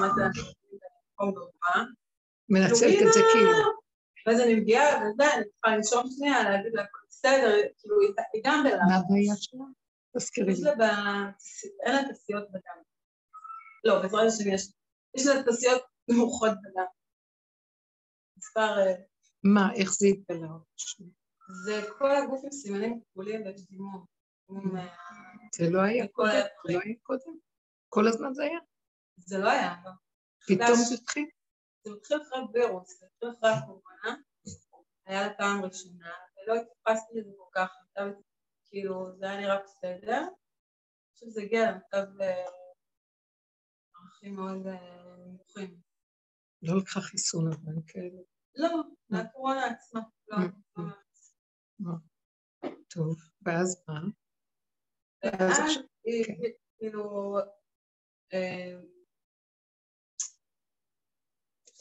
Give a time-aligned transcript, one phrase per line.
[0.00, 1.84] ברמת המקום גבוה.
[2.48, 3.52] מנצלת את זה כאילו.
[4.26, 8.00] ואז אני מגיעה, וזה, אני צריכה לנשום שנייה, להגיד לה, בסדר, כאילו,
[8.32, 8.78] היא גם בלחץ.
[8.88, 9.64] מה הבעיה שלה?
[10.16, 10.64] תזכירי יש לי.
[10.64, 10.82] לה ב...
[11.86, 12.82] אין לה תעשיות בדם.
[13.84, 14.62] לא, בעזרת השם יש.
[15.16, 16.86] יש לה תעשיות נמוכות בדם.
[18.36, 18.78] מספר...
[18.78, 18.94] אה,
[19.44, 20.48] מה, איך זה התגלה?
[21.64, 24.04] זה כל הגוף עם סימנים כפולים ויש דימום.
[24.48, 24.80] זה לא.
[25.54, 26.06] זה לא היה
[27.02, 27.36] קודם?
[27.88, 28.58] כל הזמן זה היה?
[29.18, 29.90] זה לא היה, לא.
[30.46, 30.76] פתאום.
[30.88, 31.26] זה התחיל?
[31.84, 34.22] זה מתחיל אחרי וירוס, זה התחיל אחרי הקורונה,
[35.06, 37.70] היה לה פעם ראשונה, ולא התייחסתי לזה כל כך,
[38.64, 40.22] כאילו, זה היה נראה בסדר.
[41.12, 42.44] עכשיו זה הגיע למצב אה,
[43.94, 45.80] ערכים מאוד אה, נמוכים.
[46.62, 48.22] לא לקחה חיסון אבל כאלה.
[48.54, 51.92] לא, מהקורונה עצמה, לא.
[52.88, 54.00] טוב, ואז מה?
[55.24, 55.82] ואז כן.
[56.78, 57.36] כאילו,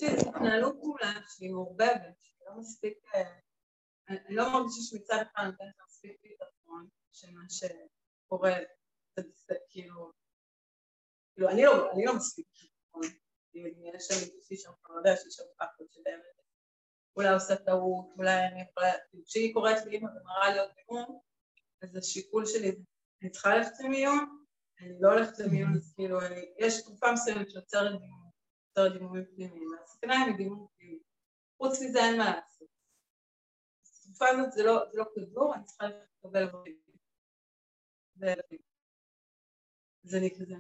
[0.04, 3.22] אה, איזו התנהלות מולה שהיא מעורבבת, שהיא לא מספיק, אה,
[4.10, 8.54] אני אני לא מרגישה שמצד אחד נותנת מספיק ביטחון, שמה שקורה
[9.16, 10.12] זה בסדר, כאילו,
[11.34, 13.18] כאילו אני לא, אני לא מספיק ביטחון,
[13.54, 16.38] יש שם מישהי שם חרדה שהיא שם פחד שבאמת
[17.16, 21.20] אולי עושה טעות, אולי אני יכולה, כאילו, כשהיא קוראת לי אמא ומראה לי עוד מימון,
[21.82, 22.72] אז השיקול שלי
[23.22, 24.44] אני צריכה ללכת למיון,
[24.82, 26.20] אני לא הולכת למיון, אז כאילו,
[26.58, 28.27] יש תקופה מסוימת שיוצרת דימום,
[28.78, 31.00] יוצרת דימומים פנימיים, והסכנה היא מדימום פנימי.
[31.58, 32.68] חוץ מזה אין מה לעשות.
[34.02, 36.78] התקופה הזאת זה לא, זה לא כדור, אני צריכה לקבל דברים.
[40.06, 40.56] אז אני כזה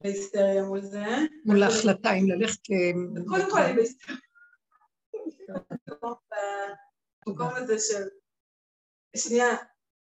[0.00, 1.04] בהיסטריה מול זה.
[1.44, 2.72] מול ההחלטה אם ללכת ל...
[3.28, 4.18] קודם כל אני בהיסטריה.
[7.26, 8.08] במקום הזה של,
[9.16, 9.46] שנייה,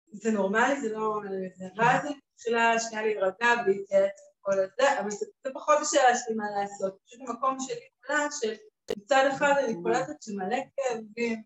[0.06, 1.20] זה נורמלי, זה לא...
[1.54, 6.34] זה ואז אני מתחילה שנייה להירגע ולהתייעץ וכל הזה, אבל זה זה פחות השאלה שלי
[6.34, 8.54] מה לעשות, פשוט המקום שלי עולה של
[8.98, 11.42] מצד אחד אני קולטת שמלא כאבים,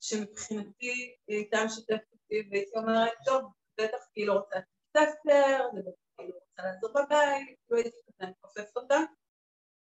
[0.00, 5.64] שמבחינתי היא הייתה משתפת אותי והייתי אומרת, טוב, בטח כי היא לא רוצה ללכת ספר,
[5.74, 8.98] זה בטח כי היא לא רוצה לעזור בבית, לא הייתי כזה מכופף אותה,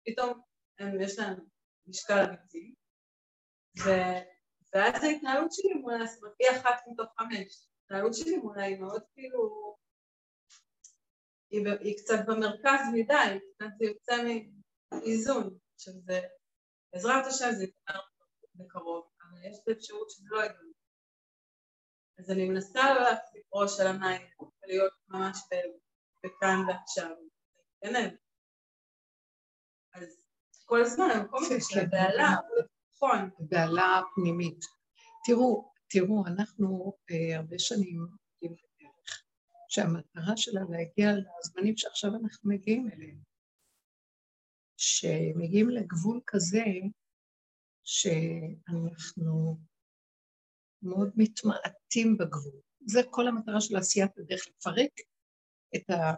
[0.06, 0.40] פתאום
[1.00, 1.36] יש להם
[1.86, 2.74] משקל אמיתי,
[3.84, 4.22] ו-
[4.74, 9.76] ואז ההתנהלות שלי מולה, זאת אחת מתוך חמש, ההתנהלות שלי מולה היא מאוד כאילו,
[11.50, 14.14] היא, היא קצת במרכז מדי, קצת זה יוצא
[14.94, 16.20] מאיזון, עכשיו זה,
[16.92, 18.00] בעזרת השם זה ייגמר
[18.54, 20.70] בקרוב, אבל יש את האפשרות שזה לא יגמר.
[22.18, 24.22] אז אני מנסה לא להחזיק ראש על המים
[24.62, 25.38] ולהיות ממש
[26.24, 27.16] בכאן ועכשיו,
[27.82, 28.14] באמת.
[29.94, 30.26] אז
[30.64, 31.86] כל הזמן המקום הזה של כן, כן.
[31.86, 32.36] הבהלה,
[32.94, 34.60] נכון, בהלה פנימית.
[35.26, 38.06] תראו, תראו, אנחנו אה, הרבה שנים
[39.70, 43.22] שהמטרה שלה להגיע לזמנים שעכשיו אנחנו מגיעים אליהם,
[44.76, 46.64] שמגיעים לגבול כזה
[47.84, 49.58] שאנחנו
[50.82, 52.60] מאוד מתמעטים בגבול.
[52.86, 54.90] זה כל המטרה של עשיית הדרך, לפרק
[55.76, 56.14] את ה...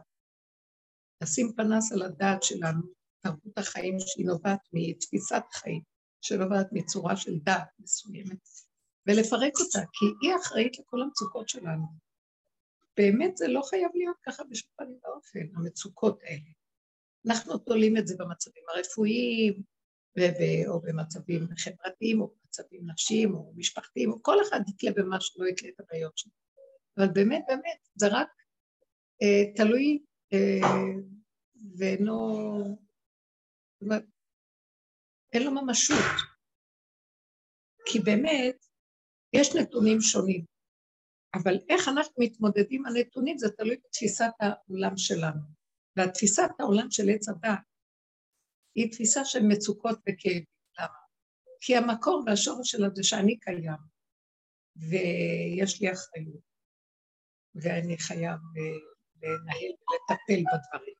[1.22, 2.82] לשים פנס על הדעת שלנו,
[3.20, 5.92] תרבות החיים שהיא נובעת מתפיסת חיים.
[6.22, 8.48] שנובעת מצורה של דת מסוימת,
[9.06, 12.11] ולפרק אותה, כי היא אחראית לכל המצוקות שלנו.
[12.96, 16.50] באמת זה לא חייב להיות ככה בשום פנים ואופן, המצוקות האלה.
[17.26, 19.62] אנחנו תולים את זה במצבים הרפואיים,
[20.68, 25.68] או במצבים חברתיים, או במצבים נפשיים, או משפחתיים, או כל אחד יתלה במה שלא יתלה
[25.68, 26.32] את הבעיות שלו.
[26.96, 28.28] אבל באמת, באמת, זה רק
[29.22, 30.60] אה, תלוי אה,
[31.78, 32.18] ואינו...
[35.32, 36.04] אין לו ממשות.
[37.86, 38.66] כי באמת,
[39.32, 40.44] יש נתונים שונים,
[41.34, 45.40] אבל איך אנחנו מתמודדים עם הנתונים זה תלוי בתפיסת העולם שלנו.
[45.96, 47.58] והתפיסת העולם של עץ הדת
[48.74, 50.44] היא תפיסה של מצוקות וכאבים.
[50.78, 50.98] למה?
[51.60, 53.82] כי המקור והשורש שלה זה שאני קיים,
[54.76, 56.42] ויש לי אחריות,
[57.54, 58.78] ואני חייב אה,
[59.22, 60.94] לנהל ולטפל בדברים.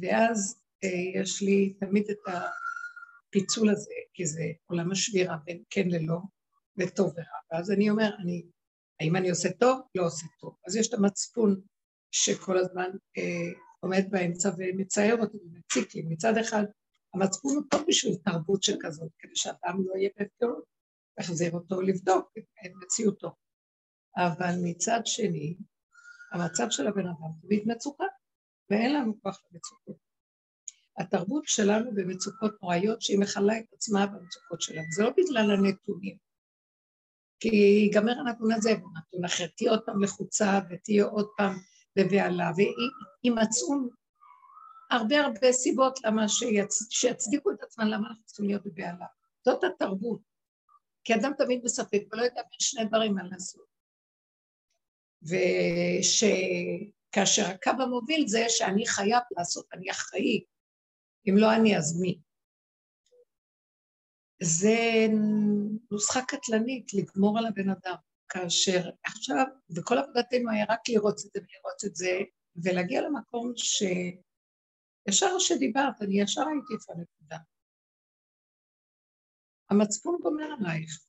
[0.00, 6.18] ואז אה, יש לי תמיד את הפיצול הזה, כי זה עולם השבירה בין כן ללא,
[6.78, 7.38] וטוב ורע.
[7.52, 8.46] ואז אני אומר, אני,
[9.00, 9.80] האם אני עושה טוב?
[9.94, 10.56] לא עושה טוב.
[10.66, 11.60] אז יש את המצפון
[12.10, 16.02] שכל הזמן אה, עומד באמצע ומצייר אותי ומציק לי.
[16.02, 16.64] מצד אחד,
[17.14, 20.64] המצפון הוא טוב בשביל תרבות שכזאת, כדי שאדם לא יהיה בהפקרות,
[21.18, 23.34] להחזיר אותו לבדוק את מציאותו.
[24.16, 25.56] אבל מצד שני,
[26.32, 28.04] המצב של הבן אדם תמיד מצוקה,
[28.70, 29.96] ואין לנו כוח למצוקות.
[30.98, 34.86] התרבות שלנו במצוקות נוראיות שהיא מכלה את עצמה במצוקות שלנו.
[34.96, 36.16] זה לא בגלל הנתונים.
[37.40, 39.46] כי ייגמר הנתון הזה ונתון אחר.
[39.56, 41.52] תהיה עוד פעם לחוצה ותהיה עוד פעם
[41.96, 43.74] בבהלה, ויימצאו
[44.90, 46.86] הרבה הרבה סיבות למה שיצ...
[46.90, 49.06] שיצדיקו את עצמם, למה אנחנו צריכים להיות בבהלה.
[49.44, 50.20] זאת התרבות.
[51.04, 53.74] כי אדם תמיד מספק ולא יודע בין שני דברים מה לעשות.
[57.12, 60.44] ושכאשר הקו המוביל זה שאני חייב לעשות, אני אחראי.
[61.28, 62.18] אם לא אני, אז מי?
[64.44, 65.06] זה
[65.90, 67.94] נוסחה קטלנית לגמור על הבן אדם,
[68.28, 69.44] כאשר עכשיו,
[69.76, 72.18] וכל עבודתנו היה רק לראות את זה ולראות את זה,
[72.64, 73.82] ולהגיע למקום ש...
[75.08, 77.38] ישר שדיברת, אני ישר הייתי איפה הנקודה.
[79.70, 81.06] המצפון גומר עלייך,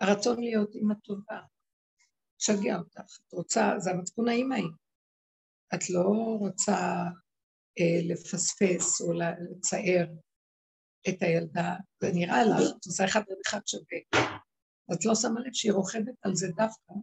[0.00, 1.40] הרצון להיות אימא טובה,
[2.38, 4.64] שגע אותך, את רוצה, זה המצפון האימהי.
[5.74, 6.76] את לא רוצה
[7.80, 10.06] אה, לפספס או לצייר
[11.08, 14.28] את הילדה, זה נראה לך, את עושה אחד ועוד אחד שווה.
[14.92, 16.94] את לא שמה לב שהיא רוכבת על זה דווקא.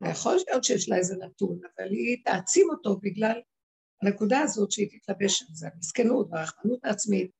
[0.00, 3.40] ויכול להיות שיש לה איזה נתון, אבל היא תעצים אותו בגלל
[4.02, 7.30] הנקודה הזאת שהיא תתלבש על זה, המסכנות והרחמנות העצמית.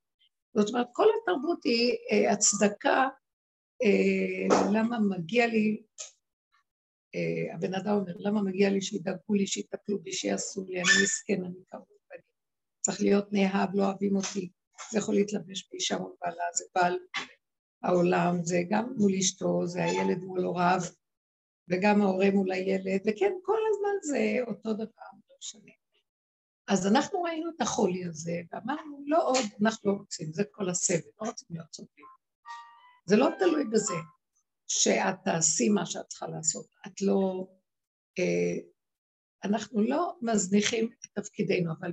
[0.57, 3.07] זאת אומרת, כל התרבות היא אה, הצדקה
[3.83, 5.83] אה, למה מגיע לי,
[7.15, 11.45] אה, הבן אדם אומר, למה מגיע לי שידאגו לי, שיטפלו בי, שיעשו לי, אני מסכן,
[11.45, 11.85] אני קרוב,
[12.81, 14.49] צריך להיות נאהב, לא אוהבים אותי.
[14.91, 16.97] זה יכול להתלבש באישה מול בעלה, זה בעל
[17.83, 20.79] העולם, זה גם מול אשתו, זה הילד מול הוריו,
[21.69, 25.71] וגם ההורה מול הילד, וכן, כל הזמן זה אותו דבר, לא משנה.
[26.67, 31.09] אז אנחנו ראינו את החולי הזה, ואמרנו, לא עוד, אנחנו לא רוצים, זה כל הסבל,
[31.21, 32.05] לא רוצים להיות צודקים.
[33.05, 33.93] זה לא תלוי בזה
[34.67, 36.65] שאת תעשי מה שאת צריכה לעשות.
[36.87, 37.47] את לא...
[38.19, 38.57] אה,
[39.43, 41.91] אנחנו לא מזניחים את תפקידנו, אבל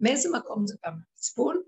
[0.00, 0.90] מאיזה מקום זה בא?
[0.90, 1.62] מהצפון?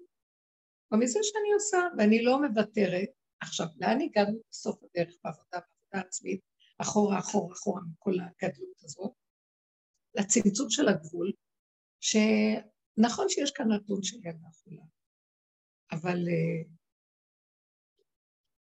[0.93, 3.09] או מזה שאני עושה, ואני לא מוותרת.
[3.41, 6.41] עכשיו, לאן הגענו בסוף הדרך בעבודה, בעבודה עצמית,
[6.79, 9.13] אחורה, אחורה, אחורה, מכל הגדלות הזאת?
[10.15, 11.33] לצמצום של הגבול,
[12.01, 14.83] שנכון שיש כאן נתון של ילדה חולה,
[15.93, 16.69] אבל uh,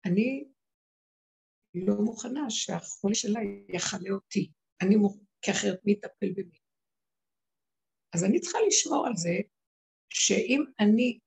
[0.04, 0.48] אני
[1.74, 4.52] לא מוכנה שהחולה שלה יכלה אותי,
[4.82, 6.58] אני מוכנה, כי אחרת מי יטפל במי?
[8.14, 9.34] אז אני צריכה לשמור על זה
[10.10, 11.18] שאם אני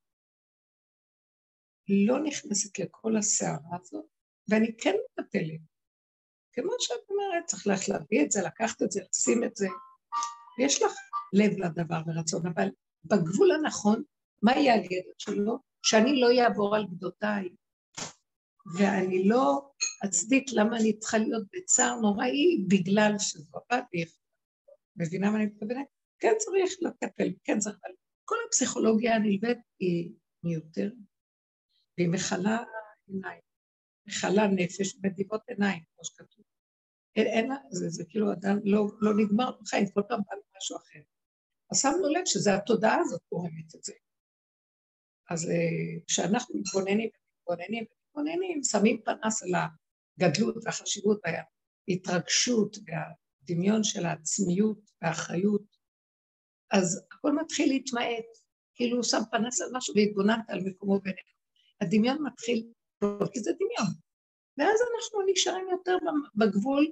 [1.91, 4.05] לא נכנסת לכל הסערה הזאת,
[4.49, 5.59] ואני כן מטפלת,
[6.53, 9.67] כמו שאת אומרת, צריך ללכת להביא את זה, לקחת את זה, לשים את זה,
[10.59, 10.91] ויש לך
[11.33, 12.67] לב לדבר ורצון, אבל
[13.05, 14.03] בגבול הנכון,
[14.41, 15.57] מה יהיה הגדר שלו?
[15.83, 17.49] שאני לא אעבור על גדותיי,
[18.77, 19.71] ואני לא
[20.05, 23.85] אצדיק למה אני צריכה להיות בצער נוראי בגלל שזו הבת
[24.95, 25.85] מבינה מה אני מתכוונת?
[26.19, 27.75] כן צריך לטפל, כן צריך,
[28.25, 30.11] כל הפסיכולוגיה הנלווית היא
[30.43, 30.93] מיותרת,
[32.01, 32.63] והיא מכלה
[33.07, 33.41] עיניים,
[34.07, 36.45] מכלה נפש בדיבות עיניים, כמו שכתוב.
[37.15, 40.99] אין, אין, זה, זה כאילו אדם לא, לא נגמר בחיים, כל פעם בא משהו אחר.
[41.71, 43.93] אז שמנו לב שזה התודעה הזאת גורמת את זה.
[45.29, 54.79] אז אה, כשאנחנו מתבוננים ומתבוננים ומתבוננים, שמים פנס על הגדלות והחשיבות וההתרגשות והדמיון של העצמיות
[55.01, 55.77] והאחריות,
[56.71, 58.25] אז הכל מתחיל להתמעט,
[58.75, 61.40] כאילו הוא שם פנס על משהו והתבוננת על מקומו בינינו.
[61.81, 62.71] הדמיון מתחיל,
[63.33, 63.93] כי זה דמיון.
[64.57, 65.97] ואז אנחנו נשארים יותר
[66.35, 66.87] בגבול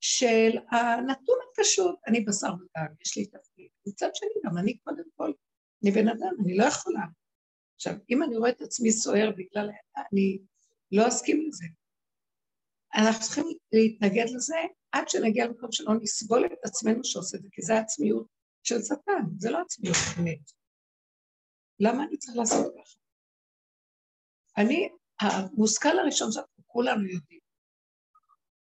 [0.00, 3.68] של הנתון הפשוט, אני בשר ודם, יש לי תפקיד.
[3.86, 5.32] מצד שני, גם אני קודם כל,
[5.82, 7.00] אני בן אדם, אני לא יכולה.
[7.74, 10.38] עכשיו, אם אני רואה את עצמי סוער בגלל העדה, אני
[10.92, 11.64] לא אסכים לזה.
[12.94, 14.56] אנחנו צריכים להתנגד לזה
[14.92, 18.26] עד שנגיע למקום שלא נסבול את עצמנו שעושה את זה, כי זה העצמיות
[18.62, 20.50] של שטן, זה לא עצמיות אמת.
[21.80, 22.98] למה אני צריך לעשות ככה?
[24.58, 24.88] אני,
[25.20, 27.40] המושכל הראשון שאנחנו כולנו יודעים,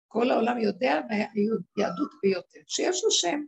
[0.08, 3.40] כל העולם יודע מהיהדות ביותר, שיש לו שם,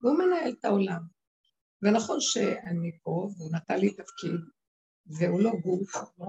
[0.00, 1.00] והוא מנהל את העולם.
[1.82, 4.40] ונכון שאני פה, והוא נתן לי תפקיד,
[5.06, 6.26] והוא לא גוף, לא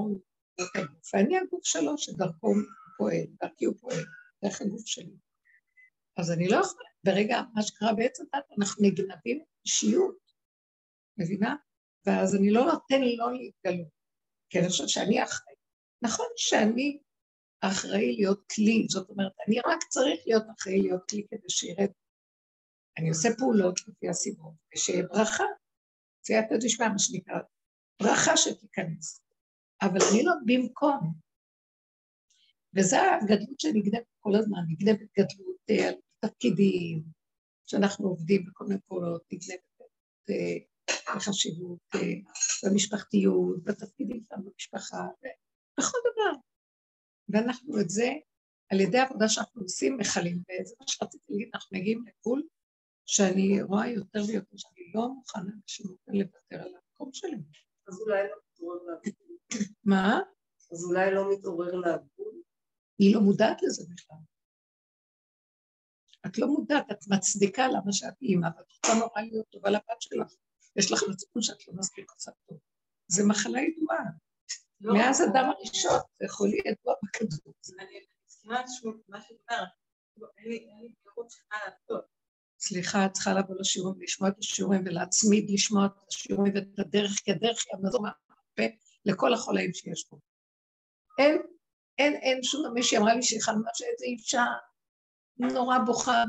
[0.60, 2.53] הגוף, ואני הגוף שלו שדרכו
[2.98, 4.05] פועל, דרכי הוא פועל,
[4.44, 5.17] דרך הגוף שלי.
[6.17, 8.24] אז אני לא יכולה, ברגע, מה שקרה בעצם
[8.60, 10.17] אנחנו נגנבים אישיות,
[11.17, 11.55] מבינה?
[12.05, 13.96] ואז אני לא נותן לו להתגלות,
[14.50, 15.56] כי אני חושבת שאני אחראי.
[16.02, 17.00] נכון שאני
[17.62, 21.90] אחראי להיות כלי, זאת אומרת, אני רק צריך להיות אחראי להיות כלי כדי שירד.
[22.98, 25.44] אני עושה פעולות לפי הסיבות, ושיהיה ברכה,
[26.25, 27.40] סייעתא דשמיא, מה שנקרא,
[28.02, 29.22] ברכה שתיכנס.
[29.82, 31.14] אבל אני לא במקום.
[32.75, 37.04] וזו הגדלות שנגנבת כל הזמן, נגנבת גדלות אה, על תפקידים,
[37.66, 39.90] שאנחנו עובדים בכל מיני פעולות, נגנבת
[40.30, 40.75] אה,
[41.15, 42.00] בחשיבות, אה,
[42.63, 45.08] במשפחתיות, בתפקידים שלנו במשפחה,
[45.80, 46.39] בכל דבר.
[47.30, 48.10] ואנחנו את זה,
[48.70, 52.44] על ידי העבודה שאנחנו עושים, מכלים, וזה מה שרציתי להגיד, אנחנו מגיעים לגבול
[53.06, 55.51] שאני רואה יותר ויותר שאני לא מוכנה
[55.92, 57.38] אופן לוותר על המקום שלי.
[57.88, 59.13] אז אולי לא מתעורר לעבוד.
[59.84, 60.20] מה?
[60.72, 62.36] אז אולי לא מתעורר לעבוד.
[63.00, 64.18] היא לא מודעת לזה בכלל.
[66.25, 70.34] את לא מודעת, את מצדיקה למה שאת אימא, ואת רוצה נורא להיות טובה לבת שלך.
[70.77, 72.58] יש לך מצפון שאת לא מספיק עושה טוב.
[73.08, 74.03] זה מחלה ידועה.
[74.82, 74.94] לא.
[74.94, 77.53] מאז אדם הראשון, זה להיות ידוע בכדור.
[77.79, 78.62] אני מסכימה
[79.08, 79.67] מה שאת אומרת,
[80.17, 82.05] לא, אין לי פירוט שמה לעשות.
[82.60, 87.32] סליחה, את צריכה לבוא לשיעורים, לשמוע את השיעורים ולהצמיד לשמוע את השיעורים ואת הדרך, כי
[87.32, 90.17] הדרך היא המזור מהפה לכל החולאים שיש פה.
[91.17, 91.41] אין,
[91.98, 94.46] אין, אין שום, מישהי אמרה לי שהיא חלמה שאיזו אישה
[95.38, 96.24] נורא בוכה,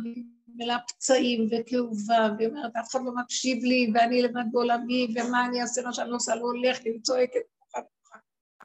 [0.49, 5.63] מלאה פצעים וכאובה, והיא אומרת, אף אחד לא מקשיב לי, ואני לבד בעולמי, ומה אני
[5.63, 7.41] אעשה מה שאני לא עושה, לא הולך לי, צועקת.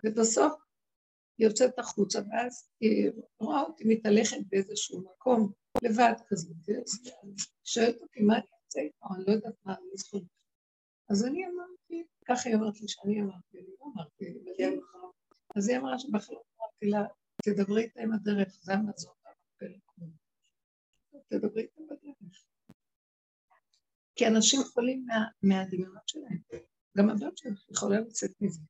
[0.03, 0.53] ובסוף
[1.38, 5.51] היא יוצאת החוצה, ואז היא רואה אותי מתהלכת באיזשהו מקום,
[5.83, 6.75] לבד כזה, היא
[7.63, 10.21] שואלת אותי, מה אני אעשה איתו, אני לא יודעת מה אני זוכרת.
[11.09, 14.25] אז אני אמרתי, ככה היא אמרת לי שאני אמרתי, אני לא אמרתי,
[15.55, 17.05] אז היא אמרה שבכלל אמרתי לה,
[17.45, 19.20] תדברי איתה עם הדרך, זה המזון.
[21.31, 22.45] תדברי איתם בדרך.
[24.15, 26.41] כי אנשים חולים מה, מהדמיונות שלהם.
[26.97, 28.61] גם הבת שלך יכולה לצאת מזה.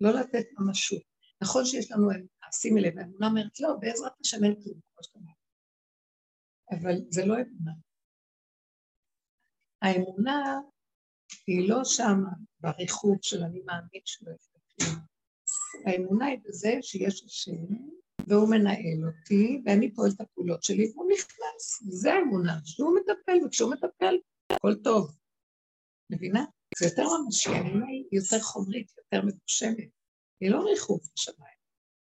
[0.00, 1.02] לא לתת ממשות.
[1.42, 2.08] נכון שיש לנו,
[2.52, 5.32] שימי לב, האמונה אומרת, לא, בעזרת השם אין כלום, כמו שאתה אומר.
[6.70, 7.72] אבל זה לא אמונה.
[9.82, 10.60] האמונה
[11.46, 12.18] היא לא שם
[12.60, 15.06] בריחוב של אני מאמין שלא יקרה כלום.
[15.86, 17.66] האמונה היא בזה שיש השם,
[18.26, 21.82] והוא מנהל אותי, ואני פועל את הפעולות שלי, והוא נכנס.
[21.82, 24.14] זה האמונה, שהוא מטפל, וכשהוא מטפל,
[24.52, 25.16] הכל טוב.
[26.10, 26.44] מבינה?
[26.78, 29.90] זה יותר ממשי, היא יותר חומרית, יותר מגושמת.
[30.40, 31.58] היא לא ריחוף בשמיים.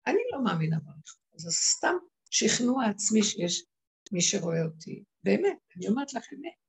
[0.06, 1.94] אני לא מאמינה בריחוף, זה סתם
[2.30, 3.64] שכנוע עצמי שיש
[4.12, 5.04] מי שרואה אותי.
[5.22, 6.67] באמת, אני אומרת לך אמת.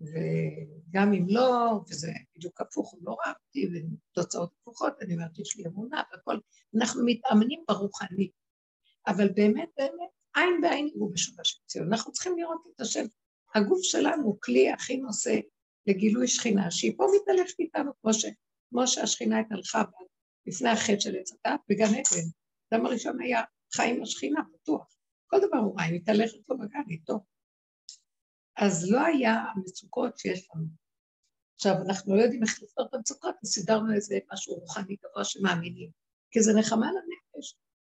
[0.00, 3.68] וגם אם לא, וזה בדיוק הפוך, לא אותי,
[4.12, 6.38] ותוצאות הפוכות, אני אומרת, יש לי אמונה והכל,
[6.76, 8.30] אנחנו מתאמנים ברוחני.
[9.06, 11.92] אבל באמת, באמת, עין בעין יראו בשובה של ציון.
[11.92, 13.04] אנחנו צריכים לראות את השם.
[13.54, 15.38] הגוף שלנו הוא כלי הכי נושא
[15.86, 18.26] לגילוי שכינה, שהיא פה מתהלכת איתנו, כמו, ש,
[18.70, 19.82] כמו שהשכינה התהלכה
[20.46, 22.28] לפני החטא של עץ הדת בגן עדן.
[22.72, 23.42] אדם הראשון היה
[23.74, 24.96] חי עם השכינה, פתוח.
[25.26, 27.20] כל דבר הוא רע, היא מתהלכת לו בגן איתו.
[28.58, 30.66] אז לא היה המצוקות שיש לנו.
[31.54, 35.90] עכשיו, אנחנו לא יודעים איך לפתור את המצוקות, אז סידרנו איזה משהו רוחני גבוה שמאמינים,
[36.30, 37.56] כי זה נחמה לנפש,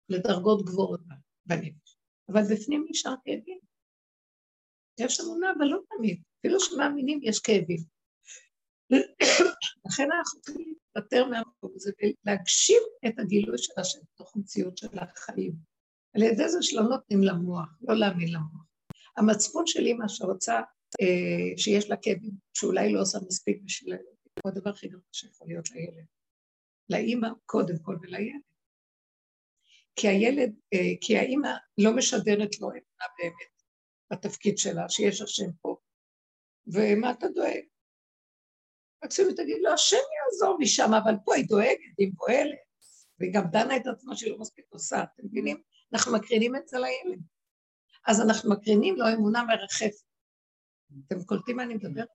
[0.09, 1.01] לדרגות גבוהות
[1.47, 1.97] בנפש.
[2.29, 3.59] אבל בפנים נשאר כאבים.
[5.01, 6.23] יש אמונה, אבל לא תמיד.
[6.39, 7.85] אפילו שמאמינים יש כאבים.
[9.87, 15.53] לכן אנחנו צריכים להתפטר מהמקום הזה ולהגשים את הגילוי של השם בתוך המציאות של החיים.
[16.17, 18.70] על ידי זה שלא נותנים למוח, לא להאמין למוח.
[19.17, 20.61] המצפון של אימא שרוצה,
[21.01, 24.07] אה, שיש לה כאבים, שאולי לא עושה מספיק בשביל הילד,
[24.45, 26.05] הוא הדבר הכי גרוע שיכול להיות לילד.
[26.91, 28.41] לאימא קודם כל ולילד.
[29.97, 33.63] כי הילד, אה, כי האימא לא משדרת לו אמונה באמת
[34.13, 35.77] בתפקיד שלה, שיש השם פה.
[36.67, 37.61] ומה אתה דואג?
[39.05, 42.59] מקסימום תגיד לו, השם יעזור לי שם, אבל פה היא דואגת, היא פועלת.
[43.19, 45.63] והיא גם דנה את עצמה שהיא לא מספיק עושה, אתם מבינים?
[45.93, 47.21] אנחנו מקרינים את זה לילד.
[48.07, 50.11] אז אנחנו מקרינים לו אמונה מרחפת.
[51.07, 52.09] אתם קולטים מה אני מדברת?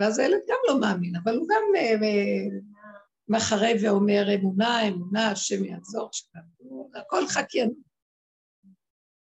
[0.00, 2.58] ואז הילד גם לא מאמין, אבל הוא גם אה,
[3.28, 7.76] מחרה ואומר אמונה, אמונה, השם יעזור שלנו, הכל חקיינות.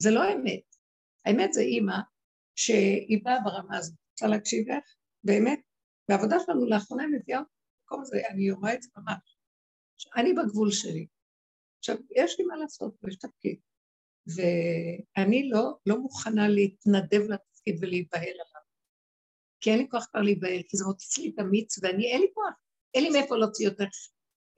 [0.01, 0.75] זה לא אמת.
[1.25, 1.97] האמת זה אימא
[2.55, 3.95] שהיא באה ברמה הזאת.
[4.11, 4.95] רוצה להקשיב לך?
[5.23, 5.59] באמת?
[6.09, 7.51] בעבודה שלנו לאחרונה מביאה אותי
[7.81, 9.37] למקום הזה, אני רואה את זה ממש.
[10.15, 11.07] אני בגבול שלי.
[11.79, 13.59] עכשיו, יש לי מה לעשות, יש תפקיד.
[14.27, 18.63] ואני לא, לא מוכנה להתנדב לתפקיד ולהיבהל עליו.
[19.61, 22.27] כי אין לי כוח כבר להיבהל, כי זה מוציא לי את המיץ, ואני, אין לי
[22.33, 22.53] כוח,
[22.93, 23.85] אין לי מאיפה להוציא יותר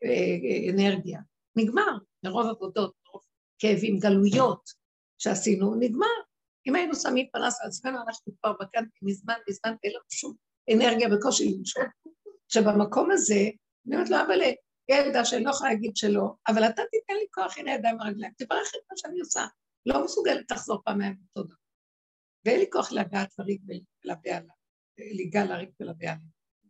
[0.04, 1.20] אה, אנרגיה.
[1.56, 3.24] נגמר, מרוב עבודות, מרוב
[3.60, 4.70] כאבים, גלויות
[5.18, 6.08] שעשינו, נגמר.
[6.68, 10.36] אם היינו שמים פנס על עצמנו, אנחנו כבר בקאנט מזמן, מזמן, אין לנו שום
[10.74, 11.84] אנרגיה בקושי לנשום.
[12.46, 13.50] עכשיו, במקום הזה,
[13.88, 14.42] אני אומרת לו, אבל
[14.90, 18.72] ילדה שאני לא יכולה להגיד שלא, אבל אתה תיתן לי כוח, הנה ידיים ורגליים, תברך
[18.76, 19.46] את מה שאני עושה.
[19.86, 21.56] לא מסוגלת לחזור פעמיים אותו דבר.
[22.46, 23.62] ואין לי כוח לגעת לריק
[24.04, 24.54] ולהביע לה,
[24.98, 26.18] ליגע לריק ולהביע לה.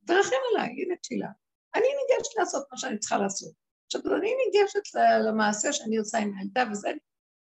[0.08, 1.30] תרחם עליי, הנה תפילה.
[1.76, 3.54] אני ניגשת לעשות מה שאני צריכה לעשות.
[3.86, 6.90] עכשיו, אני ניגשת למעשה שאני עושה עם הילדה, וזה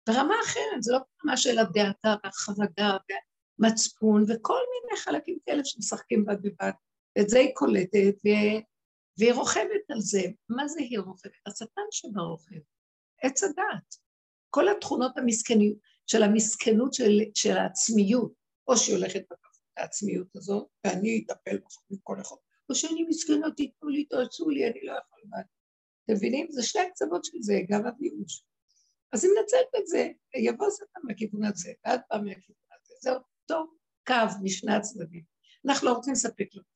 [0.08, 6.42] ברמה אחרת, זה לא ברמה של הדאגה והחרדה והמצפון וכל מיני חלקים כאלה שמשחקים בד
[6.42, 6.70] בבד.
[7.20, 8.14] את זה היא קולטת,
[9.18, 10.22] והיא רוכבת על זה.
[10.48, 11.32] מה זה היא רוכבת?
[11.46, 12.60] השטן שבה רוכב.
[13.22, 13.96] עץ הדעת.
[14.50, 18.32] כל התכונות המסכניות, של המסכנות של, של העצמיות,
[18.68, 19.22] או שהיא הולכת
[19.76, 22.36] בעצמיות הזאת, ואני אטפל בך מכל אחד,
[22.70, 25.44] או שאני מסכנה, תיתנו לי, תעשו לי, אני לא יכול לבד.
[26.04, 26.46] אתם מבינים?
[26.50, 28.44] זה שני הקצוות של זה, גם הביוש.
[29.12, 32.94] אז אם נצלת את זה, יבוא שטן מהכיוון הזה, ואת באה מהכיוון הזה.
[33.00, 33.72] זה אותו
[34.06, 35.22] קו משני הצדדים.
[35.66, 36.66] אנחנו לא רוצים לספק לו את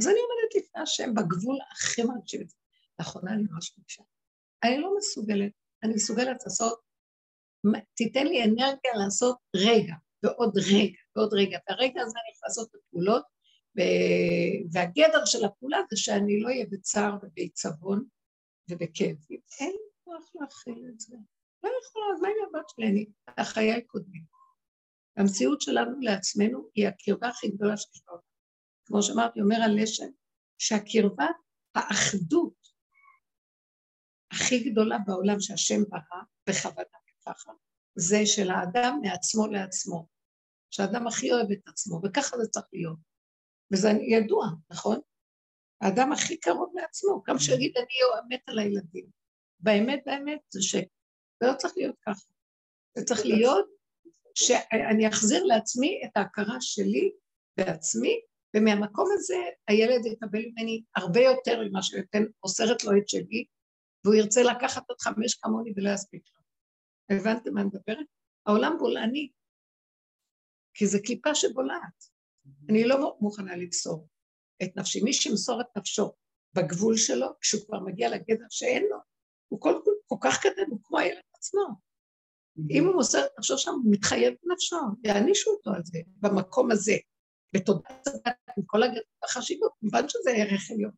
[0.00, 2.56] אז אני עומדת לפני השם בגבול הכי מרשים את זה.
[2.98, 4.02] לאחרונה אני ממש מקשה.
[4.64, 6.80] אני לא מסוגלת, אני מסוגלת לעשות,
[7.94, 11.58] תיתן לי אנרגיה לעשות רגע, ועוד רגע, ועוד רגע.
[11.68, 13.24] והרגע הזה אני יכולה לעשות את הפעולות,
[14.72, 18.04] והגדר של הפעולה זה שאני לא אהיה בצער ובעיצבון
[18.70, 19.40] ובכאבים.
[19.60, 21.16] אין לי כוח להכיל את זה.
[21.64, 22.86] לא יכולה, אז מה עם הבת שלי?
[22.86, 23.06] אני,
[23.38, 24.22] החיי קודמים.
[25.16, 28.22] המציאות שלנו לעצמנו היא הקרבה הכי גדולה שיש בעולם.
[28.86, 30.08] כמו שאמרתי, אומר על לשם,
[30.58, 31.26] שהקרבה,
[31.74, 32.54] האחדות
[34.32, 37.52] הכי גדולה בעולם שהשם ברא, בכוונה ככה,
[37.94, 40.06] זה של האדם מעצמו לעצמו.
[40.70, 42.98] שהאדם הכי אוהב את עצמו, וככה זה צריך להיות.
[43.72, 45.00] וזה ידוע, נכון?
[45.80, 47.94] האדם הכי קרוב לעצמו, גם שיגיד אני
[48.28, 49.10] מת על הילדים.
[49.60, 50.74] באמת, באמת, זה ש...
[51.40, 52.26] זה לא צריך להיות ככה.
[52.98, 53.66] זה צריך להיות
[54.34, 57.12] שאני אחזיר לעצמי את ההכרה שלי
[57.56, 58.20] בעצמי,
[58.56, 59.36] ומהמקום הזה
[59.68, 63.44] הילד יקבל ממני הרבה יותר ממה שיותר אוסרת לו את שלי,
[64.04, 67.16] והוא ירצה לקחת עוד חמש כמוני ולא יספיק לו.
[67.16, 68.06] הבנתם מה אני מדברת?
[68.46, 69.30] העולם בולעני,
[70.74, 72.04] כי זה קליפה שבולעת.
[72.70, 74.08] אני לא מוכנה למסור
[74.62, 75.02] את נפשי.
[75.02, 76.12] מי שימסור את נפשו
[76.54, 78.96] בגבול שלו, כשהוא כבר מגיע לגדר שאין לו,
[79.48, 81.66] הוא כל, כל כך קטן, הוא כמו הילד עצמו.
[82.70, 86.96] אם הוא מוסר את נפשו שם, הוא מתחייב בנפשו, יענישו אותו על זה, במקום הזה.
[87.56, 88.80] בתודעת הדת, עם כל
[89.24, 90.90] החשיבות, כמובן שזה ערך עליון.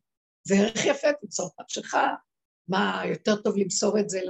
[0.43, 1.95] זה ערך יפה, תמסור את נפשך,
[2.67, 4.21] מה יותר טוב למסור את זה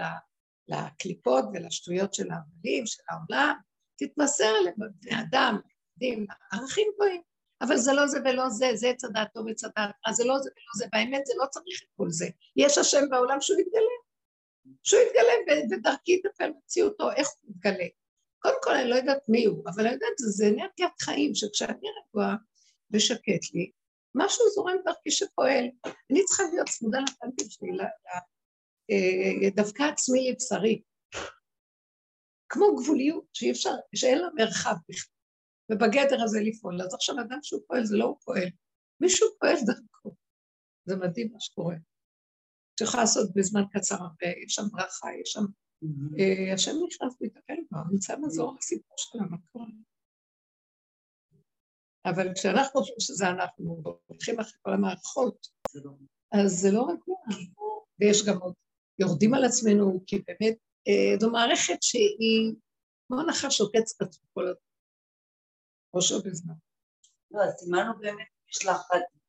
[0.67, 3.55] לקליפות ולשטויות של העבדים, של העולם,
[3.97, 5.59] תתמסר לבני אדם,
[6.01, 7.21] ילדים, ערכים גבוהים.
[7.61, 10.39] אבל זה לא זה ולא זה, זה עץ הדעת טוב עץ הדעת, אז זה לא
[10.39, 12.27] זה ולא זה, באמת זה לא צריך את כל זה.
[12.55, 13.81] יש השם בעולם שהוא יתגלה,
[14.83, 17.85] שהוא יתגלה ודרכי יטפל במציאותו, איך הוא יתגלה.
[18.39, 22.35] קודם כל אני לא יודעת מי הוא, אבל אני יודעת שזה אנרגיית חיים, שכשאני רגועה
[22.91, 23.71] ושקט לי,
[24.15, 25.65] משהו זורם דרכי שפועל.
[26.11, 27.69] אני צריכה להיות צמודה לפנטים שלי,
[28.91, 30.81] אה, דווקא עצמי לבשרי.
[32.49, 35.13] כמו גבוליות שאי אפשר, שאין לה מרחב בכלל.
[35.71, 36.81] ובגדר הזה לפעול.
[36.81, 38.49] אז עכשיו אדם שהוא פועל, זה לא הוא פועל.
[39.01, 40.15] מישהו פועל דרכו.
[40.85, 41.75] זה מדהים מה שקורה.
[42.79, 45.45] שיכול לעשות בזמן קצר הרבה, יש שם ברכה, יש שם
[46.53, 49.83] השם נכנס להתאפל בו, נמצא מזור לסיפור של המקום.
[52.05, 55.47] אבל כשאנחנו חושבים שזה אנחנו, הולכים אחרי כל המערכות,
[56.31, 56.99] אז זה לא רק
[57.99, 58.53] ויש גם עוד,
[58.99, 62.55] יורדים על עצמנו, כי באמת, אה, זו מערכת שהיא
[63.07, 64.61] כמו נחש שוקץ קצת כל הזמן,
[65.95, 66.53] ראשו בזמן.
[67.31, 68.81] לא, אז סימנו באמת, יש לך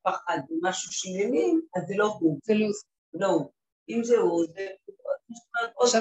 [0.03, 2.41] פחד ומשהו שלילי, אז זה לא הוא.
[2.45, 2.87] זה לא זה.
[3.15, 3.53] לא הוא.
[3.96, 4.66] אם זה הוא, זה
[5.81, 6.00] עכשיו,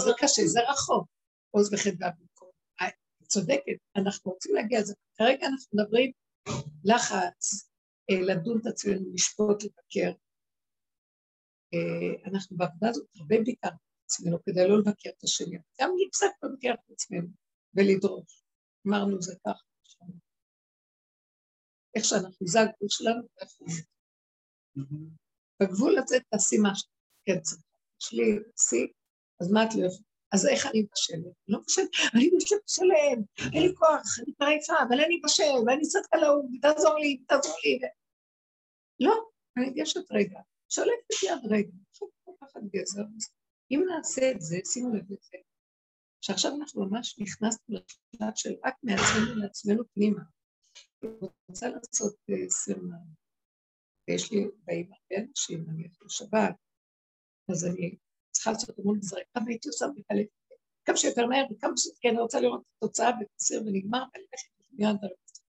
[0.00, 1.08] זה קשה, זה רחוק,
[1.50, 2.50] עוז וחדווה במקום.
[3.30, 4.94] צודקת, אנחנו רוצים להגיע לזה.
[5.14, 6.12] כרגע אנחנו מדברים
[6.84, 7.70] לחץ,
[8.10, 10.12] אה, לדון את עצמנו, לשפוט, לבקר.
[11.74, 16.32] אה, אנחנו בעבודה הזאת הרבה ביקרנו את עצמנו כדי לא לבקר את השני, גם להפסק
[16.42, 17.28] לבקר את עצמנו
[17.74, 18.42] ולדרוש.
[18.88, 19.64] אמרנו זה ככה.
[21.94, 23.22] איך שאנחנו, זה הגבול שלנו,
[23.58, 23.68] הוא.
[25.60, 27.62] בגבול הזה תעשי מה שכן צריך.
[28.02, 28.86] יש לי שיא,
[29.40, 30.10] אז מה את לא יכולה?
[30.32, 31.34] אז איך אני מבשלת?
[31.48, 33.22] לא מבשלת, אני מבשלת לשלם,
[33.54, 37.78] אין לי כוח, אני עייפה, אבל אני מבשל, ואני על ההוא, תעזור לי, תעזור לי.
[39.00, 39.14] לא,
[39.56, 43.02] אני ניגשת רגע, שולפת יד רגע, עכשיו לקחת גזר.
[43.70, 45.36] אם נעשה את זה, שימו לב לזה,
[46.20, 50.22] שעכשיו אנחנו ממש נכנסנו לשלב של רק מעצמנו לעצמנו פנימה.
[51.04, 51.12] אני
[51.48, 52.96] רוצה לעשות אה, סרנה,
[54.10, 56.54] ויש לי, באים הרבה אנשים, אני הולכת לשבת,
[57.50, 57.96] אז אני
[58.30, 60.26] צריכה לעשות המון גזרים, כמה הייתי עושה בקלט,
[60.84, 65.02] כמה שיותר מהר וכמה שיותר, כי אני רוצה לראות את התוצאה ותסיר ונגמר, ואני הולכת
[65.02, 65.42] על זה.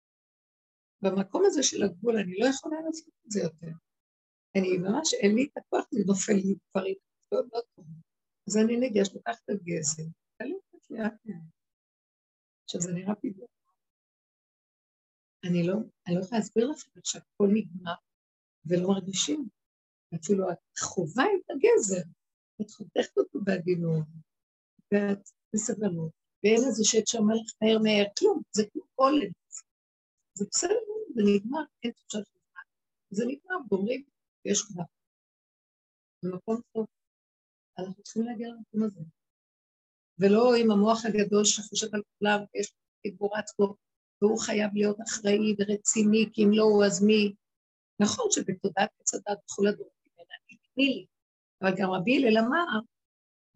[1.02, 3.72] במקום הזה של הגבול אני לא יכולה לעשות את זה יותר.
[4.56, 6.94] אני ממש, אין לי את הכוח, זה נופל לי דברים
[7.32, 8.00] מאוד מאוד טובים.
[8.48, 10.02] אז אני ניגש, לוקח את הגזם,
[10.40, 11.36] ולכת לאט לאט.
[12.64, 13.46] עכשיו זה נראה פתאום.
[15.44, 15.74] אני לא,
[16.06, 17.94] אני לא יכולה להסביר לכם שהכל נגמר
[18.66, 19.48] ולא מרגישים.
[20.14, 22.02] אפילו את חווה את הגזר,
[22.60, 24.04] את חותכת אותו בעדינות,
[24.92, 26.12] ואת בסבלנות,
[26.44, 29.32] ואין איזה שאת שאומר לך מהר מהר, כלום, זה כמו קולד.
[30.34, 30.74] זה בסדר,
[31.14, 32.40] זה נגמר, אין תחושה של.
[33.10, 34.04] זה נגמר, ואומרים,
[34.44, 34.82] יש כבר.
[36.22, 36.86] זה מקום טוב.
[37.78, 39.00] אנחנו צריכים להגיע למקום הזה.
[40.18, 43.76] ולא עם המוח הגדול שחושב על כולם, ויש דיבור עצמו,
[44.22, 47.34] והוא חייב להיות אחראי ורציני, כי אם לא הוא אז מי?
[48.00, 50.34] נכון שבתודעת עץ הדת בכל הדורות ממנה
[50.74, 51.06] תני לי,
[51.62, 52.80] אבל גם רבי הלל אמר,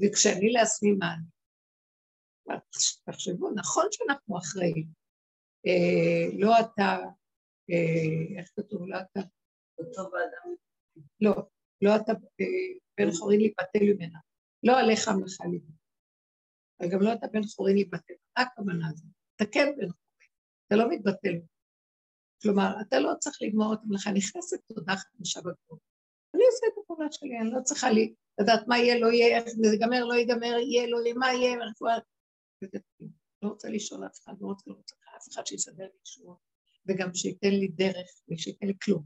[0.03, 1.35] וכשאני לעצמי מה אני?
[3.05, 4.87] תחשבו, נכון שאנחנו אחראים.
[5.67, 6.99] אה, לא אתה,
[7.71, 8.89] אה, איך כתוב?
[8.89, 9.21] לא אתה.
[11.21, 11.33] לא,
[11.83, 12.47] לא אתה אה,
[12.99, 14.19] בן חורין להיבטל ממנה.
[14.63, 15.85] לא עליך המלאכה לבנות.
[16.83, 18.15] וגם לא אתה בן חורין להיבטל.
[18.39, 19.11] מה הכוונה הזאת?
[19.37, 20.31] אתה כן בן חורין,
[20.67, 21.54] אתה לא מתבטל.
[22.43, 25.79] כלומר, אתה לא צריך לגמור את המלאכה, נכנסת תודה חדשה בגבול.
[26.35, 29.49] אני עושה את הפעולה שלי, אני לא צריכה לי לדעת מה יהיה, לא יהיה, איך
[29.49, 31.99] זה ייגמר, לא ייגמר, יהיה, לא יהיה, מה יהיה, רפואה.
[33.43, 36.37] לא רוצה לשאול אף אחד, לא רוצה, לא רוצה אף אחד שיסדר לי שום,
[36.87, 39.03] וגם שייתן לי דרך ושייתן לי כלום.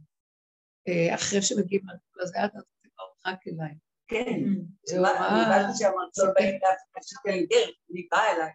[0.88, 3.74] אה, אחרי שמגיעים לגבול הזה, אז זה כבר רק אליי.
[4.08, 4.42] כן,
[4.90, 8.52] אני הבנתי שהמרצון באים דווקא שתן לי דרך, אני באה אליי.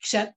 [0.00, 0.28] כשאת,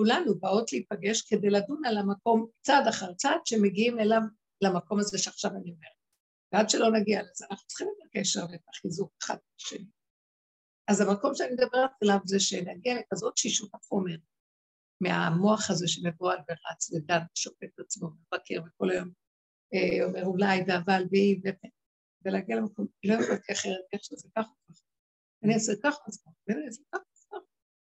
[0.00, 4.20] כולנו באות להיפגש כדי לדון על המקום צעד אחר צעד שמגיעים אליו
[4.62, 6.00] למקום הזה שעכשיו אני אומרת.
[6.52, 9.86] ועד שלא נגיע לזה, אנחנו צריכים את הקשר ואת החיזוק אחד לשני.
[10.90, 14.16] אז המקום שאני מדברת עליו זה שנגיע לכזאת שישות החומר
[15.00, 19.08] מהמוח הזה שמבועל ורץ ודן ושופט עצמו ומבקר וכל היום
[19.74, 21.40] אה, אומר אולי ואבל ואי
[22.24, 24.84] ולהגיע למקום, לא יכולתי אחרת, איך שזה ככה וככה.
[25.44, 27.36] אני אעשה ככה אז ככה, ואני אעשה ככה אז ככה,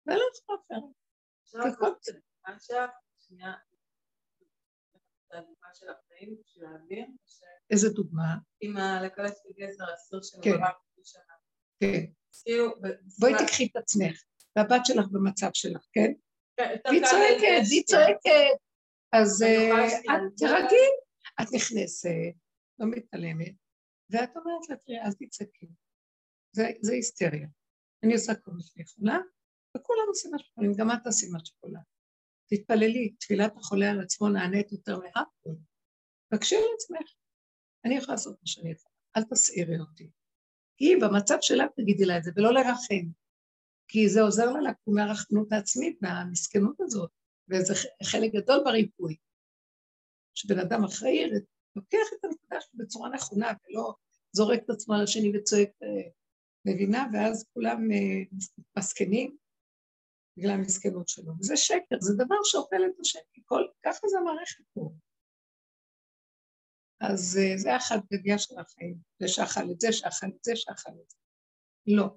[0.06, 1.07] ואני לא יכולה אחרת.
[6.56, 7.16] להבין,
[7.72, 8.36] איזה דוגמה?
[8.62, 10.52] עם הלקלט בגזר אסור של כן.
[11.04, 11.34] שנה.
[11.80, 12.12] כן.
[12.44, 12.74] כאילו,
[13.20, 14.24] בואי תקחי את עצמך,
[14.56, 16.12] והבת שלך במצב שלך, כן?
[16.58, 17.94] כן, והיא קל צועקת, היא כן.
[17.94, 18.58] צועקת.
[19.14, 19.90] אז אה,
[20.38, 20.66] שנייה,
[21.42, 22.10] את נכנסת,
[22.80, 23.56] לא מתעלמת,
[24.10, 25.68] ואת אומרת לה, תראי, אל תצעקי.
[26.82, 27.48] זה היסטריה.
[28.04, 29.18] אני עושה כל מה שאני יכולה,
[29.78, 31.80] וכולם עושים מה שיכולים, גם את תעשי מה שיכולה.
[32.50, 35.50] תתפללי, תפילת החולה על עצמו נענית יותר מהכל.
[36.34, 37.14] תקשי על עצמך.
[37.86, 40.10] אני יכולה לעשות מה שאני יכולה, אל תסעירי אותי.
[40.80, 43.10] היא במצב שלה תגידי לה את זה, ולא לרחם.
[43.88, 47.12] כי זה עוזר לה לקום מהרחמנות העצמית, מהמסכנות הזאת,
[47.50, 49.16] וזה חלק גדול בריפוי.
[50.36, 51.30] שבן אדם אחראי
[51.76, 53.94] לוקח את הנקודה בצורה נכונה, ולא
[54.32, 56.10] זורק את עצמו על השני וצועק, אה,
[56.66, 57.08] מבינה?
[57.14, 58.38] ואז כולם אה,
[58.78, 59.38] מסכנים
[60.38, 61.34] בגלל המסכנות שלו.
[61.40, 64.92] וזה שקר, זה דבר שאוכל את השני, כל, ככה זה המערכת פה.
[67.02, 71.10] אז אה, זה החגיגה של החיים, זה שאכל את זה, שאכל את זה, שאכל את
[71.10, 71.18] זה.
[71.88, 72.08] לא.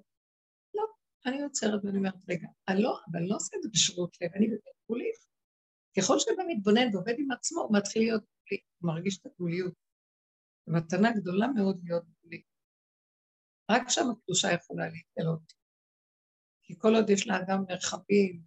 [0.75, 0.85] לא.
[1.27, 4.47] אני עוצרת ואני אומרת, רגע, אני לא, אבל לא עושה את זה בשירות לב, אני
[4.47, 5.21] בגבולית.
[5.97, 9.75] ככל שאדם מתבונן ועובד עם עצמו, הוא מתחיל להיות גבולי, הוא מרגיש את הגבוליות.
[10.67, 12.43] מתנה גדולה מאוד להיות גבולי.
[13.71, 15.60] רק שם הקדושה יכולה להתגלות.
[16.71, 18.43] כי כל עוד יש לאדם מרחבים,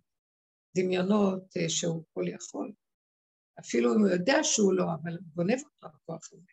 [0.78, 2.74] דמיונות אה, שהוא כל יכול,
[3.60, 6.52] אפילו אם הוא יודע שהוא לא, אבל הוא גונב אותו הכוח הזה.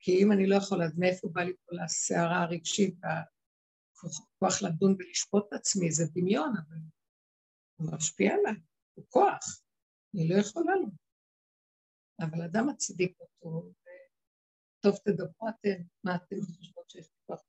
[0.00, 5.46] כי אם אני לא יכולה, אז מאיפה בא לי כל הסערה הרגשית והכוח לדון ולשפוט
[5.48, 5.92] את עצמי?
[5.92, 6.78] זה דמיון, אבל
[7.76, 8.60] הוא משפיע עליי,
[8.94, 9.62] הוא כוח,
[10.14, 10.88] אני לא יכולה לו.
[12.20, 13.72] אבל אדם מצדיק אותו,
[14.78, 17.40] וטוב תדברו אתם, מה אתם חושבות שיש לי כוח?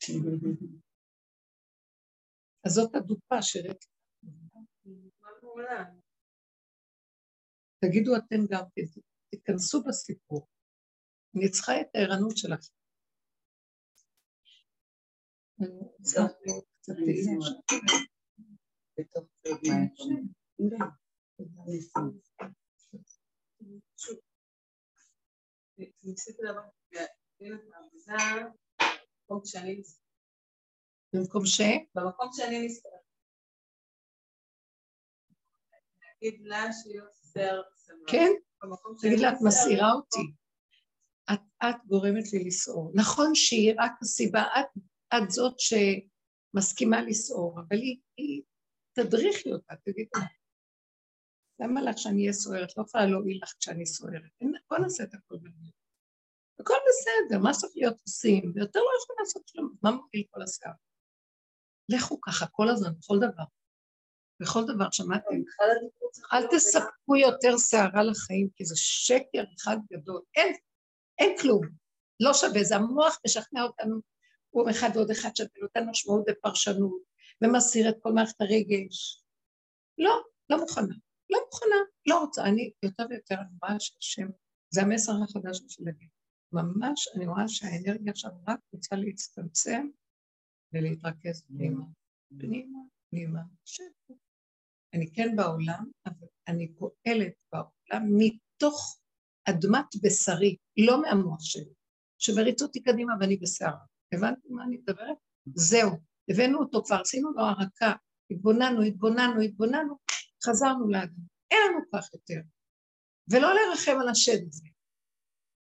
[2.66, 3.42] אז זאת הדוגמה
[5.42, 5.84] מעולה.
[7.84, 9.00] תגידו אתם גם כן,
[9.30, 10.46] תיכנסו בסיפור.
[11.36, 12.74] אני צריכה את הערנות שלכם.
[26.04, 28.50] ניסיתי להבין את העבודה
[29.28, 29.82] במקום שאני.
[31.14, 31.60] במקום ש...
[31.94, 32.92] במקום שאני נסתרת.
[36.22, 38.10] להגיד לה שהיא עושה סבבה.
[38.10, 38.30] כן,
[39.00, 39.38] תגיד לה, את.
[39.46, 40.34] מסעירה אותי.
[41.32, 42.92] את, את גורמת לי לסעור.
[42.94, 44.82] נכון שהיא רק הסיבה, את,
[45.14, 48.42] את זאת שמסכימה לסעור, אבל היא, היא
[48.92, 50.26] תדריכי אותה, תגידי לה.
[51.60, 52.76] למה לך שאני אהיה סוערת?
[52.76, 54.30] לא יכולה להועיל לך כשאני סוערת.
[54.70, 55.70] בוא נעשה את הכל בניו.
[56.60, 58.52] הכל בסדר, מה צריך להיות עושים?
[58.54, 60.72] ויותר לא יכול לעשות כלום, מה מוביל כל השיער?
[61.88, 63.44] לכו ככה כל הזמן, בכל דבר.
[64.40, 65.42] בכל דבר, שמעתם?
[66.12, 70.20] צריך אל תספקו יותר שערה לחיים, כי זה שקר אחד גדול.
[70.36, 70.54] אין,
[71.18, 71.62] אין כלום.
[72.20, 74.00] לא שווה, זה המוח משכנע אותנו,
[74.50, 77.02] הוא אחד ועוד אחד שווה, נותן משמעות ופרשנות,
[77.42, 79.22] ומסיר את כל מערכת הרגש.
[79.98, 80.94] לא, לא מוכנה.
[81.30, 82.44] לא מוכנה, לא רוצה.
[82.44, 84.26] אני יותר ויותר, אני רואה שהשם,
[84.70, 86.08] זה המסר החדש של להגיד.
[86.52, 89.88] ממש, אני רואה שהאנרגיה עכשיו רק רוצה להצטמצם
[90.74, 91.84] ולהתרכז פנימה.
[92.38, 92.78] פנימה,
[93.10, 94.16] פנימה, שקט.
[94.94, 99.00] אני כן בעולם, אבל אני פועלת בעולם מתוך
[99.44, 101.72] אדמת בשרי, לא מהמוח שלי,
[102.18, 103.84] שמריץ אותי קדימה ואני בסערה.
[104.14, 105.16] הבנתם מה אני מדברת?
[105.54, 105.90] זהו,
[106.30, 107.92] הבאנו אותו כבר, עשינו לו הרקה,
[108.30, 109.96] התבוננו, התבוננו, התבוננו,
[110.44, 111.22] חזרנו לאדם.
[111.50, 112.40] אין לנו כך יותר.
[113.30, 114.68] ולא לרחם על השד הזה.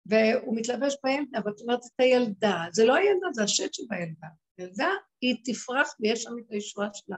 [0.06, 4.28] והוא מתלבש בילדה, ואת אומרת, את הילדה, זה לא הילדה, זה השד שבילדה.
[4.58, 4.90] ילדה,
[5.22, 7.18] היא תפרח ויש שם את הישועה שלה.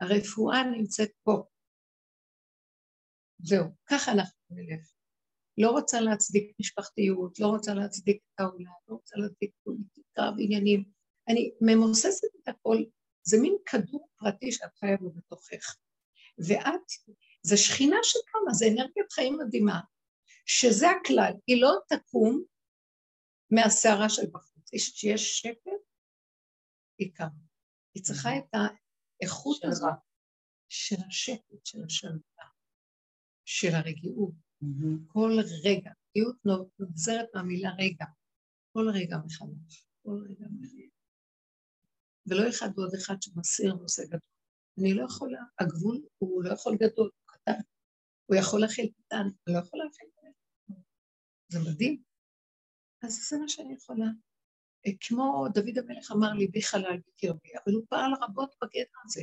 [0.00, 1.42] הרפואה נמצאת פה.
[3.38, 4.92] זהו, ככה אנחנו נלך.
[5.58, 10.84] לא רוצה להצדיק משפחתיות, לא רוצה להצדיק את העולם, לא רוצה להצדיק פוליטיקה ועניינים.
[11.28, 12.76] אני ממוססת את הכל,
[13.22, 15.76] זה מין כדור פרטי שאת חיה בו בתוכך.
[16.38, 16.90] ואת,
[17.42, 19.80] זה שכינה שקמה, זה אנרגיית חיים מדהימה,
[20.46, 22.42] שזה הכלל, היא לא תקום
[23.50, 24.70] מהסערה של בחוץ.
[24.74, 25.85] כשיש שקט,
[27.14, 27.28] קמה.
[27.94, 29.98] היא צריכה את האיכות הזאת
[30.68, 32.48] של השקט, של השלווה,
[33.44, 34.34] של הרגיעות.
[35.06, 35.30] כל
[35.64, 36.36] רגע, רגיעות
[36.80, 38.04] נגזרת מהמילה רגע.
[38.72, 40.90] כל רגע מחדש, כל רגע מחדש.
[42.26, 44.20] ולא אחד ועוד אחד שמסיר נושא גדול.
[44.80, 47.60] אני לא יכולה, הגבול הוא לא יכול גדול, הוא קטן.
[48.26, 50.30] הוא יכול להכיל קטן, אני לא יכולה להכיל קטן.
[51.48, 52.02] זה מדהים.
[53.02, 54.06] אז זה מה שאני יכולה.
[54.86, 59.22] אה, כמו דוד המלך אמר לי, בי חלל בקרבי, אבל הוא פעל רבות בגדר הזה.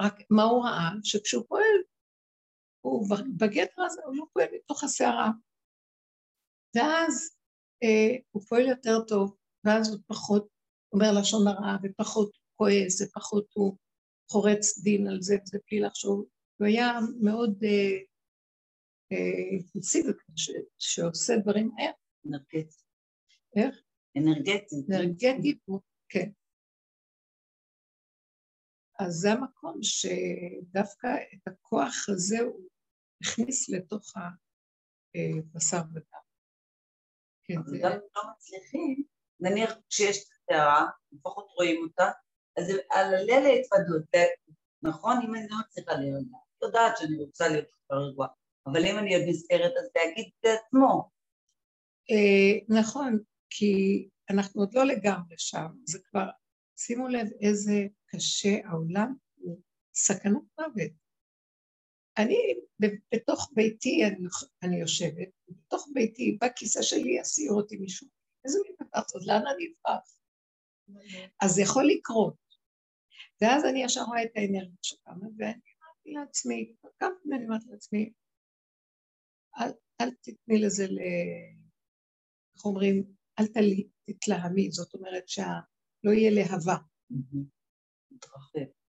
[0.00, 0.90] רק מה הוא ראה?
[1.02, 1.82] שכשהוא פועל,
[2.80, 3.06] הוא
[3.40, 5.30] בגדר הזה, הוא לא פועל מתוך הסערה.
[6.76, 7.36] ואז
[7.82, 10.48] אה, הוא פועל יותר טוב, ואז הוא פחות
[10.92, 13.76] אומר לשון הרע, ופחות כועס, ופחות הוא
[14.30, 16.24] חורץ דין על זה, וזה בלי לחשוב.
[16.58, 17.64] הוא היה מאוד
[19.10, 21.92] אימפולסיבי, אה, שעושה דברים מהר.
[22.26, 22.76] אנרגטי.
[23.56, 23.85] איך?
[24.16, 24.76] אנרגטי.
[24.90, 25.58] אנרגטי,
[26.08, 26.30] כן.
[28.98, 32.68] אז זה המקום שדווקא את הכוח הזה הוא
[33.22, 36.26] הכניס לתוך הבשר ודם.
[37.44, 39.04] כן, אבל גם אם לא מצליחים,
[39.40, 42.10] נניח כשיש את הסערה, לפחות רואים אותה,
[42.56, 44.04] אז על הלילה להתוודות,
[44.82, 45.16] נכון?
[45.24, 46.22] אם אני לא מצליחה להיות,
[46.62, 48.28] יודעת שאני רוצה להיות כבר רגועה,
[48.66, 51.10] אבל אם אני עוד נזכרת, אז להגיד את זה עצמו.
[52.10, 53.18] אה, נכון,
[53.50, 56.28] כי אנחנו עוד לא לגמרי שם, זה כבר,
[56.78, 59.60] שימו לב איזה קשה העולם הוא
[59.94, 60.92] סכנת מוות.
[62.18, 62.36] אני
[63.14, 64.26] בתוך ביתי, אני,
[64.62, 68.08] אני יושבת, בתוך ביתי, בכיסא שלי יסיר אותי מישהו.
[68.44, 70.16] איזה מין דבר זאת, לאן אני אברח?
[71.40, 72.46] אז זה יכול לקרות.
[73.40, 78.12] ואז אני ישר רואה את האנרגיה שקמה, ואני אמרתי לעצמי, קמתי ואני אומרת לעצמי,
[79.60, 80.98] אל, אל תתני לזה ל...
[82.56, 83.16] איך אומרים?
[83.38, 83.44] אל
[84.04, 86.76] תתלהמי, זאת אומרת שלא יהיה להבה.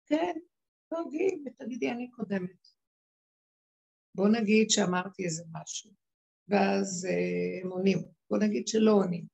[0.07, 0.35] כן,
[0.89, 2.69] תגידי, ותגידי, אני קודמת.
[4.15, 5.91] בוא נגיד שאמרתי איזה משהו,
[6.49, 7.99] ואז אה, הם עונים,
[8.31, 9.27] בוא נגיד שלא עונים.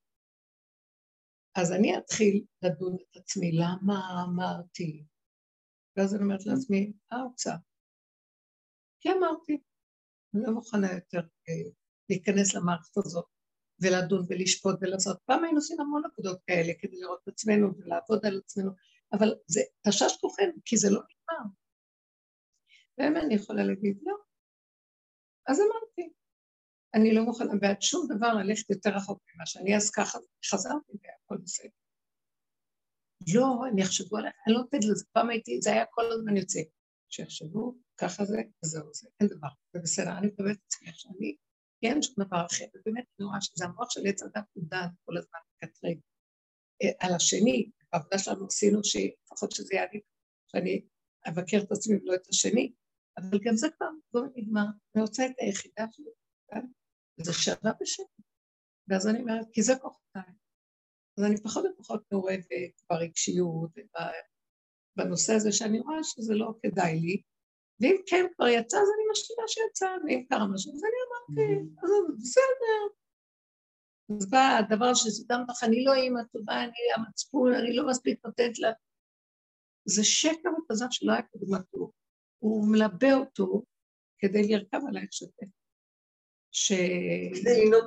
[1.55, 5.05] אז אני אתחיל לדון את עצמי, למה אמרתי?
[5.97, 7.55] ואז אני אומרת לעצמי, ארצה.
[9.01, 9.53] כי אמרתי,
[10.35, 11.71] אני לא מוכנה יותר אה,
[12.11, 13.38] להיכנס למערכת הזאת
[13.83, 15.19] ולדון ולשפוט ולעשות.
[15.25, 18.71] פעם היינו עושים המון עבודות כאלה כדי לראות את עצמנו ולעבוד על עצמנו,
[19.13, 21.51] אבל זה תשש כוחנו, כי זה לא נגמר.
[22.99, 24.17] באמת אני יכולה להגיד, לא.
[25.47, 26.15] אז אמרתי,
[26.95, 30.19] אני לא מוכנה בעד שום דבר ללכת יותר רחוק ממה שאני אז ככה
[30.51, 31.69] חזרתי והכל בסדר.
[33.35, 36.61] לא, הם יחשבו עליי, אני לא נותנת לזה, פעם הייתי, זה היה כל הזמן יוצא.
[37.11, 41.13] שיחשבו, ככה זה, וזהו זה, אין דבר, זה בסדר, אני מקבלת את עצמי עכשיו,
[41.83, 45.17] אני, אין שום דבר אחר, ובאמת אני רואה שזה המוח של עץ הדת מודעת כל
[45.17, 45.99] הזמן מקטרג.
[46.83, 50.03] אה, על השני, בעבודה שלנו עשינו שלפחות שזה יעדיף,
[50.47, 50.87] שאני
[51.29, 52.73] אבקר את עצמי ולא את השני,
[53.19, 56.11] אבל גם זה כבר לא נגמר, אני רוצה את היחידה שלי,
[56.51, 56.67] כן?
[57.21, 58.25] זה שווה בשקט.
[58.89, 60.33] ואז אני אומרת, כי זה כוחותיי.
[61.19, 63.71] אז אני פחות ופחות מעורבת ברגשיות,
[64.97, 67.23] בנושא הזה שאני רואה שזה לא כדאי לי,
[67.81, 71.85] ואם כן כבר יצא, אז אני משאירה שיצא, ואם קרה משהו, אז אני אמרתי, mm-hmm.
[71.85, 71.91] אז
[72.23, 72.81] בסדר.
[74.17, 78.59] אז בא הדבר שסודם לך, אני לא אימא טובה, אני המצפון, אני לא מספיק נותנת
[78.59, 78.73] לה.
[79.85, 81.93] זה שקר וכזב שלא היה קודמתו.
[82.39, 83.63] הוא מלבה אותו
[84.19, 85.47] כדי לרכב עלייך שוטף.
[86.51, 86.73] ש...
[87.41, 87.85] כדי לנהוג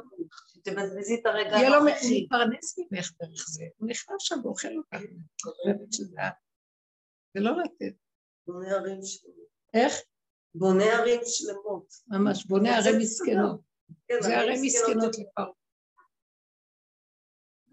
[0.48, 1.50] שתבזבזי את הרגע.
[1.50, 3.64] יהיה לו להתפרנס ממך דרך זה.
[3.78, 5.06] הוא נכנס שם ואוכל אותך.
[7.34, 7.96] זה לא לתת.
[8.48, 9.41] בונה ערים שלמות.
[9.74, 9.94] איך?
[10.56, 11.94] בונה ערים שלמות.
[12.08, 13.62] ממש, בונה ערי מסכנות.
[14.08, 15.48] כן, זה ערי מסכנות לפרעה.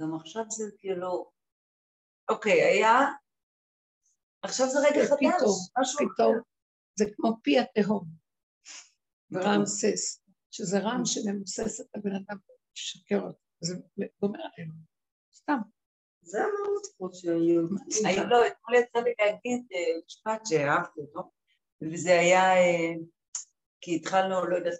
[0.00, 1.30] גם עכשיו זה כאילו...
[2.28, 2.98] אוקיי, היה...
[4.42, 5.18] עכשיו זה רגע חדש.
[5.18, 6.40] פתאום, פתאום.
[6.98, 8.04] זה כמו פי התהום,
[9.30, 13.74] ורעמסס, שזה רעם שממוסס את הבן אדם ומשקר אותו, זה
[14.20, 14.74] גומר עלינו,
[15.34, 15.58] סתם.
[16.22, 17.62] זה המהות פה שהיו.
[18.30, 21.30] לא, אתמול יצא לי להגיד אה, משפט שאהבתי אותו,
[21.82, 22.92] וזה היה, אה,
[23.80, 24.74] כי התחלנו, לא יודעת,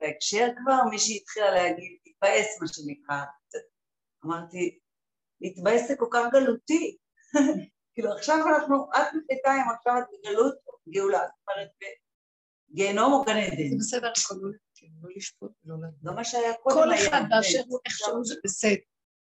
[0.00, 3.24] בהקשר כבר, מישהי התחילה להגיד, להתבאס מה שנקרא.
[4.24, 4.78] אמרתי,
[5.40, 6.96] להתבאס זה כל כך גלותי.
[7.94, 10.54] כאילו עכשיו אנחנו, את בינתיים, עכשיו את בגלות
[10.88, 11.68] גאולה, זאת אומרת,
[12.74, 13.68] גיהנום או גן עדן.
[13.70, 14.50] זה בסדר, לא
[15.02, 15.94] לא לשפוט ולא לדעת.
[16.02, 18.82] לא מה שהיה קודם כל אחד באשר הוא איכשהו זה בסדר.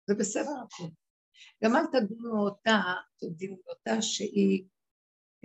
[0.08, 0.90] זה בסדר הכל.
[1.64, 2.82] גם אל תדונו אותה,
[3.18, 4.66] תדונו אותה שהיא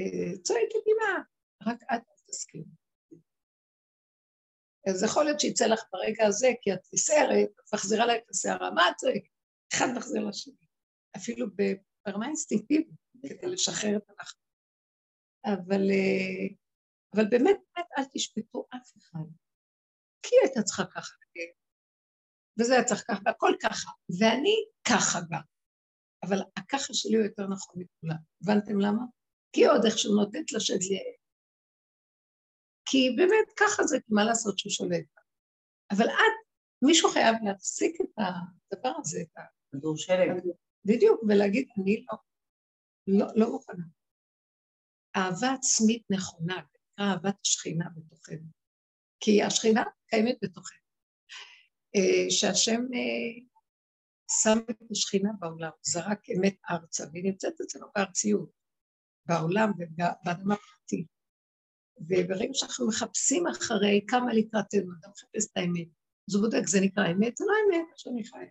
[0.00, 1.22] אה, צועקת אימה,
[1.66, 2.72] רק את תסכימו.
[4.90, 8.82] אז יכול להיות שיצא לך ברגע הזה, כי את נסערת, מחזירה לה את הסערה, מה
[8.90, 9.30] את צועקת?
[9.74, 10.54] אחד מחזיר לשני.
[11.16, 11.46] אפילו
[12.06, 12.88] ברמה אינסטינקטיבית,
[13.22, 14.36] כדי לשחרר את הלחץ.
[15.44, 16.54] אבל, אה,
[17.14, 19.28] אבל באמת, באמת אל תשפטו אף אחד.
[20.22, 21.14] כי היא הייתה צריכה ככה,
[22.60, 23.90] וזה היה צריך ככה, והכל ככה,
[24.20, 24.56] ואני
[24.88, 25.42] ככה גם.
[26.22, 28.16] אבל הככה שלי הוא יותר נכון מכולם.
[28.42, 29.02] הבנתם למה?
[29.52, 31.17] כי עוד איכשהו נותנת לשד לי...
[32.90, 35.04] כי באמת ככה זה, מה לעשות שהוא שולט.
[35.90, 36.36] אבל את,
[36.82, 38.10] מישהו חייב להפסיק את
[38.72, 40.28] הדבר הזה, את כדור שלג.
[40.84, 42.18] בדיוק, ולהגיד, אני לא,
[43.06, 43.84] לא, לא מוכנה.
[45.16, 48.48] אהבה עצמית נכונה, נקרא אהבת השכינה בתוכנו.
[49.20, 50.78] כי השכינה קיימת בתוכנו.
[51.96, 53.44] אה, שהשם אה,
[54.42, 58.50] שם את השכינה בעולם, זרק אמת ארצה, והיא נמצאת אצלנו בארציות,
[59.26, 61.17] בעולם ובאדמה פרטית.
[62.00, 65.88] וברגע שאנחנו מחפשים אחרי כמה לקראתנו, אתה מחפש את האמת,
[66.28, 67.36] אז הוא בודק, זה נקרא אמת?
[67.36, 68.44] זה לא אמת, שאני חי.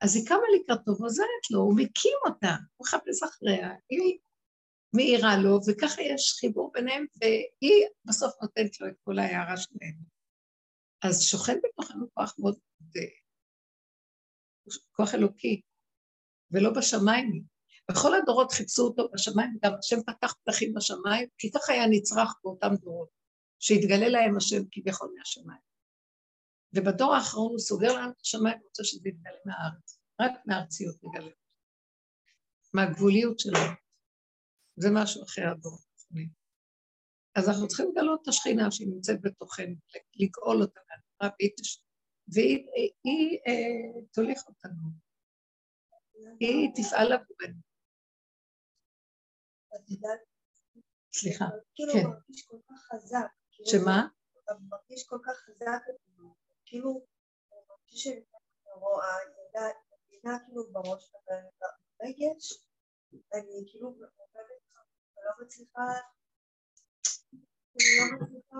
[0.00, 4.18] אז היא קמה לקראתו ועוזרת לו, הוא מקים אותה, הוא מחפש אחריה, היא
[4.96, 9.96] מאירה לו, וככה יש חיבור ביניהם, והיא בסוף נותנת לו את כל ההערה שלהם.
[11.04, 12.58] אז שוכן בתוכנו כוח מאוד,
[14.92, 15.60] כוח אלוקי,
[16.50, 17.42] ולא בשמיים.
[17.90, 22.74] בכל הדורות חיפשו אותו בשמיים, גם השם פתח פתחים בשמיים, כי ככה היה נצרך באותם
[22.80, 23.08] דורות,
[23.58, 25.60] שהתגלה להם השם כביכול מהשמיים.
[26.76, 29.98] ובדור האחרון הוא סוגר לנו את השמיים ורוצה שזה יתגלה מהארץ.
[30.20, 31.30] רק מהארציות יגלה.
[32.74, 33.72] מהגבוליות שלנו.
[34.76, 36.28] זה משהו אחר הדור האחרונים.
[37.34, 39.74] אז אנחנו צריכים לגלות את השכינה שהיא נמצאת בתוכנו,
[40.16, 41.52] לגאול אותה מהדברה, והיא,
[42.32, 45.10] והיא היא, אה, תוליך אותנו.
[46.40, 47.69] היא תפעל עבורנו.
[51.12, 51.98] סליחה, כאילו, כן.
[52.04, 53.26] הוא מרגיש כל כך חזק.
[53.52, 54.08] כאילו, שמה?
[54.68, 55.82] מרגיש כל כך חזק,
[56.66, 56.90] כאילו,
[57.48, 59.66] הוא מרגיש שהילדה
[60.06, 62.64] מבינה כאילו בראש וברגש,
[63.12, 64.60] אני כאילו עובדת,
[65.24, 65.80] לא מצליחה,
[67.74, 68.56] לא מצליחה...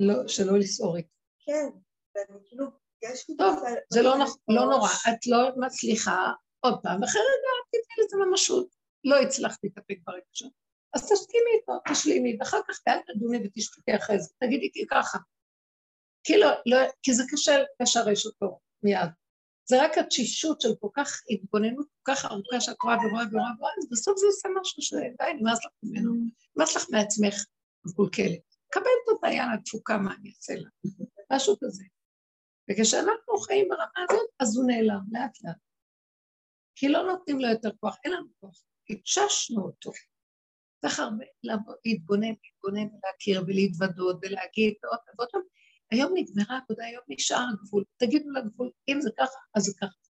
[0.00, 1.08] לא, שלא לסעור איתה.
[1.46, 1.68] כן,
[2.14, 2.66] ואני כאילו,
[3.02, 3.36] יש לי...
[3.36, 3.58] טוב,
[3.92, 4.14] זה לא,
[4.48, 6.32] לא נורא, את לא מצליחה
[6.64, 8.68] עוד פעם, אחרי רגע תתני לזה ממשות.
[9.04, 10.52] לא הצלחתי להתאפק ברגשות.
[10.94, 15.18] אז תסכימי איתו, תשלימי, ואחר כך אל תדוני ותשפטי אחרי זה, תגידי כי ככה.
[16.24, 19.10] כי, לא, לא, כי זה קשה לשרש אותו מיד.
[19.68, 23.72] זה רק התשישות של כל כך התבוננות כל כך ארוכה שאת רואה ורואה ורואה ורואה,
[23.78, 26.14] אז בסוף זה עושה משהו שדי, נמאס לך ממנו,
[26.56, 27.34] נמאס לך מעצמך
[27.86, 28.40] מקולקלת.
[28.70, 30.68] קבלת אותה, יאללה, תפוקה, מה אני אעשה לה?
[31.32, 31.84] משהו כזה.
[32.70, 35.56] וכשאנחנו חיים ברמה הזאת, אז הוא נעלם, לאט לאט.
[36.74, 38.62] כי לא נותנים לו יותר כוח, אין לנו כוח.
[38.90, 39.90] התששנו אותו.
[40.82, 41.24] צריך הרבה
[41.84, 45.40] להתבונן, להתבונן ולהכיר ולהתוודות ולהגיד עוד ועוד פעם.
[45.90, 47.84] היום נגמרה העבודה, היום נשאר הגבול.
[47.96, 50.04] תגידו לגבול, אם זה ככה, אז זה ככה.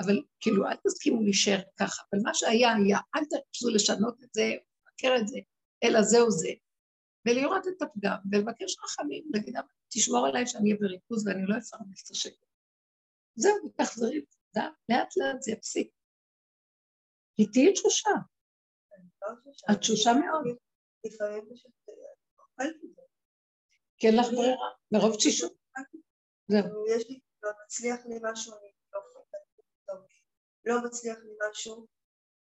[0.00, 4.42] אבל כאילו, אל תסכימו להישאר ככה, אבל מה שהיה היה, אל תחפשו לשנות את זה,
[4.42, 5.38] לבקר את זה,
[5.84, 6.50] אלא זהו זה.
[7.26, 9.54] ולראות את הפגם, ולבקש רחמים, להגיד,
[9.88, 12.46] תשמור עליי שאני אהיה בריכוז ואני לא אפרנס את השקט.
[13.34, 13.72] זהו,
[14.54, 15.90] תחזרי, לאט לאט זה יפסיק.
[17.36, 18.10] כי תהיי תשושה.
[19.72, 20.56] את תשושה מאוד.
[23.98, 25.52] כי אין לך ברירה, מרוב תשישות.
[26.48, 26.86] זהו.
[26.88, 29.00] יש לי, לא מצליח לי משהו, אני לא
[30.66, 31.86] לא מצליח לי משהו,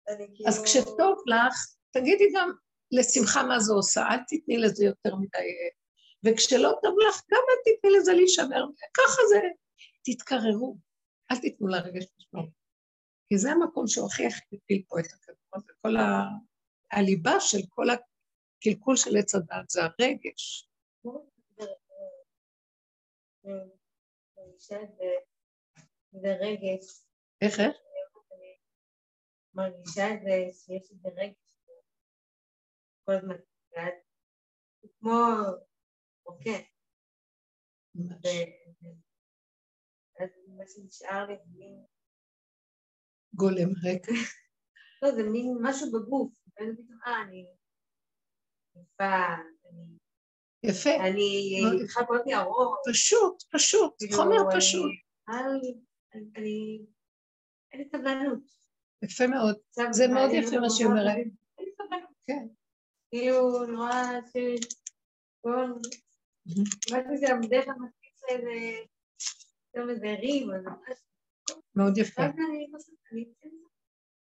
[0.09, 0.49] אני כאילו...
[0.49, 1.55] אז כשטוב לך,
[1.91, 2.53] תגידי גם
[2.93, 5.49] לשמחה מה זה עושה, אל תתני לזה יותר מדי.
[6.25, 9.41] וכשלא טוב לך, גם אל תתני לזה להישמר, ככה זה.
[10.05, 10.77] תתקררו,
[11.31, 12.47] אל תיתנו לרגש לשמור.
[13.29, 16.25] כי זה המקום שהוא הכי הכי הפיל פה את הכדור הזה, כל ה...
[16.93, 20.69] הליבה של כל הקלקול של עץ הדת זה הרגש.
[26.13, 27.05] זה רגש.
[27.41, 27.77] איך איך?
[29.55, 31.49] מרגישה את זה שיש איזה רגש
[33.09, 33.37] כל הזמן,
[35.01, 35.11] כמו
[36.25, 36.65] רוקט.
[40.59, 41.85] מה שנשאר לי מין...
[43.35, 44.07] גולם ריק.
[45.03, 47.47] לא, זה מין משהו בגוף, ואז פתאום, אה, אני
[48.77, 49.35] יפה,
[49.71, 49.99] אני...
[50.63, 50.97] יפה.
[51.07, 52.79] אני צריכה כל ניירות.
[52.91, 54.91] פשוט, פשוט, כאילו, חומר פשוט.
[56.37, 56.87] אני...
[57.73, 58.41] אין לי סבלנות.
[59.03, 59.57] יפה מאוד.
[59.91, 61.17] זה מאוד מעניין יפה מה שהיא אומרת.
[61.17, 62.11] אין לי סבלנות.
[62.27, 62.49] כן.
[63.11, 64.37] כאילו, נורא ש...
[65.41, 65.73] כל...
[66.93, 68.85] משהו שהבדרך כלל מספיק איזה...
[69.79, 70.99] פתאום איזה ריב, אז ממש...
[71.75, 72.23] מאוד יפה.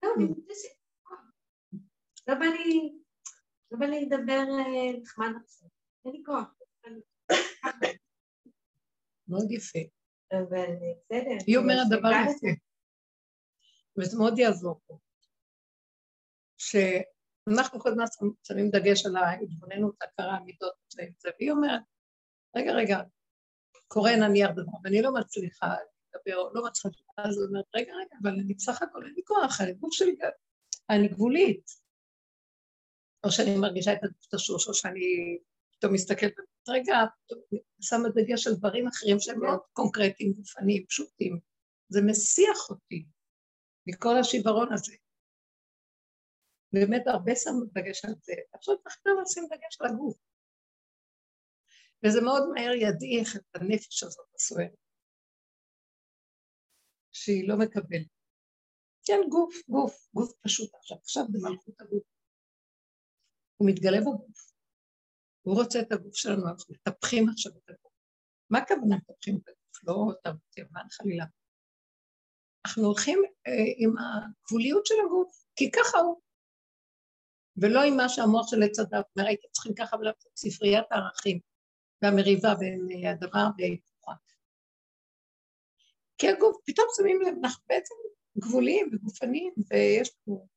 [0.04, 0.70] לא מתעסקת.
[2.28, 3.00] לא בא לי...
[3.72, 5.70] לא בא לי לדבר אה, נחמד עכשיו.
[6.06, 6.60] אין לי כוח.
[9.28, 9.80] מאוד יפה.
[10.32, 10.76] אבל
[11.06, 11.38] בסדר.
[11.48, 12.48] היא אומרת דבר יפה.
[13.98, 14.98] וזה מאוד יעזור פה.
[16.58, 18.06] שאנחנו כל הזמן
[18.44, 20.74] שמים דגש על ההתבוננות, הכרה, המידות,
[21.40, 21.82] והיא אומרת,
[22.56, 22.98] רגע, רגע,
[23.92, 28.32] קורה נניח דבר, ואני לא מצליחה לדבר, לא מצליחה, אז היא אומרת, רגע, רגע, אבל
[28.32, 30.16] אני בסך הכל אין לי כוח, הגוף שלי,
[30.90, 31.66] אני גבולית.
[33.24, 34.00] או שאני מרגישה את
[34.36, 35.38] תשוש, או שאני
[35.72, 36.34] פתאום מסתכלת,
[36.70, 36.96] רגע,
[37.82, 41.40] שמה דגש על דברים אחרים שהם מאוד קונקרטיים, גופניים, פשוטים.
[41.90, 43.06] זה מסיח אותי
[43.88, 44.94] מכל השיוורון הזה.
[46.74, 48.34] באמת הרבה שמו דגש על זה.
[48.54, 50.18] עכשיו צריך לשים דגש על הגוף.
[52.06, 54.80] וזה מאוד מהר ידעיך את הנפש הזאת הסוערת,
[57.12, 58.08] שהיא לא מקבלת.
[59.06, 60.98] כן, גוף, גוף, גוף פשוט עכשיו.
[60.98, 62.04] עכשיו זה מלכות הגוף.
[63.58, 64.52] הוא מתגלה בגוף.
[65.42, 67.94] הוא רוצה את הגוף שלנו, אנחנו מטפחים עכשיו את הגוף.
[68.50, 69.84] מה הכוונה מטפחים את הגוף?
[69.84, 71.26] לא תרבות יוון חלילה.
[72.66, 76.22] אנחנו הולכים אה, עם הגבוליות של הגוף, כי ככה הוא.
[77.62, 81.40] ולא עם מה שהמוח של עץ אומר, הייתם צריכים ככה ולעשות ספריית הערכים
[82.02, 84.14] והמריבה בין אה, הדבר וההיפוכה.
[86.18, 87.96] כי הגוף, פתאום שמים לב, אנחנו בעצם
[88.38, 90.48] גבוליים וגופניים, ויש לנו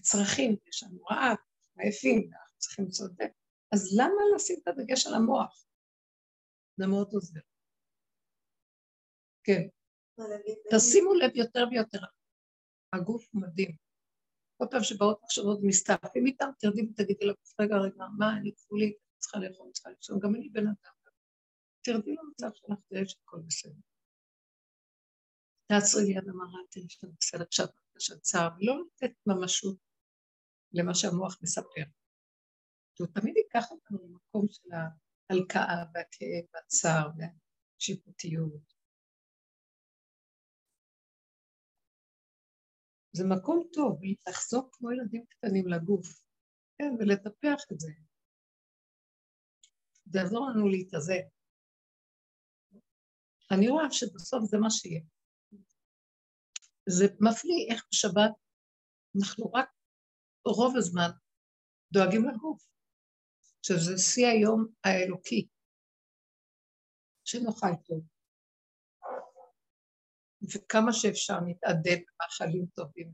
[0.00, 1.36] צרכים, יש לנו רעב,
[1.78, 3.24] עייפים, אנחנו צריכים לעשות את זה.
[3.72, 5.66] אז למה לשים את הדגש על המוח?
[6.76, 7.40] זה מאוד עוזר.
[9.44, 9.68] כן.
[10.70, 11.98] תשימו לב יותר ויותר,
[12.92, 13.76] הגוף מדהים.
[14.56, 19.38] כל פעם שבאות מחשבות מסתעפים איתם, תרדי ותגידי לגוף, רגע, רגע, מה, אני כפולית, צריכה
[19.38, 20.94] לאכול, צריכה לישון, גם אני בן אדם.
[21.84, 23.80] תרדי למצב שלך, תראה שהכל בסדר.
[25.66, 29.78] תעצרי ליד המראה, תראי שאתה בסדר, כשאת מרגישה צער, ולא לתת ממשות
[30.72, 31.84] למה שהמוח מספר.
[32.98, 38.72] הוא תמיד ייקח אותנו למקום של ההלקאה והכאב והצער והשיפוטיות.
[43.12, 46.22] זה מקום טוב, לחזור כמו ילדים קטנים לגוף,
[46.78, 47.92] כן, ולטפח את זה.
[50.12, 51.22] זה יעזור לנו להתאזן.
[53.50, 55.00] אני רואה שבסוף זה מה שיהיה.
[56.88, 58.30] זה מפליא איך בשבת
[59.20, 59.68] אנחנו רק
[60.46, 61.10] רוב הזמן
[61.92, 62.62] דואגים לגוף,
[63.66, 65.48] שזה שיא היום האלוקי,
[67.24, 68.06] שנאכל טוב.
[70.54, 73.12] וכמה שאפשר נתעדן במאכלים טובים,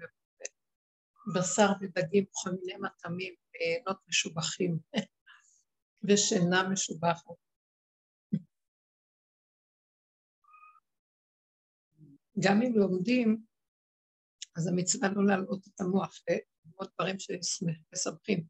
[1.35, 4.79] בשר ודגים, כל מיני מטעמים, ועינות משובחים,
[6.03, 7.35] ושינה משובחת.
[12.45, 13.45] גם אם לומדים,
[14.57, 18.47] אז המצווה לא להלאות את המוח, וללמוד דברים שמשמחים,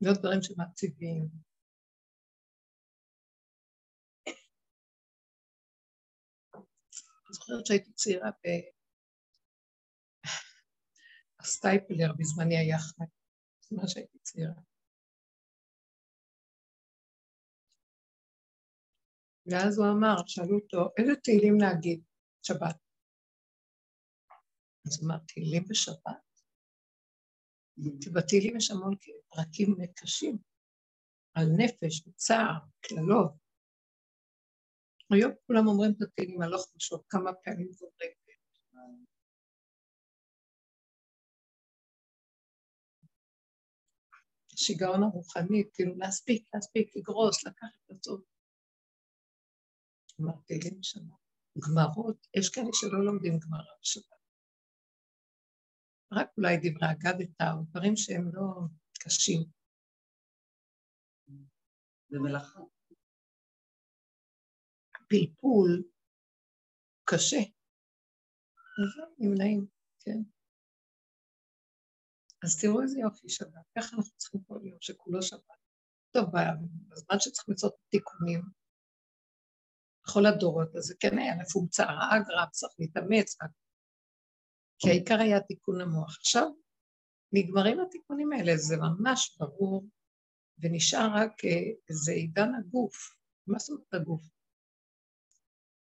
[0.00, 1.28] לא דברים שמעציבים.
[6.54, 8.30] אני זוכרת שהייתי צעירה
[11.40, 13.04] הסטייפלר, בזמני היה חי,
[13.60, 14.69] בזמן שהייתי צעירה.
[19.50, 22.02] ואז הוא אמר, שאלו אותו, איזה תהילים להגיד
[22.42, 22.76] שבת?
[24.86, 26.30] אז הוא אמר, תהילים בשבת?
[28.00, 28.94] כי בתהילים יש המון
[29.28, 30.38] פרקים קשים,
[31.34, 33.32] על נפש וצער, קללות.
[35.10, 38.20] היום כולם אומרים את התהילים הלוך ושוב, כמה פעמים זה אומרים.
[44.54, 48.29] השיגעון הרוחני, כאילו להספיק, להספיק, לגרוס, לקחת את הטוב.
[50.20, 51.04] אמרתי לי בשבת,
[51.58, 54.20] גמרות, יש כאלה שלא לומדים גמרא בשבת.
[56.12, 58.60] רק אולי דברי אגדתא, או דברים שהם לא
[59.00, 59.40] קשים.
[62.08, 62.60] זה מלאכה.
[65.08, 65.82] פלפול
[67.04, 67.42] קשה.
[68.80, 69.66] אז נמנעים,
[70.00, 70.18] כן.
[72.44, 75.60] אז תראו איזה יופי שבת, ככה אנחנו צריכים כל יום שכולו שבת.
[76.10, 76.24] טוב,
[76.88, 78.42] בזמן שצריכים לעשות תיקונים,
[80.10, 83.36] בכל הדורות, אז זה כן היה מפומצר, האגרא צריך להתאמץ,
[84.78, 86.16] כי העיקר היה תיקון המוח.
[86.18, 86.46] עכשיו
[87.32, 89.86] נגמרים התיקונים האלה, זה ממש ברור,
[90.58, 91.32] ונשאר רק
[91.88, 93.14] איזה עידן הגוף.
[93.46, 94.22] מה זאת אומרת הגוף?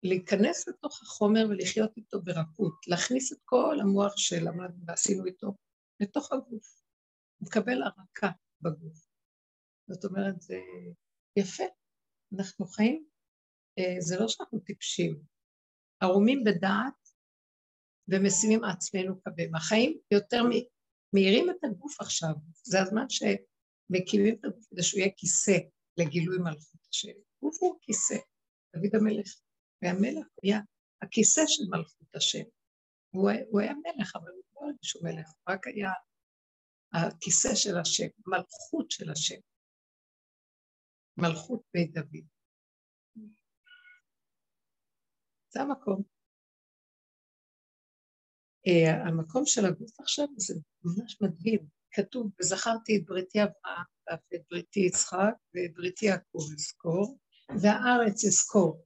[0.03, 5.55] להיכנס לתוך החומר ולחיות איתו ברכות, להכניס את כל המוח שלמדנו ועשינו איתו
[5.99, 6.82] לתוך הגוף.
[7.41, 8.30] מקבל ערקה
[8.61, 9.07] בגוף.
[9.88, 10.55] זאת אומרת, זה
[11.36, 11.63] יפה.
[12.34, 13.16] אנחנו חיים, אה,
[13.99, 15.19] זה לא שאנחנו טיפשים.
[15.99, 17.09] ערומים בדעת
[18.07, 19.55] ומשימים עצמנו כבם.
[19.55, 20.43] החיים יותר
[21.13, 22.34] מאירים את הגוף עכשיו.
[22.63, 25.57] זה הזמן שמקימים את הגוף כדי שהוא יהיה כיסא
[25.97, 27.11] לגילוי מלכות השם.
[27.41, 28.17] גוף הוא כיסא.
[28.75, 29.28] דוד המלך
[29.82, 30.59] והמלך היה
[31.01, 32.43] הכיסא של מלכות השם.
[33.09, 35.91] הוא, הוא היה מלך, אבל הוא לא היה שהוא מלך, הוא רק היה
[36.93, 39.39] הכיסא של השם, מלכות של השם.
[41.17, 42.37] מלכות בית דוד.
[45.50, 46.04] זה המקום.
[48.68, 51.60] Uh, המקום של הגוף עכשיו זה ממש מדהים.
[51.91, 57.18] כתוב, וזכרתי את בריתי אברהם, ואף את בריתי יצחק, ואת בריתי יעקב אזכור,
[57.62, 58.86] והארץ אזכור.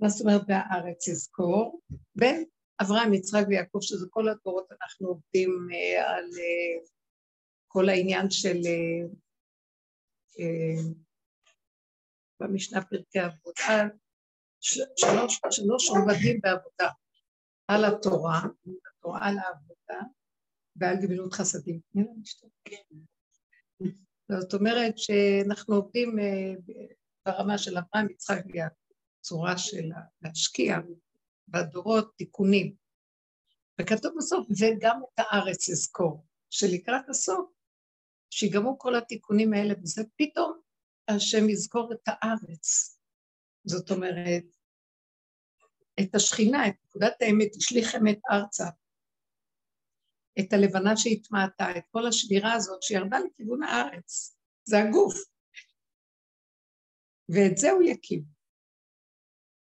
[0.00, 1.80] מה זאת אומרת והארץ יזכור?
[2.14, 2.44] בין
[2.82, 6.88] אברהם, יצחק ויעקב, שזה כל הדורות אנחנו עובדים uh, על uh,
[7.68, 8.58] כל העניין של
[12.40, 13.88] במשנה פרקי עבודה,
[14.96, 16.88] שלוש, שלוש עובדים בעבודה,
[17.68, 18.40] על התורה,
[18.98, 20.06] התורה על העבודה
[20.76, 21.80] ועל גבילות חסדים.
[24.40, 26.16] זאת אומרת שאנחנו עובדים
[27.26, 28.74] ברמה של אברהם, יצחק ויעקב.
[29.20, 29.88] צורה של
[30.22, 30.78] להשקיע
[31.48, 32.74] בדורות תיקונים.
[33.80, 37.50] וכתוב בסוף, וגם את הארץ אזכור, שלקראת הסוף,
[38.30, 40.60] שיגמרו כל התיקונים האלה, וזה פתאום
[41.08, 42.93] השם יזכור את הארץ.
[43.64, 44.44] זאת אומרת,
[46.00, 48.64] את השכינה, את נקודת האמת, השליך אמת ארצה.
[50.40, 54.36] את הלבנה שהתמעטה, את כל השבירה הזאת שירדה לכיוון הארץ.
[54.64, 55.14] זה הגוף.
[57.28, 58.24] ואת זה הוא יקים.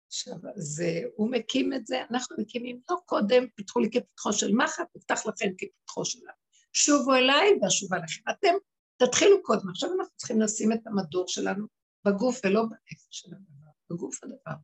[0.07, 0.83] עכשיו, אז
[1.17, 5.49] הוא מקים את זה, אנחנו מקימים לא קודם, פיתחו לי כפתחו של מחט, נפתח לכם
[5.59, 6.33] כפתחו שלה.
[6.73, 8.31] שובו אליי ואשובה לכם.
[8.31, 8.55] אתם
[8.97, 11.67] תתחילו קודם, עכשיו אנחנו צריכים לשים את המדור שלנו
[12.05, 13.58] בגוף ולא בנפש של הדבר,
[13.91, 14.61] בגוף הדבר.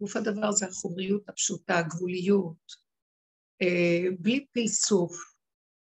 [0.00, 2.72] גוף הדבר זה החומריות הפשוטה, הגבוליות,
[3.62, 5.12] אה, בלי פלסוף,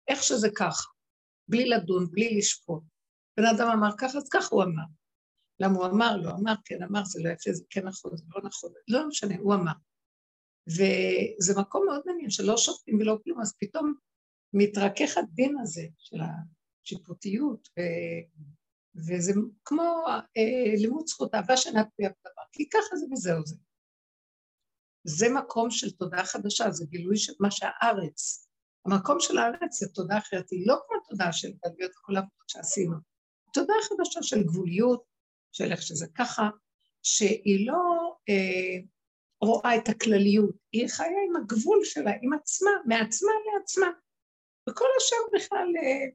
[0.08, 0.90] איך שזה ככה,
[1.48, 2.84] בלי לדון, בלי לשפוט.
[3.38, 4.84] בן אדם אמר ככה, אז ככה הוא אמר.
[5.60, 8.42] למה הוא אמר, לא אמר, כן אמר, זה לא יפה, זה כן נכון, זה לא
[8.44, 9.72] נכון, לא משנה, הוא אמר.
[10.68, 13.94] וזה מקום מאוד מעניין, שלא שופטים ולא כלום, אז פתאום
[14.54, 17.82] מתרכך הדין הזה של השיפוטיות, ו...
[19.08, 19.34] וזה
[19.66, 23.56] כמו אה, לימוד זכות אהבה שאינה תלויה בדבר, כי ככה זה וזהו זה.
[25.04, 28.48] זה מקום של תודעה חדשה, זה גילוי של מה שהארץ.
[28.86, 32.96] המקום של הארץ זה תודעה אחרת, היא לא כמו תודעה של גלויות כל העבודות שעשינו.
[33.54, 35.04] תודעה חדשה של גבוליות,
[35.52, 36.50] של איך שזה ככה,
[37.04, 38.78] שהיא לא אה,
[39.42, 43.88] רואה את הכלליות, היא חיה עם הגבול שלה, עם עצמה, מעצמה לעצמה.
[44.70, 46.06] וכל השאר בכלל, אה,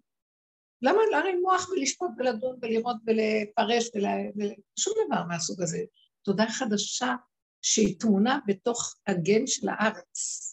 [0.84, 5.78] למה להרים מוח ולשפוט ולדון ולראות ולפרש ושום דבר מהסוג הזה.
[6.22, 7.14] תודה חדשה
[7.62, 10.50] שהיא תמונה בתוך הגן של הארץ.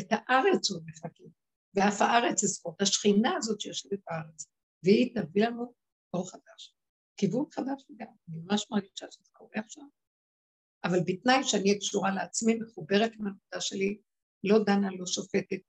[0.00, 1.28] את הארץ הוא מחכים,
[1.74, 4.46] ואף הארץ יזכות, השכינה הזאת שיושבת בארץ,
[4.84, 5.74] והיא תביא לנו
[6.14, 6.74] אור חדש.
[7.16, 9.84] כיוון חדש לגמרי, אני ממש מרגישה שזה קורה עכשיו.
[10.84, 13.98] אבל בתנאי שאני אהיה קשורה לעצמי, מחוברת עם הנקודה שלי,
[14.44, 15.60] לא דנה, לא שופטת,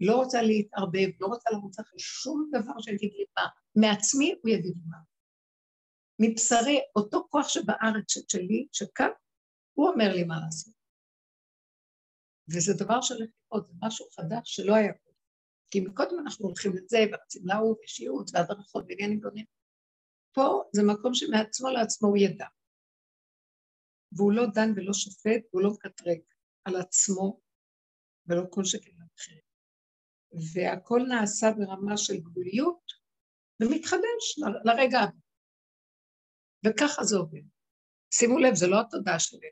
[0.00, 3.46] לא רוצה להתערבב, לא רוצה לרוץ אחרי שום דבר שיגיד לי מה.
[3.76, 4.98] מעצמי הוא יגיד לי מה.
[6.18, 9.10] מבשרי, אותו כוח שבארץ שלי, שכאן,
[9.72, 10.74] הוא אומר לי מה לעשות.
[12.54, 15.14] וזה דבר שהולך לקרות, זה משהו חדש שלא היה קודם.
[15.70, 19.44] כי מקודם אנחנו הולכים לזה, ורצים להוא, ויש ייעוץ, והדרכות, ועניינים גדולים.
[20.32, 22.46] פה זה מקום שמעצמו לעצמו הוא ידע.
[24.12, 26.18] והוא לא דן ולא שופט, והוא לא מקטרג
[26.64, 27.40] על עצמו,
[28.26, 29.47] ולא כל שכן אחרים.
[30.54, 32.92] והכל נעשה ברמה של גבוליות,
[33.62, 35.00] ומתחדש ל- לרגע.
[36.66, 37.42] וככה זה עובד.
[38.14, 39.48] שימו לב, זה לא התודעה שלי.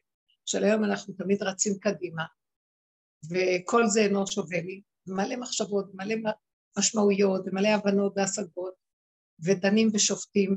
[0.47, 2.25] של היום אנחנו תמיד רצים קדימה,
[3.31, 6.15] וכל זה אינו שווה לי, מלא מחשבות, מלא
[6.79, 8.75] משמעויות, ומלא הבנות והשגות,
[9.45, 10.57] ודנים ושופטים,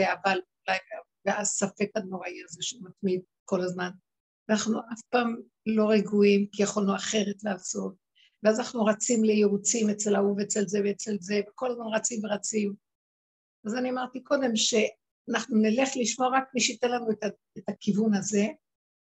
[0.00, 0.78] ואבל, אולי,
[1.24, 3.90] והספק הנוראי הזה שמתמיד כל הזמן.
[4.48, 5.36] ואנחנו אף פעם
[5.66, 7.94] לא רגועים, כי יכולנו אחרת לעשות,
[8.42, 12.74] ואז אנחנו רצים לייעוצים אצל ההוא ואצל זה ואצל זה, וכל הזמן רצים ורצים.
[13.66, 17.18] אז אני אמרתי קודם שאנחנו נלך לשמוע רק מי שייתן לנו את,
[17.58, 18.46] את הכיוון הזה,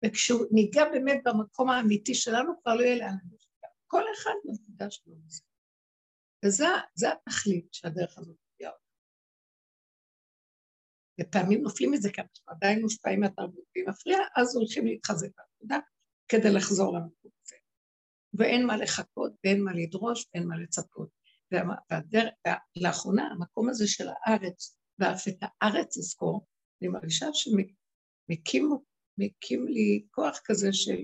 [0.07, 3.17] וכשהוא ניגע באמת במקום האמיתי שלנו, כבר לא יהיה לאן.
[3.87, 5.15] כל אחד בנקודה שלו.
[6.45, 6.67] וזה
[7.13, 8.77] התכלית שהדרך הזאת אותה.
[11.21, 15.79] ופעמים נופלים מזה, כי אנחנו עדיין מושפעים מהתרבות והיא מפריעה, אז הולכים להתחזק בעבודה
[16.29, 17.24] כדי לחזור הזה.
[18.39, 21.09] ואין מה לחכות, ואין מה לדרוש, ואין מה לצפות.
[22.77, 26.47] ולאחרונה, המקום הזה של הארץ, ואף את הארץ לזכור,
[26.83, 28.69] אני מרגישה שמקים
[29.69, 31.03] לי כוח כזה של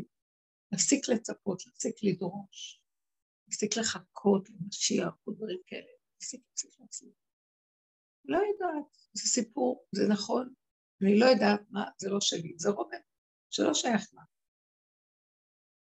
[0.72, 2.82] להפסיק לצפות, להפסיק לדרוש,
[3.48, 7.08] להפסיק לחכות למשיח או דברים כאלה, להפסיק, להפסיק, להפסיק.
[8.24, 10.54] לא יודעת, זה סיפור, זה נכון,
[11.02, 12.98] אני לא יודעת מה, זה לא שלי, זה רומן,
[13.50, 14.22] שלא שייך לה.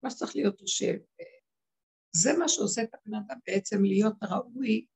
[0.02, 4.86] מה שצריך להיות הוא שזה מה שעושה את הבן אדם בעצם להיות ראוי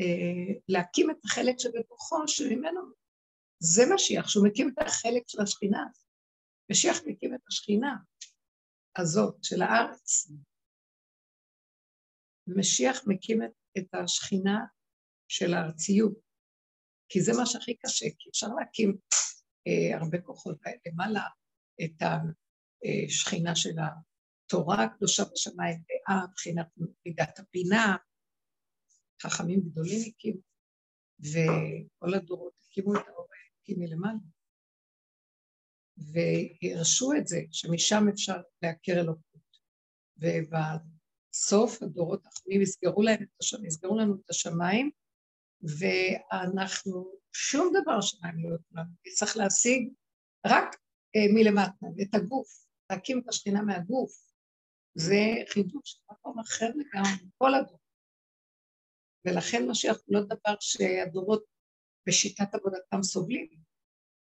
[0.00, 2.80] אה, להקים את החלק שבתוכו, שממנו
[3.58, 5.84] זה משיח, שהוא מקים את החלק של השכינה.
[6.70, 7.96] משיח מקים את השכינה
[8.96, 10.30] הזאת של הארץ.
[12.46, 14.58] משיח מקים את, את השכינה
[15.28, 16.18] של הארציות,
[17.08, 18.96] כי זה מה שהכי קשה, כי אפשר להקים
[19.66, 20.56] אה, הרבה כוחות
[20.86, 21.26] למעלה,
[21.84, 23.78] את השכינה של
[24.52, 26.66] התורה הקדושה בשמיים, דעה, מבחינת
[27.06, 27.96] מידת הבינה,
[29.22, 30.40] חכמים גדולים הקימו,
[31.20, 34.18] וכל הדורות הקימו את האור האלוקי מלמעלה.
[35.96, 39.42] והרשו את זה, שמשם אפשר להכיר אלוקות.
[40.16, 44.90] ובסוף הדורות האחרונים יסגרו, להם את השמיים, יסגרו לנו את השמיים,
[45.62, 49.92] ואנחנו, שום דבר שלהם לא יוכלו לנו, צריך להשיג
[50.46, 50.76] רק
[51.16, 54.31] אה, מלמטה, את הגוף, להקים את השכינה מהגוף.
[54.94, 57.82] זה חידוש, מקום אחר לגמרי, כל הדורות.
[59.24, 61.44] ולכן משיח הוא לא דבר שהדורות
[62.08, 63.48] בשיטת עבודתם סובלים,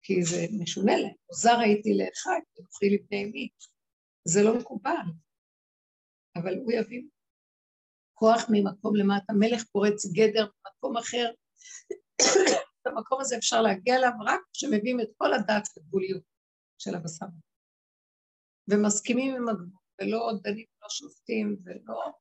[0.02, 1.16] כי זה משונה להם.
[1.32, 3.50] זר הייתי לאחד, ונוכי לבני מי.
[4.26, 5.08] זה לא מקובל.
[6.36, 7.04] אבל הוא יביא
[8.14, 11.32] כוח ממקום למטה, מלך פורץ גדר במקום אחר.
[12.86, 16.24] במקום הזה אפשר להגיע אליו רק כשמביאים את כל הדעת לגבוליות
[16.78, 17.26] של הבשר.
[18.68, 22.12] ומסכימים עם הגבול, ולא דנים, לא שופטים, ולא...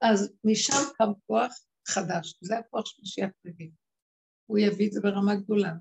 [0.00, 1.52] אז משם קם כוח
[1.88, 3.70] חדש, זה הכוח שמשיח מביא.
[4.46, 5.72] הוא יביא את זה ברמה גדולה,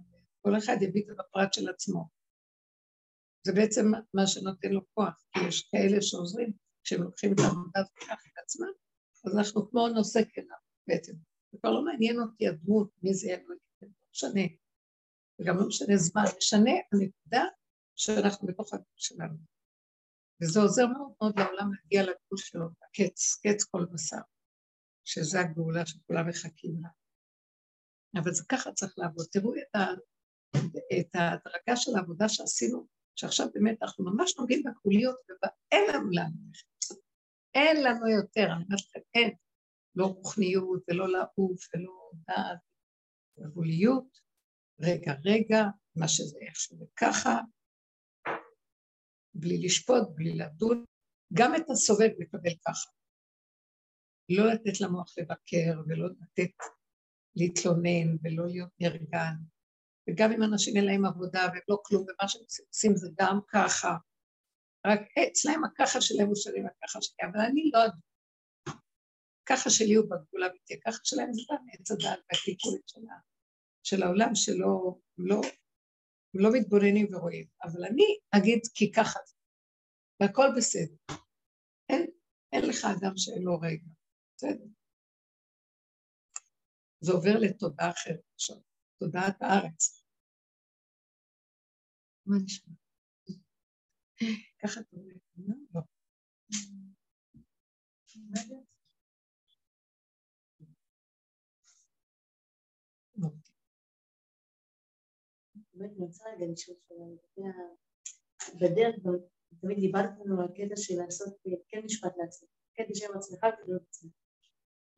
[0.42, 2.08] כל אחד יביא את זה בפרט של עצמו.
[3.48, 6.54] זה בעצם מה שנותן לו כוח, כי יש כאלה שעוזרים,
[6.84, 8.74] כשהם לוקחים את העבודה הזאת ככה את עצמם,
[9.26, 10.58] אז אנחנו כמו נושא כליו
[10.88, 11.14] בעצם.
[11.52, 13.38] זה כבר לא מעניין אותי הדמות, מי זה יהיה,
[13.82, 14.42] לא משנה.
[15.40, 17.44] וגם לא משנה זמן, משנה הנקודה
[17.96, 19.53] שאנחנו בתוך הגבול שלנו.
[20.42, 24.22] וזה עוזר מאוד מאוד לעולם להגיע לגבול שלו, הקץ, קץ כל בשר,
[25.06, 26.90] שזה הגאולה שכולם מחכים לה.
[28.22, 29.26] אבל זה ככה צריך לעבוד.
[29.32, 29.86] תראו את, ה,
[31.00, 36.32] את ההדרגה של העבודה שעשינו, שעכשיו באמת אנחנו ממש נוגעים בגבוליות, ואין לנו לאן.
[37.56, 39.34] אין לנו יותר, אני אומרת לכם, אין.
[39.96, 42.60] לא רוחניות ולא לעוף ולא דעת,
[43.40, 44.20] גבוליות,
[44.82, 45.64] רגע רגע,
[45.96, 47.40] מה שזה איכשהו וככה,
[49.36, 50.86] בלי לשפוט, בלי לדון,
[51.34, 52.90] גם את הסובב לקבל ככה.
[54.30, 56.56] לא לתת למוח לבקר ולא לתת
[57.36, 59.36] להתלונן ולא להיות נרגן,
[60.10, 63.98] וגם אם אנשים אין להם עבודה והם לא כלום, ומה שהם עושים זה גם ככה.
[64.88, 65.00] רק
[65.32, 68.00] אצלהם הככה שלהם הוא שלי והככה שלי, אבל אני לא אדון.
[69.46, 73.02] ככה שלי הוא בגבול האמיתי, הככה שלהם זה גם עץ הדעת של,
[73.84, 75.42] של העולם שלא לא,
[76.34, 78.04] לא מתבוננים ורואים, אבל אני
[78.38, 79.36] אגיד כי ככה זה,
[80.20, 80.96] והכל בסדר.
[81.90, 82.12] אין,
[82.52, 83.88] אין לך אדם שאין לו רגע,
[84.36, 84.66] בסדר.
[87.00, 88.58] זה עובר לתודעה אחרת עכשיו,
[89.00, 90.04] תודעת הארץ.
[92.26, 92.74] מה נשמע?
[94.60, 95.14] ככה אתה אומר,
[95.74, 95.82] לא.
[105.84, 107.52] באמת, רגע לשאול שאלה,
[108.62, 108.96] בדרך
[109.62, 111.34] תמיד דיברת לנו על קטע של לעשות
[111.70, 114.12] כן משפט לעצמך, כן בשם עצמך כדי להיות עצמך.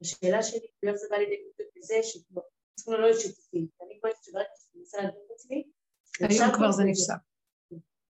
[0.02, 3.68] השאלה שלי, ואיך זה בא לידי ביטוי בזה שצריכים לא להיות שיתופים.
[3.82, 5.64] אני חושבת שברגע שאני מנסה להגיד את עצמי,
[6.20, 7.14] היום כבר זה נפסק.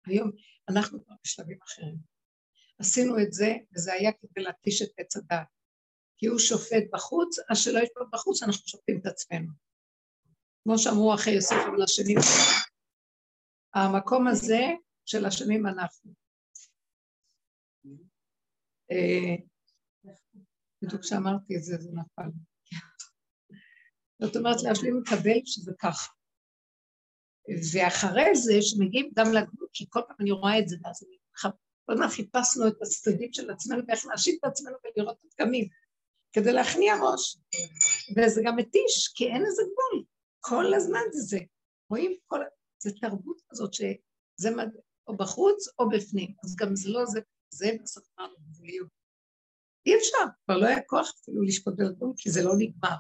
[0.07, 0.31] היום
[0.69, 1.97] אנחנו כבר בשלבים אחרים.
[2.79, 5.47] עשינו את זה, וזה היה כדי להתיש את עץ הדת.
[6.19, 9.53] כי הוא שופט בחוץ, אז שלא ישפוט בחוץ, אנחנו שופטים את עצמנו.
[10.63, 12.19] כמו שאמרו אחרי יוסף אבל השנים,
[13.75, 14.63] המקום הזה
[15.07, 16.13] של השנים אנחנו.
[18.91, 19.35] אה,
[20.83, 22.31] בדיוק כשאמרתי את זה, זה נפל.
[24.23, 26.13] זאת אומרת, להשלים לקבל שזה ככה.
[27.73, 31.17] ואחרי זה, שמגיעים גם לגבול, כי כל פעם אני רואה את זה, ואז אני
[31.87, 35.69] כל הזמן חיפשנו את הצדדים של עצמנו ואיך להשיב את עצמנו ולראות את הפגמים,
[36.33, 37.39] כדי להכניע ראש.
[38.17, 40.05] וזה גם מתיש, כי אין איזה גבול.
[40.41, 41.39] כל הזמן זה זה.
[41.91, 42.41] רואים כל...
[42.85, 44.69] זה תרבות כזאת שזה מד...
[45.07, 47.21] או בחוץ או בפנים, אז גם זה לא זה,
[47.51, 48.89] זה בסוף אמרנו גבוליות.
[49.87, 52.97] אי אפשר, כבר לא היה כוח אפילו לשפוט בגבול, כי זה לא נגמר.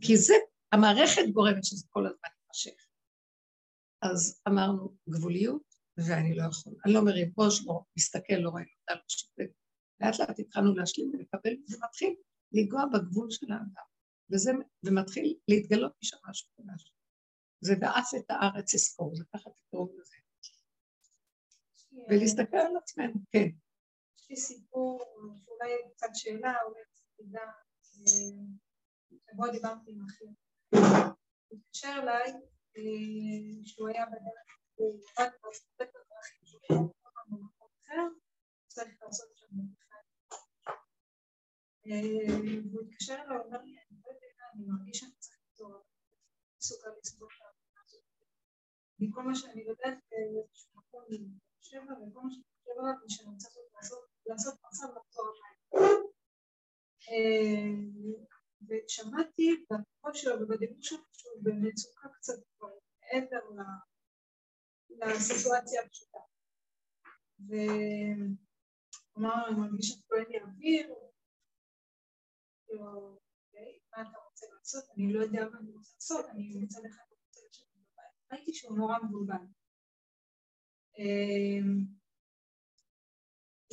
[0.00, 0.34] כי זה,
[0.72, 2.86] המערכת גורמת שזה כל הזמן יימשך.
[4.02, 8.96] אז אמרנו גבוליות, ואני לא יכול, אני לא מרים ראש, לא מסתכל, לא רואה, לא
[8.96, 9.50] לא שותק.
[10.00, 12.14] לאט לאט התחלנו להשלים ולקבל, וזה מתחיל
[12.52, 13.88] לנגוע בגבול של האדם,
[14.32, 14.50] וזה,
[14.86, 16.92] ומתחיל להתגלות משם משהו חדש.
[17.60, 20.16] זה ואף את הארץ אזכור, זה ככה תקראו לזה.
[22.08, 23.48] ולהסתכל על עצמנו, כן.
[24.18, 25.04] יש לי סיפור,
[25.44, 27.40] שאולי קצת שאלה, אולי קצת תדע,
[29.30, 30.24] שבו דיברתי עם אחי.
[31.48, 32.32] הוא התקשר אליי,
[32.76, 36.92] אה, שהוא היה בדרך הוא רק מספק בדרכים שלו
[37.28, 38.02] במקום אחר,
[38.68, 39.46] צריך לעשות שם
[42.70, 45.82] והוא התקשר אליי, הוא אומר לי, אני לא יודע, אני מרגיש שאני צריך אני
[46.58, 47.49] מסוגל לסבור את.
[49.00, 51.04] מכל מה שאני יודעת באיזשהו מקום
[51.60, 53.54] שבע, וכל מה שאני חושב עליו זה שאני צריך
[54.26, 55.50] לעשות מעשה ולחזור הביתה.
[58.68, 62.68] ושמעתי בקול שלו ובדיבור שלו שהוא במצוקה קצת כבר
[63.00, 63.40] מעבר
[64.90, 66.18] לסיטואציה הפשוטה.
[67.48, 70.94] ואמר, אני מרגיש שאת אין לי אוויר,
[72.66, 74.84] כאילו, אוקיי, מה אתה רוצה לעשות?
[74.96, 77.09] אני לא יודע מה אני רוצה לעשות, אני מצד אחד רוצה.
[78.32, 79.44] ראיתי שהוא נורא מבולבל.
[80.98, 81.84] אמ,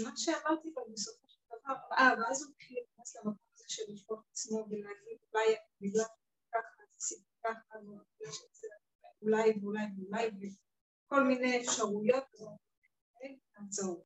[0.03, 4.19] מה שאמרתי לו בסופו של דבר, אה, ואז הוא התחיל להיכנס למקום הזה של לשפוט
[4.19, 6.05] את עצמו ולהגיד, אולי בגלל
[6.51, 7.77] ככה, עשיתי ככה,
[9.21, 10.55] אולי ואולי ואולי,
[11.07, 12.23] כל מיני אפשרויות,
[13.59, 14.05] לעצור.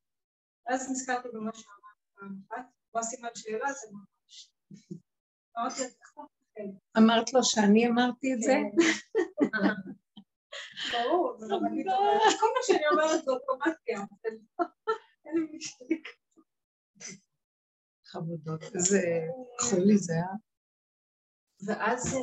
[0.65, 4.51] ואז נזכרתי במה שאמרת פעם אחת, לא סימן שאלה, זה ממש.
[6.97, 8.53] אמרת לו שאני אמרתי את זה?
[10.91, 11.37] ברור,
[12.39, 13.91] כל מה שאני אומרת זה אוטומטי,
[15.25, 16.07] אין לי משתיק.
[18.05, 18.99] חמודות, איזה
[19.61, 20.35] חולי זה, אה?
[21.67, 22.15] ואז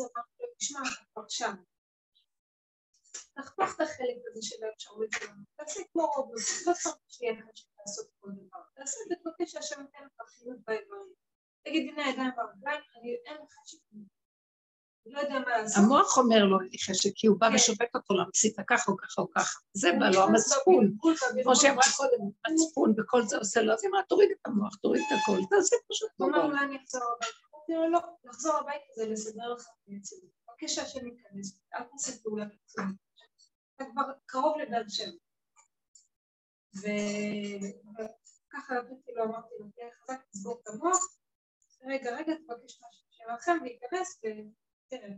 [0.00, 0.80] אמרתי לו, תשמע,
[1.12, 1.54] כבר שם.
[3.34, 8.06] תחתוך את החלק הזה של האפשרות שלנו, תעשה כמו רובוט, לא צריך שיהיה חשוב לעשות
[8.20, 11.12] כל דבר, תעשה ותבקש שהשם ייתן לך חיות באיברים.
[11.64, 14.21] תגיד, הנה הידיים ברגליים, אני אין לך שיקום.
[15.06, 15.20] לא
[15.76, 17.54] המוח אומר לו, אין לי חשק, כי הוא בא כן.
[17.54, 19.58] ושובת אותו, עשית ככה או ככה או ככה.
[19.72, 20.96] זה בא לו, המצפון.
[21.42, 25.02] כמו שאמרה קודם, מצפון וכל זה עושה לו, אז היא אמרה, תוריד את המוח, תוריד
[25.06, 26.08] את הכל, תעשה פשוט.
[26.16, 27.36] הוא אמר, אולי אני אחזור הביתה.
[27.54, 30.30] אמרתי לו, לא, לחזור הביתה זה לסדר לך את היציבות.
[30.48, 32.96] מבקש שהשם ייכנס, אל תעשה פעולה קיצונית.
[33.76, 35.10] אתה כבר קרוב לבאר שבע.
[36.74, 40.98] וככה נתתי לו, אמרתי לו, תהיה חזק, תסגור את המוח,
[41.86, 44.20] רגע, רגע, תבקש משהו שלכם, וייכנס
[44.92, 45.14] ותראה.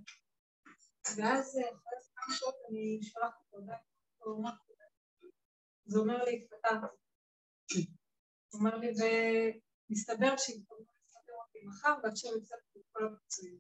[1.16, 3.66] ואז אחרי כמה שעות אני שולחת אותו,
[5.86, 7.90] זה אומר לי, התפטרתי.
[8.50, 13.58] הוא אומר לי, ומסתבר שהתפטרתי לפטר אותי מחר, ועכשיו הפסקתי את כל הפיצויים.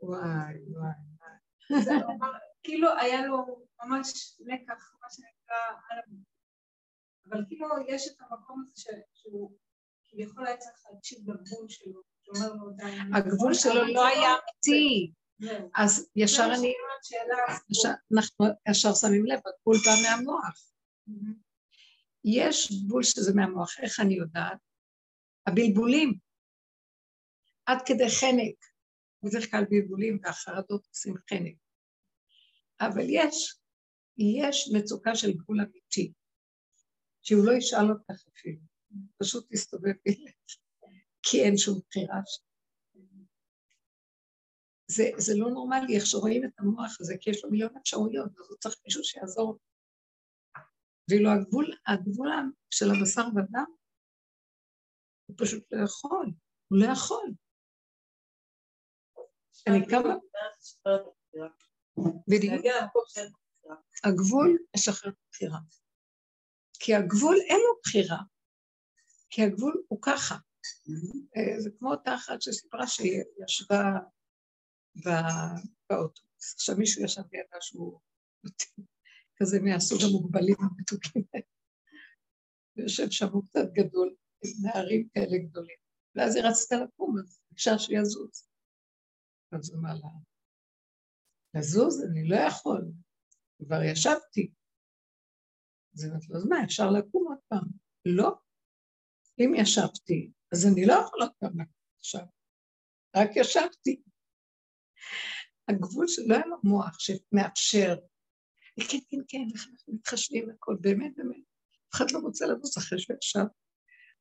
[0.00, 0.98] וואי, וואי.
[2.62, 5.56] כאילו היה לו ממש לקח, מה שנקרא,
[5.90, 5.98] על
[7.28, 9.58] אבל כאילו יש את המקום הזה שהוא
[10.08, 12.02] כביכול היה צריך להקשיב לגבול שלו,
[13.14, 15.12] הגבול שלו לא היה אמיתי.
[15.74, 16.72] אז ישר אני...
[18.16, 20.70] אנחנו ישר שמים לב, הגבול בא מהמוח.
[22.24, 24.58] יש גבול שזה מהמוח, איך אני יודעת?
[25.46, 26.18] הבלבולים.
[27.66, 28.54] עד כדי חנק.
[29.22, 31.56] בדרך כלל בלבולים והחרדות עושים חנק.
[32.80, 33.58] אבל יש,
[34.18, 36.12] יש מצוקה של גבול אמיתי,
[37.22, 38.60] שהוא לא ישאל אותך אפילו,
[39.18, 40.34] פשוט תסתובב וילך,
[41.30, 42.42] כי אין שום בחירה שם.
[44.90, 48.50] זה, זה לא נורמלי איך שרואים את המוח הזה, כי יש לו מיליון אפשרויות, אז
[48.50, 49.58] הוא צריך מישהו שיעזור.
[51.10, 52.30] ואילו הגבול, הגבול
[52.70, 53.70] של הבשר ודם,
[55.26, 56.26] הוא פשוט לא יכול,
[56.68, 57.30] הוא לא יכול.
[59.68, 60.14] אני כמה...
[62.28, 62.64] בדיוק.
[64.04, 65.58] הגבול משחרר בחירה.
[66.78, 68.18] כי הגבול אין לו בחירה.
[69.30, 70.34] כי הגבול הוא ככה.
[71.36, 73.82] אה, זה כמו אותה אחת שסיפרה שהיא ישבה
[75.88, 76.54] באוטובוס.
[76.54, 78.00] עכשיו מישהו ישב לידה שהוא
[79.36, 81.22] כזה מהסוג המוגבלים המתוקים.
[82.76, 84.14] ויושב שם הוא קצת גדול,
[84.44, 85.76] עם נערים כאלה גדולים.
[86.14, 88.48] ואז היא רצתה לקום, אז ביקשה שיזוז.
[89.52, 90.08] אז הוא אמר לה,
[91.54, 92.04] לזוז?
[92.10, 92.92] אני לא יכול,
[93.58, 94.52] כבר ישבתי.
[95.94, 97.68] אז היא אומרת לו, אז מה, אפשר לקום עוד פעם?
[98.04, 98.38] לא.
[99.38, 101.60] אם ישבתי, אז אני לא יכולה לקום
[101.98, 102.24] עכשיו.
[103.16, 104.02] רק ישבתי.
[105.68, 107.96] הגבול שלא היה לו מוח שמאפשר.
[108.76, 111.44] כן, כן, כן, אנחנו מתחשבים הכל, באמת, באמת.
[111.88, 113.44] אף אחד לא רוצה לרוץ אחרי שהוא ישב,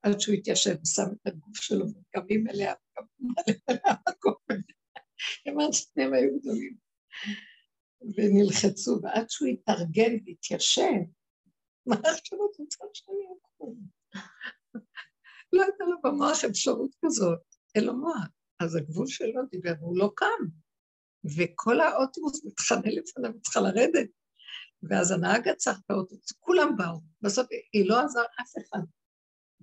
[0.04, 3.34] עד שהוא התיישב ושם את הגוף שלו, וקמים אליה, וקמים
[3.68, 4.36] עליה המקום.
[5.50, 6.78] אמרת שניהם היו גדולים.
[8.02, 11.02] ונלחצו, ועד שהוא התארגן והתיישב,
[11.86, 13.80] מה עכשיו את רוצה שאני אקום?
[15.56, 17.39] לא הייתה לו במוח אפשרות כזאת,
[17.76, 18.28] אין לו מוח.
[18.60, 20.43] אז הגבול שלו דיבר, והוא לא קם.
[21.38, 24.10] וכל האוטובוס מתחנן לפניו, צריכה לרדת.
[24.89, 27.01] ואז הנהג עצר את האוטובוס, כולם באו.
[27.22, 28.80] בסוף היא לא עזר אף אחד.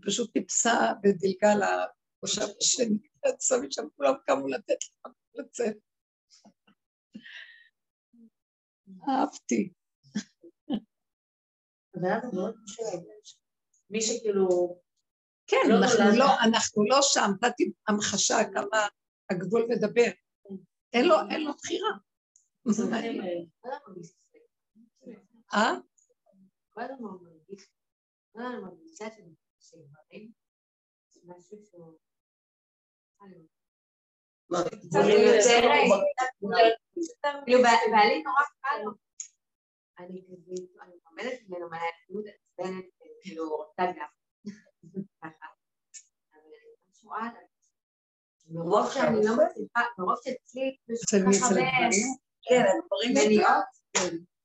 [0.07, 5.77] פשוט טיפסה ודילגה למושב השני, יצא משם, כולם קמו לתת לה לצאת.
[9.09, 9.73] אהבתי.
[13.91, 14.81] מי שכאילו...
[15.53, 18.87] כן, אנחנו לא, אנחנו לא שם, נתתי המחשה כמה
[19.31, 20.11] הגבול מדבר.
[20.93, 21.91] אין לו, אין לו בחירה.
[25.55, 25.73] אה?
[37.45, 38.91] כאילו בעלי נורא קל לו.
[39.99, 42.85] אני כזה, אני לומדת ממנו מלא דמות עצבנת,
[43.23, 44.22] כאילו רוצה גם.
[48.49, 51.55] מרוב שאני לא מצליחה, מרוב שאצלי פשוט ככה
[52.43, 53.65] כן, הדברים מניעות,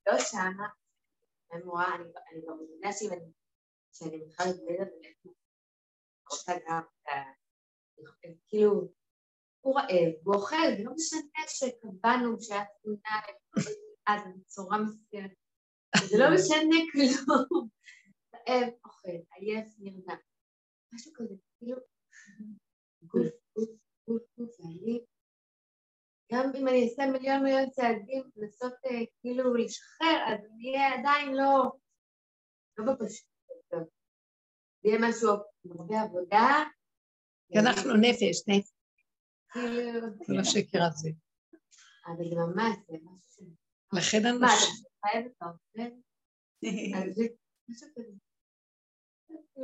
[0.06, 0.68] לא שמה,
[1.52, 2.92] אני גם מבינה
[3.92, 5.30] שאני בכלל מתמודדת ולכן
[6.30, 6.82] רוצה גם,
[8.48, 8.88] כאילו,
[9.60, 13.20] הוא רעב, הוא אוכל, זה לא משנה שקבענו שהיה תמונה
[14.06, 15.34] אז בצורה מסוימת,
[16.08, 17.68] זה לא משנה כלום,
[18.48, 20.16] רעב, אוכל, עייף, נרדם,
[20.94, 21.76] משהו כזה, כאילו,
[23.02, 23.26] גוף,
[23.56, 23.68] גוף,
[24.08, 25.04] גוף, גוף, ואני,
[26.32, 28.72] גם אם אני אעשה מיליון מיליון צעדים, לנסות
[29.20, 31.72] כאילו לשחרר, אז אני אהיה עדיין לא,
[32.78, 33.28] לא בפשוט.
[33.70, 35.30] זה יהיה משהו
[35.78, 36.64] הרבה עבודה.
[37.56, 38.70] אנחנו נפש, נפש.
[40.26, 41.10] כל השקר הזה.
[42.06, 43.38] אבל זה ממש, זה משהו ש...
[43.92, 44.74] לכן מה, אנשים...
[44.82, 47.22] אתה חייב את זה
[47.68, 48.27] משהו כזה.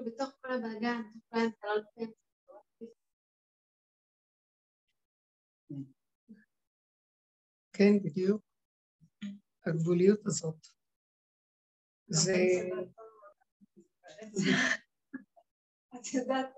[0.06, 1.02] בתוך כל הבלגן,
[1.32, 2.10] בתוך כל לפעמים.
[7.72, 8.42] כן, בדיוק.
[9.66, 10.66] הגבוליות הזאת.
[12.08, 12.32] זה...
[15.94, 16.54] את יודעת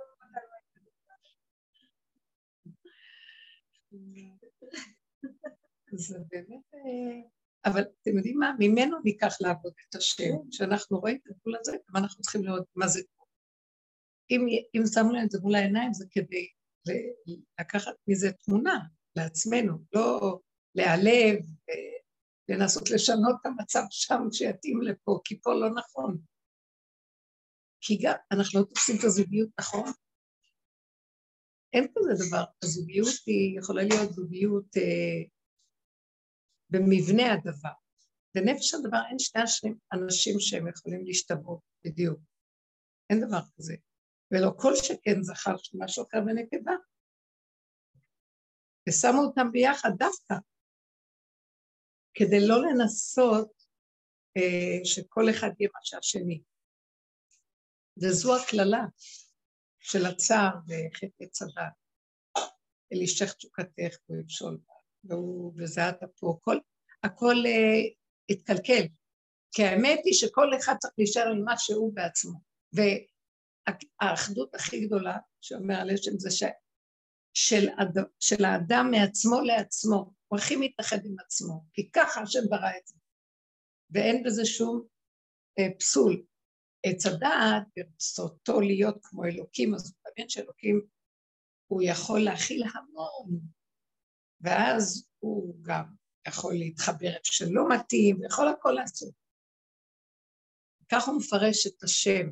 [5.93, 6.65] זה באמת...
[7.67, 8.53] אה, אבל אתם יודעים מה?
[8.59, 10.35] ממנו ניקח לעבוד את השם.
[10.51, 13.01] כשאנחנו רואים את הגבול הזה, גם אנחנו צריכים לראות מה זה
[14.31, 16.49] אם, אם שמנו את זה מול העיניים, זה כדי
[17.61, 18.79] לקחת מזה תמונה
[19.17, 20.39] לעצמנו, לא
[20.75, 21.39] להיעלב,
[22.49, 26.19] לנסות לשנות את המצב שם שיתאים לפה, כי פה לא נכון.
[27.81, 29.93] כי גם אנחנו לא תופסים את הזוגיות נכון.
[31.73, 35.36] אין כזה דבר, הזוגיות היא יכולה להיות זוגיות אה,
[36.71, 37.77] במבנה הדבר.
[38.35, 42.21] בנפש הדבר אין שני אנשים שהם יכולים להשתוות בדיוק.
[43.11, 43.77] אין דבר כזה.
[44.31, 46.73] ולא כל שכן זכר של משהו אחר ונקבה.
[48.89, 50.35] ושמו אותם ביחד דווקא,
[52.15, 53.53] כדי לא לנסות
[54.37, 56.43] אה, שכל אחד יהיה מה שהשני.
[58.03, 58.85] וזו הקללה
[59.81, 61.69] של הצער וחטא צבא.
[62.93, 64.75] אל אישך תשוקתך ויפשול בה,
[65.09, 66.59] והוא וזעת פה, כל,
[67.03, 67.95] הכל uh,
[68.31, 68.83] התקלקל.
[69.53, 72.41] כי האמת היא שכל אחד צריך להישאר עם מה שהוא בעצמו.
[72.73, 76.43] והאחדות הכי גדולה שאומר על השם זה ש...
[77.35, 77.99] של, אד...
[78.21, 82.95] של האדם מעצמו לעצמו, הוא הכי מתאחד עם עצמו, כי ככה השם ברא את זה.
[83.91, 84.83] ואין בזה שום
[85.59, 86.23] אה, פסול.
[86.87, 90.81] עץ הדעת, ברצותו להיות כמו אלוקים, אז הוא מבין שאלוקים,
[91.67, 93.41] הוא יכול להכיל המון,
[94.47, 95.85] ואז הוא גם
[96.29, 99.15] יכול להתחבר איפה שלא מתאים, ויכול הכל לעשות.
[100.93, 102.27] ככה הוא מפרש את השם,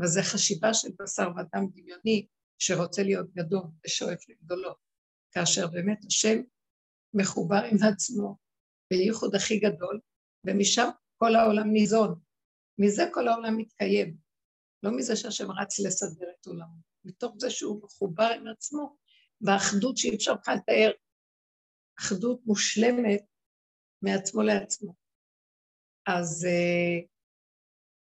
[0.00, 2.26] וזו חשיבה של בשר ואדם דמיוני
[2.58, 4.74] שרוצה להיות גדול ושואף לגדולו,
[5.32, 6.38] כאשר באמת השם
[7.14, 8.36] מחובר עם עצמו
[8.90, 10.00] בייחוד הכי גדול,
[10.46, 12.20] ומשם כל העולם ניזון.
[12.78, 14.16] מזה כל העולם מתקיים.
[14.82, 18.96] לא מזה שהשם רץ לסדר את עולמו, מתוך זה שהוא מחובר עם עצמו,
[19.40, 20.90] באחדות שאי אפשר בכלל לתאר,
[21.98, 23.24] אחדות מושלמת
[24.02, 24.94] מעצמו לעצמו.
[26.06, 27.06] אז uh,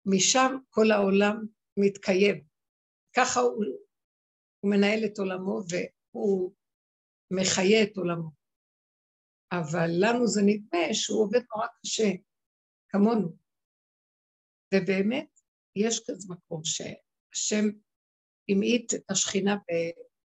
[0.05, 1.45] משם כל העולם
[1.77, 2.43] מתקיים.
[3.17, 3.65] ככה הוא,
[4.59, 6.53] הוא מנהל את עולמו והוא
[7.31, 8.29] מחיה את עולמו.
[9.51, 12.09] אבל לנו זה נדמה שהוא עובד נורא קשה,
[12.89, 13.37] כמונו.
[14.73, 15.39] ובאמת,
[15.75, 17.65] יש כזה מקום שהשם
[18.49, 19.55] המעיט את השכינה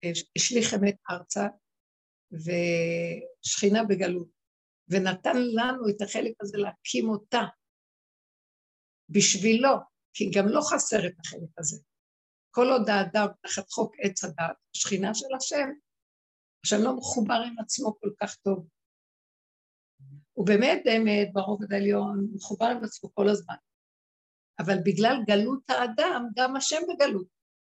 [0.02, 1.46] והשליך אמת ארצה,
[2.32, 4.28] ושכינה בגלות,
[4.88, 7.42] ונתן לנו את החלק הזה להקים אותה
[9.08, 9.76] בשבילו,
[10.14, 11.82] כי גם לא חסר את החלק הזה.
[12.50, 15.68] כל עוד האדם תחת חוק עץ הדת, שכינה של השם,
[16.64, 18.68] השם לא מחובר עם עצמו כל כך טוב.
[20.32, 23.54] הוא באמת באמת ברובד העליון מחובר עם עצמו כל הזמן.
[24.58, 27.26] אבל בגלל גלות האדם, גם השם בגלות.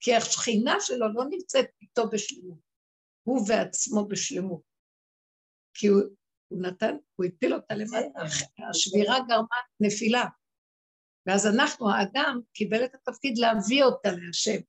[0.00, 2.65] כי השכינה שלו לא נמצאת איתו בשלמות.
[3.26, 4.62] הוא ועצמו בשלמות.
[5.74, 6.02] כי הוא,
[6.48, 8.20] הוא נתן, הוא הפיל אותה למטה,
[8.70, 10.24] השבירה גרמה נפילה.
[11.26, 14.60] ואז אנחנו, האדם, קיבל את התפקיד להביא אותה להשם.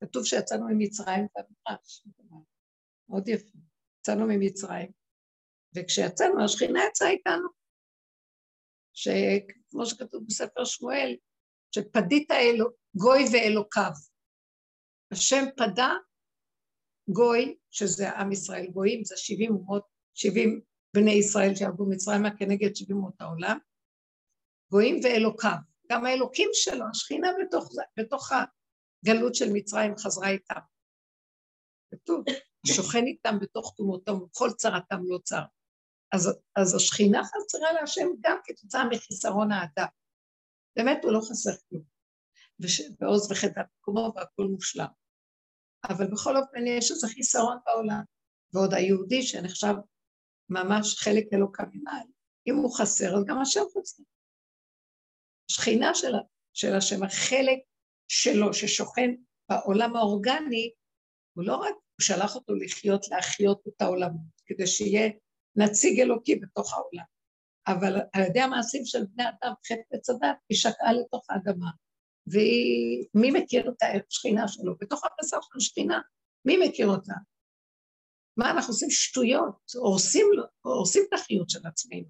[0.00, 1.26] כתוב שיצאנו ממצרים,
[3.08, 3.58] מאוד יפה.
[4.00, 4.92] יצאנו ממצרים,
[5.76, 7.48] וכשיצאנו, השכינה יצאה איתנו.
[8.92, 11.16] שכמו שכתוב בספר שמואל,
[11.74, 12.66] שפדית אלו,
[12.96, 13.92] גוי ואלוקיו.
[15.12, 15.92] השם פדה
[17.08, 19.82] גוי, שזה עם ישראל, גויים זה שבעים אומות,
[20.14, 20.60] שבעים
[20.94, 23.58] בני ישראל שעבדו מצרימה כנגד שבעים אומות העולם,
[24.70, 25.56] גויים ואלוקיו.
[25.90, 30.60] גם האלוקים שלו, השכינה בתוך, בתוך הגלות של מצרים חזרה איתם.
[31.90, 32.24] כתוב,
[32.66, 35.42] שוכן איתם בתוך תומותם, וכל צרתם לא צר.
[36.12, 39.86] אז, אז השכינה חסרה להשם גם כתוצאה מחיסרון האדם.
[40.76, 41.82] באמת הוא לא חסר כלום.
[43.00, 45.01] ועוז וחטא במקומו והכול מושלם.
[45.88, 48.02] אבל בכל אופן יש איזה חיסרון בעולם.
[48.54, 49.74] ועוד היהודי שנחשב
[50.48, 52.06] ממש חלק אלוקה ממעל,
[52.46, 54.02] אם הוא חסר, אז גם השם חסר.
[55.48, 56.12] שכינה של,
[56.52, 57.58] של השם, החלק
[58.08, 59.10] שלו ששוכן
[59.48, 60.70] בעולם האורגני,
[61.36, 64.10] הוא לא רק, הוא שלח אותו לחיות, להחיות את העולם,
[64.46, 65.10] כדי שיהיה
[65.56, 67.04] נציג אלוקי בתוך העולם.
[67.66, 71.70] אבל על ידי המעשים של בני אדם, חטא וצדת, היא שקעה לתוך האדמה.
[72.26, 73.76] והיא, מי מכיר את
[74.08, 74.76] השכינה שלו?
[74.80, 76.00] בתוך הבשר של השכינה,
[76.44, 77.14] מי מכיר אותה?
[78.36, 78.90] מה אנחנו עושים?
[78.90, 80.26] שטויות, הורסים,
[80.60, 82.08] הורסים את החיות של עצמנו,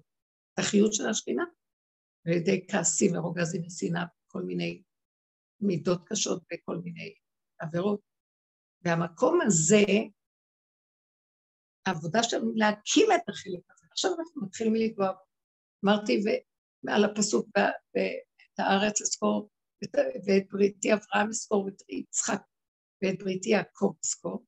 [0.53, 1.43] את החיות של השכינה,
[2.27, 4.81] על ידי כעסים ורוגזים ושנאה, כל מיני
[5.59, 7.13] מידות קשות וכל מיני
[7.59, 7.99] עבירות.
[8.81, 9.83] והמקום הזה,
[11.85, 13.87] העבודה שלנו להקים את החלק הזה.
[13.91, 15.03] עכשיו אנחנו מתחילים בו.
[15.85, 16.23] אמרתי,
[16.85, 19.49] ועל הפסוק, ואת הארץ אזכור,
[20.25, 22.41] ואת בריתי אברהם אזכור, ואת יצחק,
[23.03, 24.45] ואת בריתי יעקב אזכור,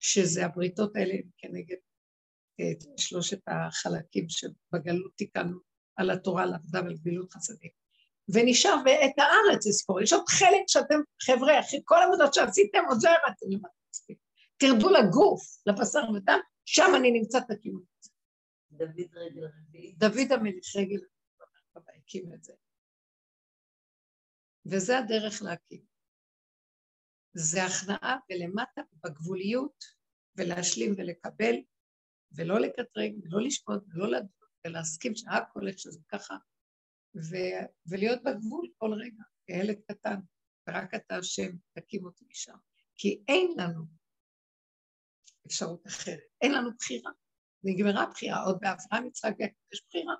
[0.00, 1.76] שזה הבריתות האלה כנגד
[2.60, 5.58] את שלושת החלקים שבגלות תיקנו
[5.96, 7.70] על התורה, על עבודה ועל גבילות חסדים.
[8.28, 10.00] ונשאר, ואת הארץ אזכור.
[10.00, 13.68] יש עוד חלק שאתם, חבר'ה, אחרי כל העבודות שעשיתם, עוד לא ירדתם למטה
[14.58, 17.82] תרדו לגוף, לבשר ודם, שם אני נמצא את הכיוון.
[18.72, 19.98] דוד רגל רביעית.
[19.98, 21.16] דוד המלך רגל רביעית
[22.06, 22.52] הקים את זה.
[24.70, 25.84] וזה הדרך להקים.
[27.36, 29.84] זה הכנעה ולמטה בגבוליות,
[30.36, 31.54] ולהשלים ולקבל,
[32.32, 34.28] ולא לקטרג, ולא לשפוט, ולא לדון,
[34.66, 36.34] ולהסכים שהכל איך שזה ככה,
[37.16, 40.20] ו- ולהיות בגבול כל רגע, כילד קטן,
[40.68, 42.56] ורק אתה השם תקים אותי משם.
[42.96, 43.84] כי אין לנו
[45.46, 47.10] אפשרות אחרת, אין לנו בחירה.
[47.64, 49.34] נגמרה בחירה, עוד באברהם יצחק
[49.72, 50.14] יש בחירה.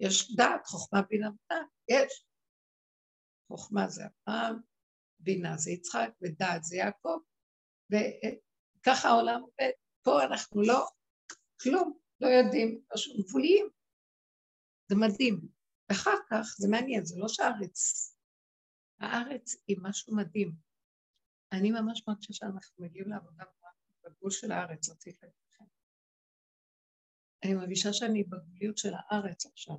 [0.00, 2.24] יש דעת, חוכמה, בינה ודעת, יש.
[3.50, 4.56] חוכמה זה אברהם,
[5.18, 7.18] בינה זה יצחק, ודעת זה יעקב,
[7.90, 9.70] וככה העולם עובד.
[10.02, 10.86] פה אנחנו לא,
[11.60, 13.66] כלום, לא יודעים, פשוט גבוליים.
[14.88, 15.40] זה מדהים.
[15.88, 18.10] ואחר כך, זה מעניין, זה לא שהארץ,
[19.00, 20.52] הארץ היא משהו מדהים.
[21.52, 23.44] אני ממש מרגישה שאנחנו מגיעים לעבודה
[24.04, 25.64] בגבול של הארץ, רציתי להגיד לכם.
[27.44, 29.76] אני מרגישה שאני בגבוליות של הארץ עכשיו.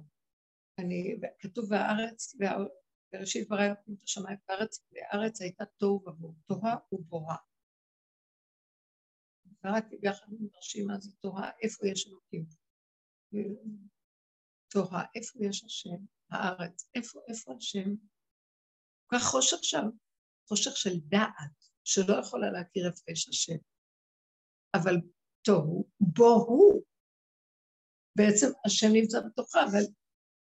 [0.78, 2.36] אני, כתוב והארץ,
[3.14, 7.38] בראשית ברא אלוקים את השמיים בארץ, והארץ הייתה תוהו ובוהו, תוהה ובוהה.
[9.62, 12.46] קראתי ביחד עם מדרשים מה זה תוהה, איפה יש אלוקים?
[14.68, 16.06] תוהה, איפה יש השם?
[16.30, 17.96] הארץ, איפה, איפה השם?
[19.08, 19.86] כל כך חושך שם,
[20.48, 23.58] חושך של דעת, שלא יכולה להכיר איפה יש השם.
[24.76, 24.96] אבל
[25.42, 26.84] תוהו, בו הוא.
[28.18, 29.84] בעצם השם נמצא בתוכה, אבל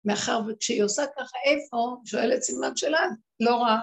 [0.07, 1.97] מאחר וכשהיא עושה ככה, איפה?
[2.05, 3.01] שואלת סימן שלה,
[3.41, 3.77] לא רע.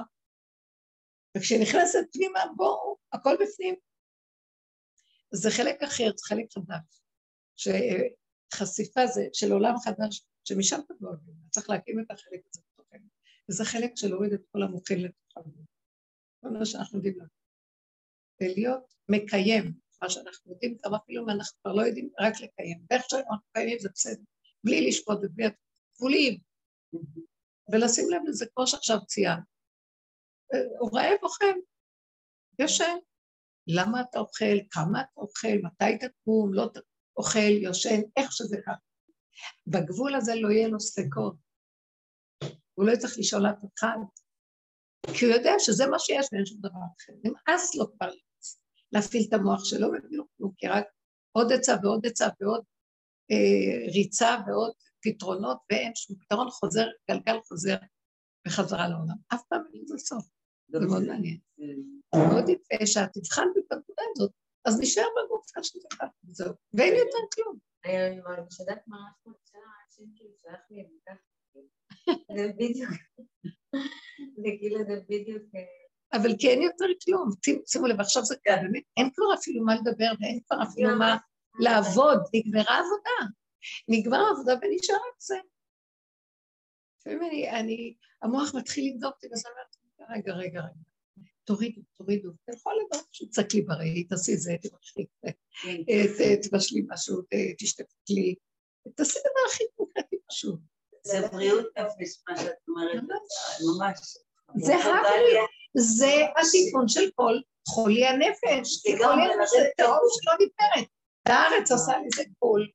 [1.37, 3.75] וכשנכנסת פנימה, בואו, הכל בפנים.
[5.33, 7.01] זה חלק אחר, זה חלק חדש.
[7.55, 11.39] שחשיפה זה של עולם חדש, שמשם תבוא הגאולה.
[11.49, 13.07] צריך להקים את החלק הזה בתוכנו.
[13.49, 15.65] וזה חלק של להוריד את כל המוחים לתוך הגאולה.
[16.41, 17.43] כל מה שאנחנו יודעים לעשות.
[18.41, 22.85] ולהיות מקיים, מה שאנחנו יודעים, גם אפילו אם אנחנו כבר לא יודעים רק לקיים.
[22.89, 24.23] ואיך שאנחנו מקיימים זה בסדר.
[24.63, 25.45] בלי לשפוט ובלי
[25.93, 26.39] התפולים.
[27.71, 29.43] ולשים לב לזה כמו שעכשיו ציינת.
[30.79, 31.55] הוא רעב אוכל,
[32.59, 32.95] יושן.
[33.67, 36.69] למה אתה אוכל, כמה אתה אוכל, מתי תקום, לא
[37.17, 38.71] אוכל, יושן, איך שזה ככה.
[39.67, 41.35] בגבול הזה לא יהיה לו ספקות.
[42.73, 43.97] הוא לא צריך לשאול אף אחד,
[45.17, 47.13] כי הוא יודע שזה מה שיש ואין שום דבר אחר.
[47.23, 48.09] נמאס לו כבר
[48.91, 49.87] להפעיל את המוח שלו,
[50.57, 50.85] כי רק
[51.31, 52.63] עוד עצה ועוד עצה ועוד
[53.31, 54.73] אה, ריצה ועוד
[55.03, 57.75] פתרונות, ואין שום פתרון חוזר, גלגל חוזר
[58.47, 59.15] בחזרה לעולם.
[59.33, 60.25] אף פעם אין לזה סוף.
[60.67, 61.37] זה מאוד מעניין.
[62.15, 64.31] מאוד יפה שאת תבחן את הנקודה הזאת,
[64.65, 67.57] אז נשאר בגוף שזה ככה, וזהו, ואין יותר כלום.
[67.85, 70.83] אני משדרת ממש מרגישה השם כאילו שלח לי
[72.35, 72.91] זה בדיוק,
[74.41, 75.43] זה כאילו זה בדיוק...
[75.55, 75.61] אה,
[76.13, 77.29] אבל כי אין יותר כלום,
[77.65, 81.17] שימו לב, עכשיו זה כאן, באמת, אין כבר אפילו מה לדבר ואין כבר אפילו מה
[81.59, 83.33] לעבוד, נגמרה עבודה.
[83.87, 85.35] נגמר העבודה ונשאר על זה.
[86.99, 90.73] לפעמים אני, אני, המוח מתחיל לבדוק אותי, ואז אני אומרת, רגע, רגע, רגע,
[91.43, 95.05] תורידו, תורידו, תלכו לדבר שתצעק לי בראי, תעשי זה, תבשלי,
[96.43, 97.21] תבשלי משהו,
[97.57, 98.35] תשתפלי,
[98.95, 100.59] תעשי דבר הכי קונקרטי פשוט.
[101.03, 103.03] זה בריאות נפש, מה שאת אומרת,
[103.77, 103.99] ממש.
[104.65, 107.33] זה הבריאות, זה הטיפון של כל
[107.67, 110.89] חולי הנפש, כי חולי הנפש זה תהום שלא נגמרת.
[111.25, 112.67] הארץ עושה לזה גבול.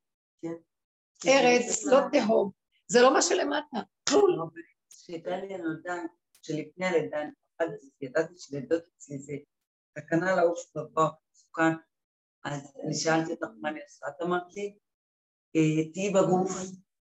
[1.26, 2.50] ארץ, לא תהום.
[2.88, 4.50] זה לא מה שלמטה, כלום.
[4.90, 5.94] כשהייתה לי הנולדה,
[6.42, 7.18] שלפני הלידה,
[8.00, 9.32] ידעתי שלידות אצלי זה
[9.94, 11.72] תקנה לעוף גבוה, מסוכן,
[12.44, 14.76] אז אני שאלתי אותך מה אני עושה, את אמרת לי,
[15.56, 16.50] אה, תהיי בגוף,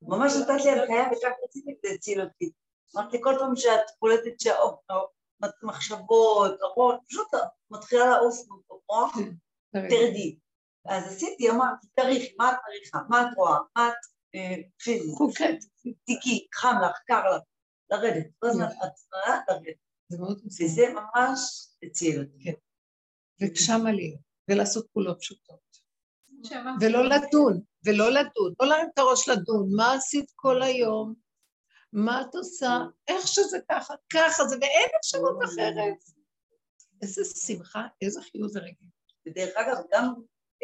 [0.02, 2.52] ממש נתת לי הנחיה וכך רציתי להציל אותי.
[2.96, 4.80] אמרת לי, כל פעם שאת קולטת שהאוף,
[5.62, 7.28] מחשבות, ארון, פשוט
[7.70, 8.36] מתחילה לעוף
[9.14, 10.38] כן, תרדי.
[10.88, 12.98] אז עשיתי, אמרתי, תריכי, מה את מריחה?
[13.08, 13.58] מה את רואה?
[13.76, 13.94] מה את
[14.34, 15.14] אה, פיזית?
[15.14, 15.58] חוקרת.
[16.04, 17.42] תיקי, חם לך, קר לך,
[17.90, 18.26] לרדת.
[18.38, 19.76] כל הזמן את צריכה לרדת.
[20.60, 22.44] וזה ממש הציל אותי.
[22.44, 22.52] כן.
[23.40, 24.20] ושמה להיות,
[24.50, 25.64] ולעשות פעולות פשוטות.
[26.80, 31.14] ולא לדון, ולא לדון, לא להרים את הראש לדון, מה עשית כל היום?
[31.92, 32.78] מה את עושה?
[33.08, 35.96] איך שזה ככה, ככה זה, ואין אפשרות אחרת.
[37.02, 38.86] איזה שמחה, איזה חיוב ורגל.
[39.26, 40.12] ודרך אגב, גם אה,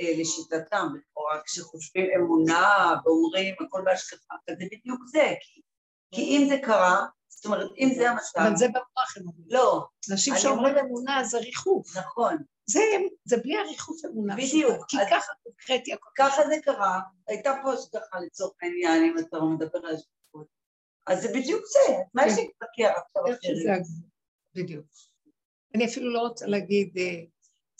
[0.02, 5.60] לשיטתם, לכאורה, כשחושבים אמונה ואומרים הכל בהשגחה, זה בדיוק זה, כי,
[6.14, 8.38] כי אם זה קרה, זאת אומרת, אם זה המצב...
[8.38, 9.46] אבל זה במוח הם אומרים.
[9.48, 9.86] לא.
[10.10, 11.96] אנשים שאומרים אמונה זה ריחוף.
[11.96, 12.36] נכון.
[12.66, 12.80] זה,
[13.24, 14.36] זה בלי הריחוף אמונה.
[14.36, 14.84] בדיוק.
[14.88, 16.10] כי ככה קונקרטי הכל.
[16.16, 20.46] ככה זה קרה, הייתה פה השגחה לצורך העניין, אם אתה לא מדבר על השגחות.
[21.06, 22.42] אז זה בדיוק זה, מה יש כן.
[22.42, 23.82] להתפקח עכשיו אחרים?
[24.54, 24.86] בדיוק.
[25.74, 27.20] אני אפילו לא רוצה להגיד, אה,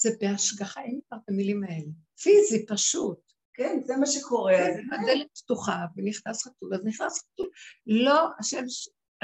[0.03, 1.93] זה בהשגחה, אין כבר את המילים האלה.
[2.23, 3.19] פיזי, פשוט.
[3.55, 4.53] כן, זה מה שקורה.
[4.57, 7.51] כן, הדלת פתוחה ונכנס חתול, אז נכנס חתול.
[7.87, 8.63] לא, השם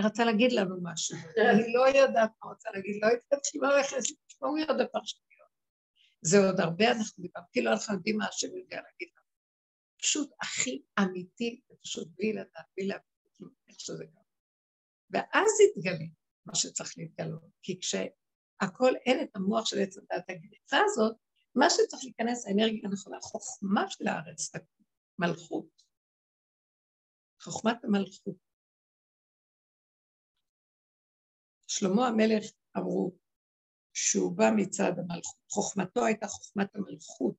[0.01, 1.17] רצה להגיד לנו משהו.
[1.53, 5.27] אני לא יודעת מה רוצה להגיד, לא יודעת מה הולך משמעויות בפרשניות.
[6.23, 9.27] זה עוד הרבה אנחנו דיברנו, כאילו אנחנו יודעים מה השם יודע להגיד לנו.
[10.03, 14.23] פשוט הכי אמיתי, ופשוט בלי לדעת, בלי להבין איך שזה גם.
[15.11, 16.07] ואז יתגלה
[16.47, 17.51] מה שצריך להתגלות.
[17.63, 17.79] כי
[18.61, 21.17] כשהכול אין את המוח של עץ הדת הגריחה הזאת,
[21.55, 24.51] מה שצריך להיכנס, האנרגיה הנכונה, חוכמה של הארץ,
[25.19, 25.83] מלכות.
[27.43, 28.37] חוכמת המלכות.
[31.67, 32.45] שלמה המלך
[32.79, 33.17] אמרו
[33.93, 37.37] שהוא בא מצד המלכות, חוכמתו הייתה חוכמת המלכות,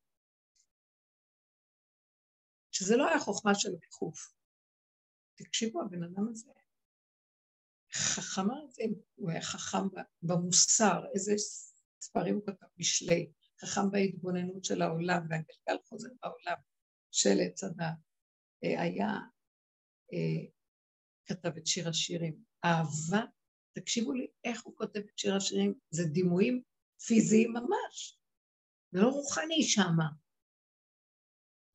[2.71, 4.33] שזה לא היה חוכמה של ריחוף.
[5.35, 6.51] תקשיבו, הבן אדם הזה
[7.93, 8.83] חכם הזה,
[9.15, 9.87] הוא היה חכם
[10.21, 11.33] במוסר, איזה
[12.01, 13.31] ספרים הוא כתב, משלי,
[13.61, 16.57] חכם בהתבוננות של העולם והגלגל חוזר בעולם
[17.11, 17.93] של עץ הדת.
[18.63, 19.13] אה, היה,
[20.13, 20.45] אה,
[21.25, 23.25] כתב את שיר השירים, אהבה,
[23.73, 26.61] תקשיבו לי איך הוא כותב את שיר השירים, זה דימויים
[27.07, 28.19] פיזיים ממש,
[28.91, 30.07] זה לא רוחני שמה.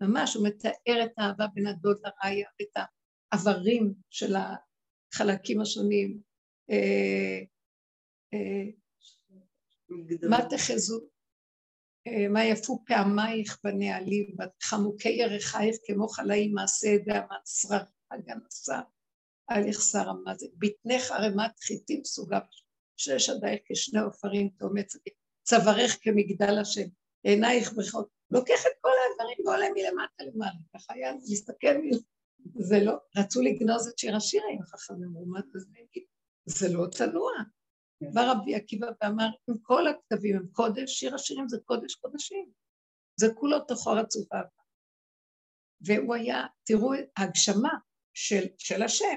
[0.00, 2.76] ממש, הוא מתאר את האהבה בין הדוד לראיה, את
[3.32, 4.34] האיברים של
[5.12, 6.20] החלקים השונים.
[6.70, 7.40] אה,
[10.28, 11.00] מה תחזו,
[12.06, 18.80] אה, מה יפו פעמייך בנעלים, חמוקי ירחייך כמו חלאים מעשה ידי המסרח הגנסה,
[19.46, 22.38] על יחסר המזק, בטנך ערימת חיטים סוגה
[22.96, 24.96] שש עדייך כשני עופרים תאומץ,
[25.42, 26.88] צווארך כמגדל השם,
[27.24, 28.02] עינייך בכל...
[28.30, 32.11] לוקח את כל הדברים ועולה מלמטה למעלה, ככה היה מסתכל מ...
[32.54, 35.58] זה לא, רצו לגנוז את שיר השירים, החכמים אמרו, מה זה?
[36.46, 37.32] זה לא צנוע.
[38.14, 42.50] בא רבי עקיבא ואמר, עם כל הכתבים הם קודש, שיר השירים זה קודש קודשים.
[43.20, 44.48] זה כולו תוכו רצוף אהבה.
[45.80, 47.72] והוא היה, תראו, הגשמה
[48.14, 49.16] של, של השם,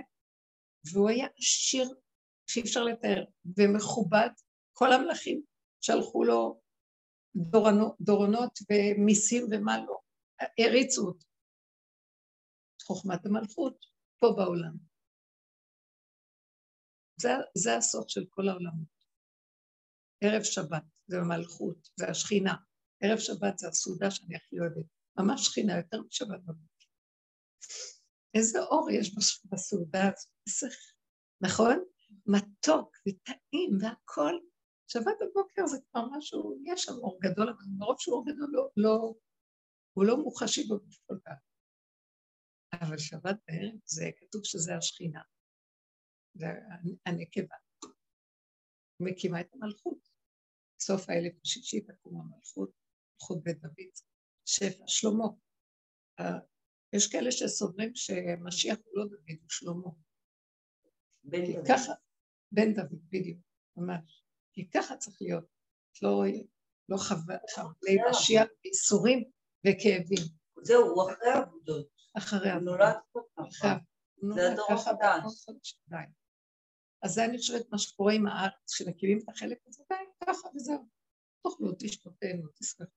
[0.93, 1.93] והוא היה שיר
[2.47, 3.23] שאי אפשר לתאר,
[3.57, 4.29] ומכובד,
[4.73, 5.41] כל המלכים
[5.81, 6.61] שלחו לו
[7.35, 9.97] דורנו, דורונות ומיסים ומה לא,
[10.59, 11.25] הריצו אותו.
[12.87, 13.85] חוכמת המלכות,
[14.19, 14.73] פה בעולם.
[17.21, 18.95] זה, זה הסוף של כל העולמות.
[20.21, 22.55] ערב שבת זה המלכות, זה השכינה.
[23.03, 24.85] ערב שבת זה הסעודה שאני הכי אוהבת.
[25.17, 26.85] ממש שכינה, יותר משבת בבוקר.
[28.33, 29.15] איזה אור יש
[29.51, 30.71] בסעודה הזאת,
[31.41, 31.83] נכון?
[32.25, 34.33] מתוק וטעים והכל.
[34.87, 38.69] שבת בבוקר זה כבר משהו, יש שם אור גדול, אבל מרוב שהוא אור גדול, לא,
[38.77, 39.13] לא,
[39.93, 41.54] הוא לא מוחשי בגוף כל כך.
[42.87, 45.21] אבל שבת בערב זה כתוב שזה השכינה,
[46.33, 46.45] זה
[47.05, 47.55] הנקבה.
[48.99, 50.09] מקימה את המלכות.
[50.81, 52.71] סוף האלף השישי תקום המלכות,
[53.13, 53.91] מלכות בית דוד,
[54.45, 55.27] שפע, שלמה.
[56.95, 59.91] יש כאלה שסוברים שמשיח הוא לא דוד, הוא שלמה.
[61.23, 61.67] בן דוד.
[61.67, 61.93] ככה,
[62.51, 63.39] בן דוד, בדיוק,
[63.77, 64.23] ממש.
[64.53, 65.45] כי ככה צריך להיות.
[66.01, 66.23] לא,
[66.89, 69.31] לא חבלי משיח, ייסורים
[69.67, 70.25] וכאבים.
[70.61, 71.94] זהו, הוא אחרי העבודות.
[72.17, 72.59] אחרי הוא.
[72.61, 73.21] נולד כך.
[73.35, 73.69] אחרי
[74.35, 75.45] זה הדור החדש.
[77.01, 80.87] אז זה אני חושבת מה שקורה עם הארץ, כשמקימים את החלק הזה, די, ככה וזהו.
[81.43, 82.91] תאכלו, תשתו, תהנו, תשמחו.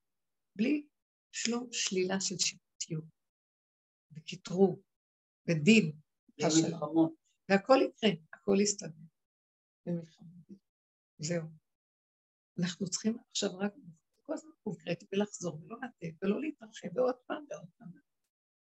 [0.57, 0.87] בלי
[1.33, 3.05] שום שלילה של שיפוטיות.
[4.13, 4.83] וכתרו,
[5.49, 5.93] ודין.
[7.49, 8.93] והכל יקרה, הכל יסתדר.
[9.87, 10.49] במלחמות.
[11.19, 11.45] זהו.
[12.61, 13.75] אנחנו צריכים עכשיו רק
[14.23, 18.08] כל הזמן קונקרטי ולחזור ולא לתת ולא להתרחב ועוד פעם ועוד פעם.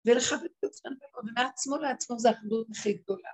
[0.07, 3.31] ולכבד את עצמנו ומעצמו לעצמו זה האחדות הכי גדולה.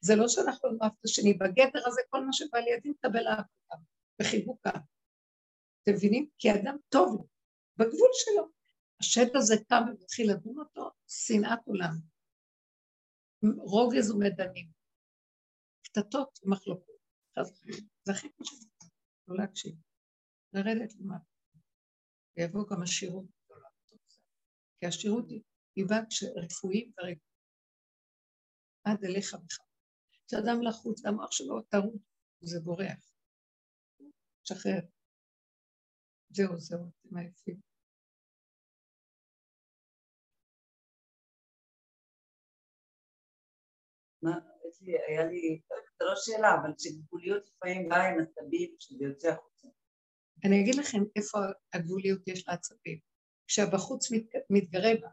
[0.00, 3.84] זה לא שאנחנו לא אוהב את השני, בגדר הזה כל מה שבא לידי מקבל אהבה
[4.22, 4.70] וחיבוקה.
[5.82, 6.28] אתם מבינים?
[6.38, 7.26] כי האדם טוב לו,
[7.76, 8.48] בגבול שלו.
[9.00, 11.92] השד הזה קם ומתחיל לדון אותו, שנאת עולם.
[13.58, 14.68] רוגז ומדנים.
[15.82, 16.96] קטטות ומחלוקות.
[18.04, 18.68] זה הכי פשוט,
[19.28, 19.72] לא להקשיב.
[20.52, 21.24] לרדת למטה.
[22.36, 23.26] ויבוא גם השירות.
[24.80, 25.42] כי השירות היא
[25.84, 27.18] באה כשרפואיים ורגעים.
[28.84, 29.66] עד אליך בכלל.
[30.28, 31.98] כשאדם לחוץ, המוח שלו טרוד,
[32.40, 33.12] זה בורח.
[34.44, 34.80] שחרר.
[36.30, 37.60] זהו, זהו, אתם עייפים.
[45.08, 45.60] היה לי,
[45.98, 49.68] זה לא שאלה, אבל כשגבוליות לפעמים באה עם עצבים, שזה יוצא החוצה.
[50.44, 51.38] אני אגיד לכם איפה
[51.72, 52.98] הגבוליות יש לעצבים.
[53.46, 55.08] כשהבחוץ מת- מתגרה בה.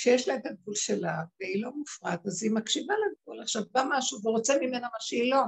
[0.00, 3.42] כשיש לה את הגבול שלה והיא לא מופרעת, אז היא מקשיבה לגבול.
[3.42, 5.42] עכשיו בא משהו ורוצה ממנה מה שהיא לא,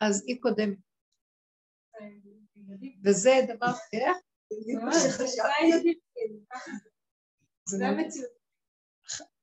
[0.00, 0.78] אז היא קודמת.
[3.04, 4.16] וזה דבר, איך?
[7.68, 8.30] זה מאוד המציאות.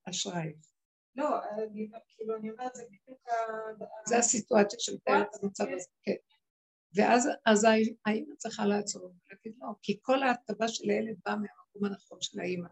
[0.10, 0.54] אשראי.
[1.16, 1.28] לא,
[2.08, 3.34] כאילו, אני אומרת, זה בדיוק ה...
[4.06, 6.16] זה הסיטואציה שמתארת את המצב הזה, כן.
[6.96, 11.86] ואז אז הא- האימא צריכה לעצור ולהגיד לא, כי כל ההטבה של הילד באה מהמקום
[11.86, 12.70] הנכון של האימא.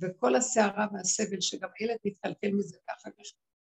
[0.00, 3.04] וכל הסערה והסבל שגם הילד מתקלקל מזה כך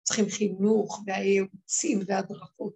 [0.03, 2.76] צריכים חינוך והייעוצים והדרכות.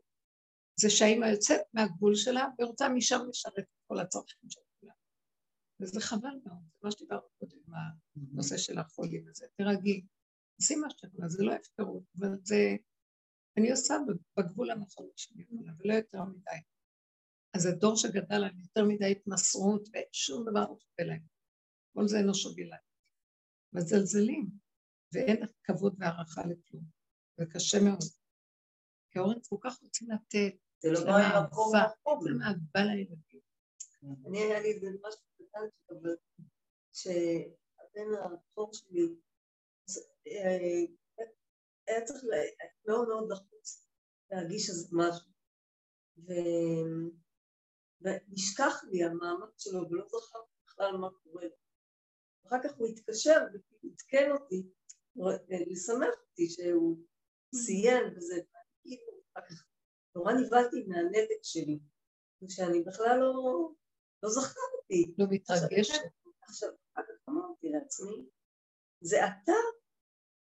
[0.80, 4.94] זה שהאימא יוצאת מהגבול שלה ורוצה משם לשרת את כל הצרכים של כולם.
[5.80, 7.57] וזה חבל מאוד, זה מה שדיברנו קודם,
[8.32, 9.45] הנושא של החולים הזה.
[9.57, 10.06] תרגי,
[10.61, 12.76] עשי מה שאת יכולה, זה לא הפקרות, אבל זה...
[13.57, 13.95] אני עושה
[14.38, 16.60] בגבול הנכון שאני יכולה, ולא יותר מדי.
[17.53, 21.22] אז זה דור שגדל על יותר מדי התמסרות, ושום דבר לא שווה להם.
[21.94, 22.94] כל זה אינו שווה להם.
[23.76, 24.49] מזלזלים,
[25.14, 26.84] ואין כבוד והערכה לכלום.
[27.38, 27.99] זה קשה מאוד.
[29.11, 31.72] כי ההורים כל כך רוצים לתת, זה לא בא אהבה, נכון.
[31.72, 31.77] זה
[32.45, 33.39] אהבה לילדים.
[34.27, 35.60] אני היה לי איזה משהו קטן
[36.93, 39.02] שהבן הבכור שלי
[40.27, 40.85] אה,
[41.88, 42.23] היה צריך
[42.88, 43.88] מאוד מאוד לחוץ
[44.31, 45.31] להגיש איזה משהו.
[48.02, 51.64] ונשכח לי המעמד שלו ולא זכרתי בכלל מה קורה לו.
[52.47, 53.39] אחר כך הוא התקשר
[53.84, 54.63] ועדכן אותי,
[55.72, 56.97] לשמח אותי שהוא
[57.55, 58.35] ציין וזה,
[58.81, 59.65] כאילו, אחר כך
[60.15, 61.80] נורא נבהלתי מהנתק שלי,
[62.43, 63.69] ושאני בכלל לא,
[64.23, 65.15] לא זכרתי.
[65.17, 65.93] לא מתרגשת.
[66.41, 68.30] עכשיו, אחר כך אמרתי לעצמי,
[69.01, 69.59] זה אתה?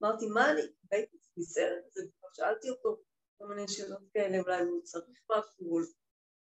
[0.02, 3.02] אמרתי, מה אני, והייתי מסרט, וכבר שאלתי אותו,
[3.38, 5.78] כל מיני שאלות כאלה, אולי הוא צריך משהו,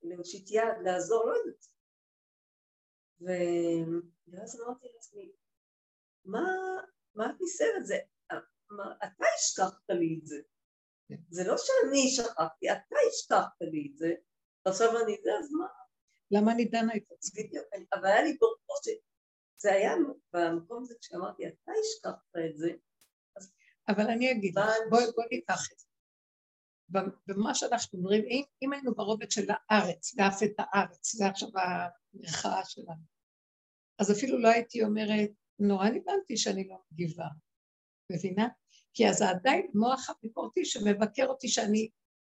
[0.02, 1.66] להושיט יד, לעזור, לא יודעת.
[3.20, 5.33] ו- ואז אמרתי לעצמי,
[6.25, 6.47] מה,
[7.15, 7.87] מה את נסערת?
[7.87, 7.99] זה,
[9.05, 10.37] אתה השכחת לי את זה.
[11.31, 14.15] זה לא שאני שכחתי, אתה השכחת לי את זה,
[14.65, 15.67] עכשיו אני זה, אז מה?
[16.31, 17.43] למה אני דנה את עצמי?
[17.43, 19.95] בדיוק, אבל היה לי ברור שזה היה
[20.33, 22.71] במקום הזה כשאמרתי, אתה השכחת את זה,
[23.89, 24.65] אבל אני אגיד לך.
[24.91, 25.87] בואי ניקח את זה.
[27.27, 32.65] במה שאנחנו אומרים, אם, אם היינו ברובד של הארץ, ואף את הארץ, זה עכשיו המחאה
[32.65, 33.18] שלנו,
[33.99, 37.27] אז אפילו לא הייתי אומרת, נורא נבנתי שאני לא מגיבה.
[38.12, 38.49] מבינה?
[38.95, 41.89] כי אז עדיין מוח הביקורתי שמבקר אותי שאני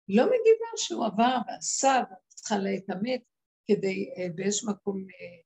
[0.07, 3.21] לא מגיבה שהוא עבר ועשה, ואני צריכה להתאמץ
[3.67, 5.37] כדי אה, באיזשהו מקום אה,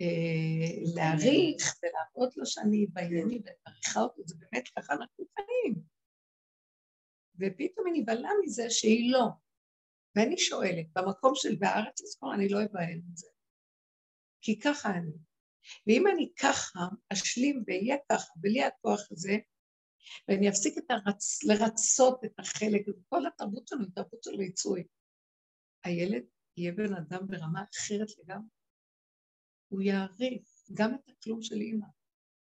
[0.00, 5.82] אה, להעריך ולהראות לו שאני בענייני ומעריכה אותו, זה באמת ככה אנחנו חיים.
[7.34, 9.26] ופתאום היא נבהלה מזה שהיא לא.
[10.16, 13.28] ואני שואלת, במקום של בארץ לזכור, אני לא אבהל מזה.
[14.40, 15.29] כי ככה אני.
[15.86, 16.80] ואם אני ככה,
[17.12, 19.36] אשלים ואהיה ככה, בלי הכוח הזה,
[20.28, 21.44] ואני אפסיק את הרצ...
[21.44, 24.84] לרצות את החלק כל התרבות שלנו היא תרבות של ריצוי.
[25.84, 26.22] הילד
[26.56, 28.48] יהיה בן אדם ברמה אחרת לגמרי.
[29.68, 30.42] הוא יעריך
[30.74, 31.86] גם את הכלום של אימא.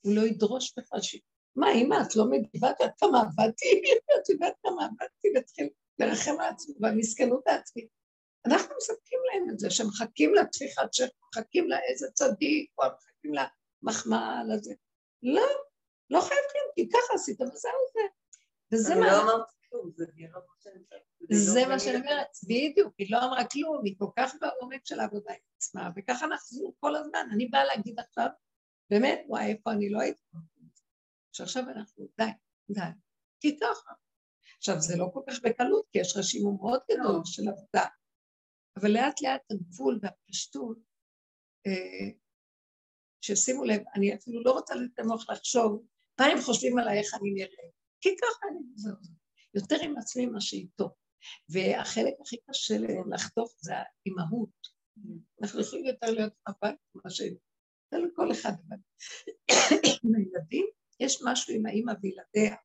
[0.01, 1.16] הוא לא ידרוש בכלל ש...
[1.56, 2.70] מה, אימא, את לא מגיבה?
[2.70, 3.82] את יודעת כמה עבדתי?
[4.22, 5.28] את יודעת כמה עבדתי?
[5.34, 5.68] והתחיל
[5.98, 7.88] לרחם על עצמו והמסכנות העצמית.
[8.47, 12.70] אנחנו מספקים להם את זה, שמחכים לטפיחת שכם, מחכים לאיזה צדיק,
[13.24, 13.48] או מחכים
[13.82, 14.74] למחמאה לזה.
[15.22, 15.47] לא,
[16.10, 18.01] לא חייב כלום, כי ככה עשית וזהו זה.
[18.72, 19.06] וזה אני מה...
[19.06, 21.02] לא אמרתי כלום, זה נראה מה שאני אומרת.
[21.30, 25.32] זה לא שאני אומרת, בדיוק, היא לא אמרה כלום, היא כל כך בעומק של העבודה
[25.32, 27.28] עם עצמה, וככה אנחנו כל הזמן.
[27.32, 28.28] אני באה להגיד עכשיו,
[28.90, 30.82] באמת, וואי, איפה אני לא הייתי הזה.
[31.32, 32.24] שעכשיו אנחנו, די,
[32.70, 32.80] די,
[33.40, 33.92] כי ככה.
[34.56, 37.84] עכשיו, זה לא כל כך בקלות, כי יש רשימו מאוד גדול של עבודה,
[38.76, 40.78] אבל לאט לאט הגבול והפשטות,
[41.66, 42.10] אה,
[43.20, 45.82] ששימו לב, אני אפילו לא רוצה לתת למוח לחשוב,
[46.20, 47.70] מה הם חושבים עליי, איך אני נראה,
[48.01, 48.94] כי ככה אני, זהו.
[49.55, 50.88] יותר עם עצמי ממה שאיתו.
[51.48, 52.74] והחלק הכי קשה
[53.10, 54.68] לחטוף זה האימהות.
[55.42, 57.20] אנחנו יכולים יותר להיות בבית ממה ש...
[57.90, 58.76] זה לכל אחד, אבל
[60.05, 60.66] עם הילדים,
[61.01, 62.56] יש משהו עם האימא וילדיה,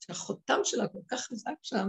[0.00, 1.88] שהחותם שלה כל כך חזק שם,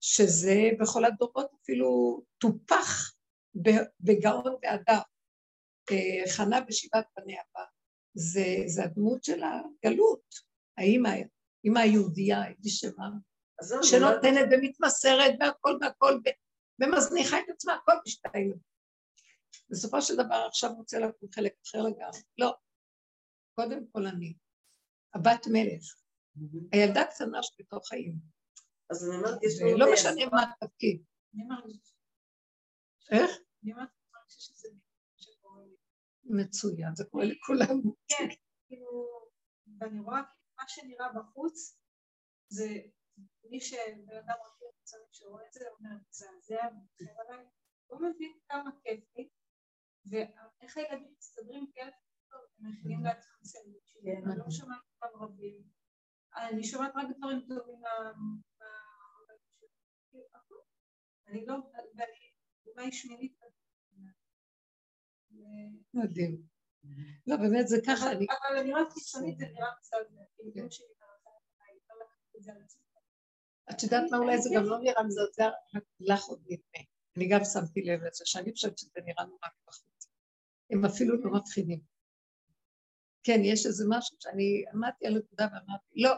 [0.00, 3.12] שזה בכל הדורות אפילו טופח
[4.00, 5.00] בגאון והדר.
[6.36, 7.64] חנה בשבעת בניה בה,
[8.14, 10.34] זה, זה הדמות של הגלות,
[10.78, 11.10] האימא,
[11.64, 13.08] אימא היהודייה, הייתי שמה,
[13.60, 16.20] אז זהו, אני שנותנת ומתמסרת והכל והכל,
[16.80, 18.58] ומזניחה את עצמה, הכל בשביל הילד.
[19.70, 22.22] בסופו של דבר עכשיו רוצה לקום חלק אחר לגמרי.
[22.38, 22.54] לא.
[23.54, 24.34] קודם כל אני,
[25.14, 25.94] הבת מלך,
[26.72, 28.18] הילדה הקטנה שבתוך האימא.
[28.90, 31.02] אז אני אומרת, יש ולא משנה מה התפקיד.
[31.34, 31.94] אני מרגישה
[33.10, 33.30] איך?
[33.62, 34.68] אני אומרת, אני מרגישה שזה
[35.16, 35.76] שקורה לי.
[36.36, 37.76] מצוין, זה קורה לכולם.
[38.08, 38.28] כן,
[38.66, 38.90] כאילו,
[39.80, 41.78] ואני רואה כאילו מה שנראה בחוץ,
[42.48, 42.68] זה
[43.50, 47.44] מי שבן אדם רגיל חיצוני שרואה את זה, אומר, מזעזע, ומתחיל עליי,
[47.90, 49.28] לא מבין כמה כיף לי,
[50.10, 51.90] ואיך הילדים מסתדרים כאלה
[52.32, 55.62] הם מכינים לעצמם סנדוויצ'ים, אני לא שומעת אותם רבים,
[56.36, 57.82] אני שומעת רק דברים טובים
[60.10, 60.30] כאילו.
[61.26, 61.54] אני לא,
[61.96, 62.32] ואני
[62.66, 63.40] אולי שמינית.
[65.94, 66.42] מדהים.
[67.26, 68.26] לא, באמת זה ככה, אבל אני...
[68.30, 72.04] אבל אני רואה חיצונית זה נראה מזעזע, כאילו עליי, לא
[72.36, 72.82] את זה על עצמי.
[73.70, 76.86] את יודעת מה, אולי זה גם לא נראה מזעזע, רק לך עוד נדמה.
[77.16, 80.08] אני גם שמתי לב לזה, שאני חושבת שזה נראה נורא מבחוץ.
[80.70, 81.80] הם אפילו לא מפחידים.
[83.22, 86.12] כן, יש איזה משהו שאני עמדתי על נקודה ואמרתי, לא,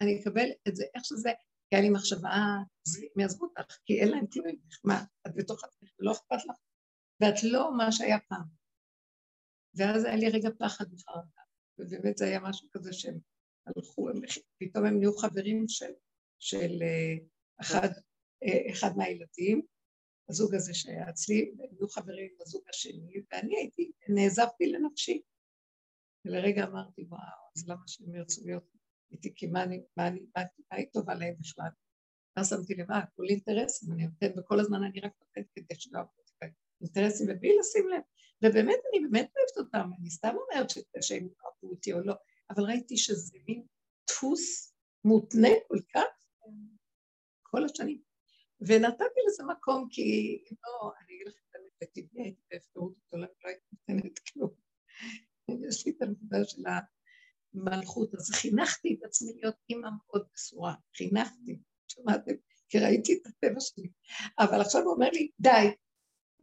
[0.00, 1.30] אני אקבל את זה איך שזה,
[1.70, 4.46] כי היה לי מחשבה, "אה, אז הם יעזבו אותך, כי אין להם כלום
[4.84, 6.56] מה, את בתוך עצמך, לא אכפת לך,
[7.20, 8.44] ואת לא מה שהיה פעם.
[9.74, 11.42] ואז היה לי רגע פחד וחרדה,
[11.78, 13.18] ובאמת זה היה משהו כזה שהם
[13.66, 14.16] הלכו, הם,
[14.58, 15.92] פתאום הם נהיו חברים של,
[16.38, 17.14] של אה,
[17.60, 17.88] אחד,
[18.42, 19.62] אה, אחד מהילדים,
[20.28, 25.22] הזוג הזה שהיה אצלי, והם נהיו חברים עם הזוג השני, ואני הייתי, נעזבתי לנפשי.
[26.24, 27.20] ולרגע אמרתי, וואו,
[27.56, 28.70] אז למה שהם ירצו להיות
[29.12, 31.70] איתי, כי מה אני, מה אני, מה, מה היא טובה להם בכלל?
[32.36, 35.98] ואז שמתי לב, אה, כולי אינטרסים, אני נותנת, וכל הזמן אני רק נותנת כדי שלא
[35.98, 36.27] אעבוד
[36.80, 38.00] אינטרסים, ובלי לשים לב.
[38.44, 42.14] ובאמת, אני באמת אוהבת אותם, אני סתם אומרת שהם אהבו אותי או לא,
[42.50, 43.62] אבל ראיתי שזה מין
[44.10, 44.74] דפוס
[45.04, 46.26] מותנה כל כך,
[47.42, 48.00] כל השנים.
[48.60, 50.02] ונתתי לזה מקום, כי
[50.50, 54.50] אם לא, אני אגיד לכם את האמת, בטבעי הייתי בהפקרות גדולה, ולא הייתי נותנת כלום.
[55.68, 56.62] יש לי את הנקודה של
[57.54, 61.58] המלכות, אז חינכתי את עצמי להיות אימא מאוד מסורה, חינכתי.
[61.88, 62.32] שמעתם?
[62.68, 63.88] כי ראיתי את הטבע שלי.
[64.38, 65.66] אבל עכשיו הוא אומר לי, די,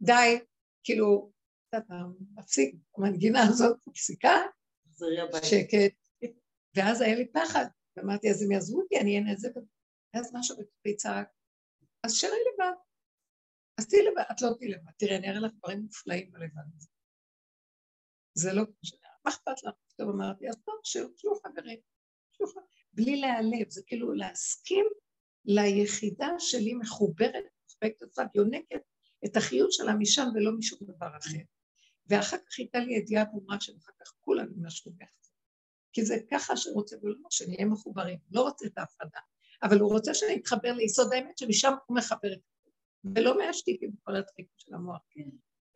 [0.00, 0.38] די,
[0.84, 1.32] כאילו,
[1.68, 1.94] אתה
[2.34, 4.36] מפסיק, המנגינה הזאת מפסיקה,
[5.42, 5.94] שקט.
[6.76, 7.64] ואז היה לי פחד,
[7.96, 9.62] ואמרתי, אז הם יעזבו אותי, אני אהיה נעזבת.
[10.14, 11.28] ואז משהו בתוכי צעק,
[12.04, 12.72] אז שרי לבד.
[13.78, 14.92] אז תהיי לבד, את לא תהיי לבד.
[14.98, 16.88] תראי, אני אראה לך דברים מופלאים בלבד הזה.
[18.34, 19.74] זה לא כמו מה אכפת לך?
[19.88, 21.80] פתאום אמרתי, אז טוב, שיהיו חברים.
[22.92, 24.86] בלי להיעלב, זה כאילו להסכים
[25.44, 28.80] ליחידה שלי מחוברת, מחובקת אותה, יונקת
[29.24, 31.38] את החיות שלה משם ולא משום דבר אחר.
[32.06, 35.10] ואחר כך הייתה לי ידיעה ברורה שאחר כך כולם ימשכו ביחד.
[35.92, 39.20] כי זה ככה שרוצה ולא שנהיה מחוברים, לא רוצה את ההפרדה,
[39.62, 42.70] אבל הוא רוצה שאני אתחבר ליסוד האמת שמשם הוא מחבר את זה,
[43.14, 45.28] ולא מהשתיקים בכל הטריקים של המוח, כן,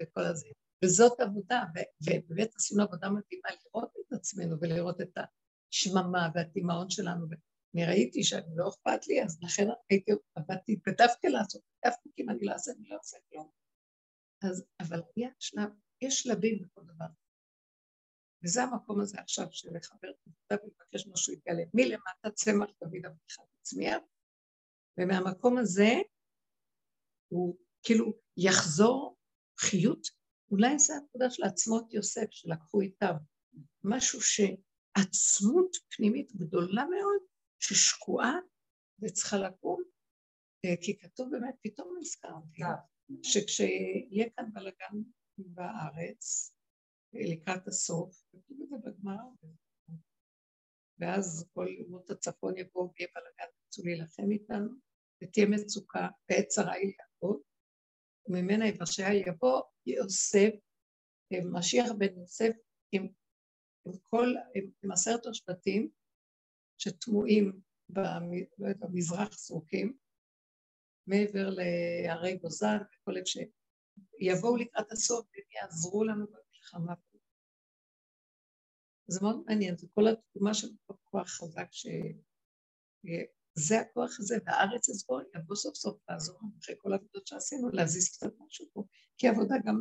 [0.03, 0.49] וכל הזה.
[0.85, 1.63] וזאת עבודה,
[2.03, 5.19] ובאמת עשינו עבודה מדהימה לראות את עצמנו ולראות את
[5.73, 7.27] השממה והתימהון שלנו.
[7.75, 12.31] אני ראיתי שאני לא אכפת לי, אז לכן הייתי, עבדתי, כתבתי לעשות, כתבתי כי אם
[12.31, 13.51] אני לא אעשה, אני לא אעשה כלום.
[14.45, 15.71] אז, אבל יש שלב,
[16.03, 17.07] יש שלבים בכל דבר.
[18.45, 21.63] וזה המקום הזה עכשיו של לחבר את ולבקש משהו יתגלה.
[21.75, 24.03] מלמטה צמח דוד אביך תצמיח,
[24.99, 25.91] ומהמקום הזה
[27.29, 29.17] הוא כאילו יחזור
[29.61, 30.07] חיות
[30.51, 33.15] אולי זה הנקודה של עצמות יוסף שלקחו איתם,
[33.85, 37.30] משהו שעצמות פנימית גדולה מאוד,
[37.61, 38.35] ששקועה
[39.03, 39.83] וצריכה לקום,
[40.65, 42.63] אה, כי כתוב באמת, פתאום נזכרתי,
[43.23, 45.03] שכשיהיה כאן בלאגן
[45.39, 46.55] בארץ,
[47.13, 49.25] לקראת הסוף, כתוב את זה בגמרא,
[50.99, 54.71] ואז כל אומות הצפון יבואו ויהיה בלאגן, ירצו להילחם איתנו,
[55.23, 57.41] ותהיה מצוקה, ועת צרה היא יעבוד,
[58.29, 60.51] וממנה יבשע יבוא יוסף,
[61.53, 62.53] משיח בן יוסף
[62.93, 63.03] עם,
[63.87, 64.27] עם כל,
[64.83, 65.91] עם עשרת השבטים
[66.81, 68.03] שטמועים לא
[68.59, 69.97] במזרח זרוקים,
[71.07, 73.31] מעבר להרי גוזן וכל איפה
[74.21, 76.95] שיבואו לקראת הסוף והם יעזרו לנו במלחמה.
[79.09, 80.69] זה מאוד מעניין, זה כל התקומה של
[81.05, 81.87] כוח חזק ש...
[83.55, 88.33] זה הכוח הזה, והארץ הזו יבוא סוף סוף לעזור אחרי כל העבודות שעשינו, להזיז קצת
[88.47, 88.85] משהו פה,
[89.19, 89.77] כי עבודה גם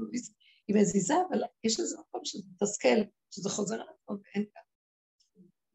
[0.67, 2.99] היא מזיזה, אבל יש לזה מקום שזה מתסכל,
[3.31, 4.68] שזה חוזר על עצמו ואין כאן.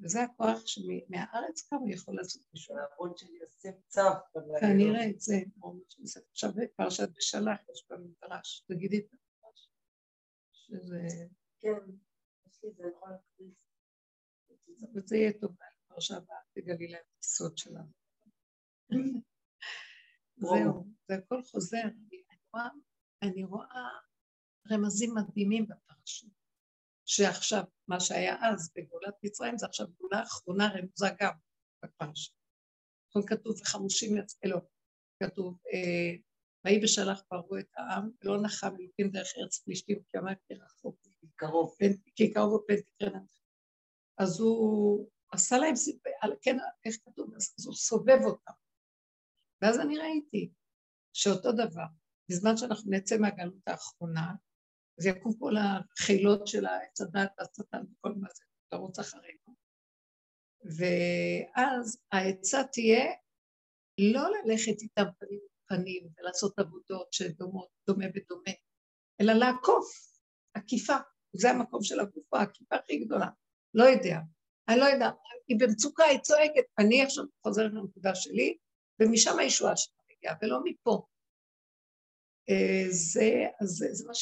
[0.00, 2.76] וזה הכוח שמהארץ כמה יכול לעשות משהו.
[2.78, 4.18] העבוד של יוסף צף.
[4.60, 5.36] כנראה את זה,
[6.30, 9.68] עכשיו פרשת בשלח, יש במדרש, תגידי את המדרש.
[10.52, 11.06] שזה...
[11.60, 11.92] כן,
[12.48, 13.54] יש לי זה יכול להקריב.
[14.94, 15.50] וזה יהיה טוב.
[15.86, 17.90] בפרשה הבאה תגלי להם את הסוד שלנו.
[20.36, 21.82] זהו, זה הכל חוזר.
[21.82, 22.22] אני
[22.52, 22.68] רואה,
[23.22, 23.88] אני רואה
[24.70, 26.26] רמזים מדהימים בפרשה.
[27.04, 31.32] שעכשיו, מה שהיה אז בגאולת מצרים, זה עכשיו גאולה אחרונה רמוזה גם
[31.84, 32.32] בפרשה.
[33.10, 34.58] הכל כתוב וחמושים יצאו, לא,
[35.22, 36.16] כתוב, אה,
[36.64, 40.96] ויהי בשלח פרעו את העם, ולא נחם אלוקים דרך ארץ פלישתים, כי אמר כי רחוק,
[41.36, 41.76] קרוב,
[42.16, 43.24] כי קרוב ופן תקרן.
[44.18, 46.12] אז הוא עשה להם סיפור,
[46.42, 48.52] כן, איך כתוב, אז הוא סובב אותם.
[49.62, 50.52] ואז אני ראיתי
[51.12, 51.86] שאותו דבר,
[52.30, 54.32] בזמן שאנחנו נצא מהגלות האחרונה,
[54.98, 59.54] אז יקום כל החילות של העץ הדת והשטן וכל מה זה, לרוץ אחרינו.
[60.64, 63.04] ואז העצה תהיה
[63.98, 68.52] לא ללכת איתם פנים פנים ולעשות עבודות שדומות, דומה ודומה,
[69.20, 69.86] אלא לעקוף,
[70.54, 70.96] עקיפה.
[71.36, 73.28] זה המקום של הגופה, העקיפה הכי גדולה.
[73.74, 74.18] לא יודע.
[74.68, 75.14] אני לא יודעת,
[75.48, 78.56] היא במצוקה, היא צועקת, אני עכשיו חוזרת לנקודה שלי,
[79.00, 81.06] ומשם הישועה שלה מגיעה, ולא מפה.
[82.50, 83.30] אה, זה,
[83.62, 84.14] זה, זה מה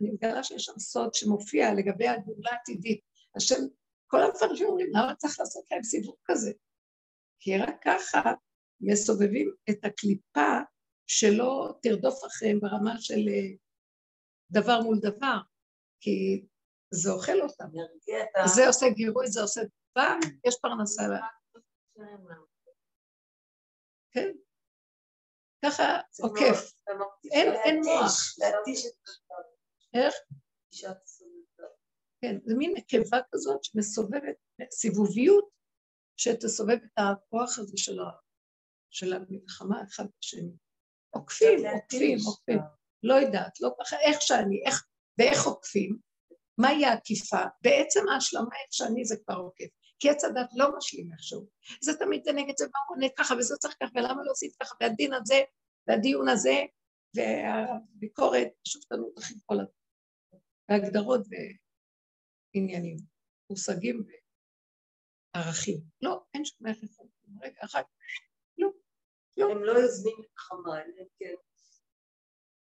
[0.00, 3.00] שאני מגלה שיש שם סוד שמופיע לגבי הגאולה העתידית.
[3.36, 3.60] השם,
[4.06, 6.52] כל המפרשים אומרים, למה צריך לעשות להם סיבוב כזה?
[7.40, 8.32] כי רק ככה
[8.80, 10.58] מסובבים את הקליפה
[11.06, 13.56] שלא תרדוף אחריהם ברמה של אה,
[14.50, 15.36] דבר מול דבר,
[16.00, 16.46] כי
[16.90, 17.64] זה אוכל אותם.
[18.54, 19.60] זה עושה גירוי, זה עושה
[19.92, 21.02] פעם יש פרנסה.
[24.12, 24.30] כן.
[25.64, 26.72] ככה עוקף.
[27.64, 28.34] אין מוח.
[29.94, 30.14] איך?
[32.22, 34.36] כן, זה מין נקבה כזאת שמסובבת,
[34.70, 35.48] סיבוביות
[36.16, 37.72] שתסובב את הכוח הזה
[38.90, 40.52] של המלחמה אחד בשני.
[41.10, 42.58] עוקפים, עוקפים, עוקפים.
[43.02, 44.86] לא יודעת, לא ככה, איך שאני, איך,
[45.18, 45.98] ואיך עוקפים,
[46.58, 47.42] מהי העקיפה?
[47.62, 49.68] בעצם ההשלמה איך שאני זה כבר עוקף.
[49.98, 51.46] כי עץ הדת לא משלים איכשהו.
[51.82, 54.74] זה תמיד זה נגד זה, והוא עונה ככה, וזה צריך ככה, ולמה לא עשית ככה,
[54.80, 55.40] והדין הזה,
[55.88, 56.56] והדיון הזה,
[57.16, 59.60] והביקורת, השופטנות הכי כל
[60.70, 61.20] והגדרות
[62.54, 62.96] ועניינים,
[63.50, 64.04] מושגים
[65.34, 65.80] וערכים.
[66.02, 67.12] לא, אין שום איך לפעמים.
[67.42, 67.88] רגע, אחר כך,
[68.58, 68.70] לא,
[69.50, 71.34] הם לא יוזמים מלחמה, אם כן.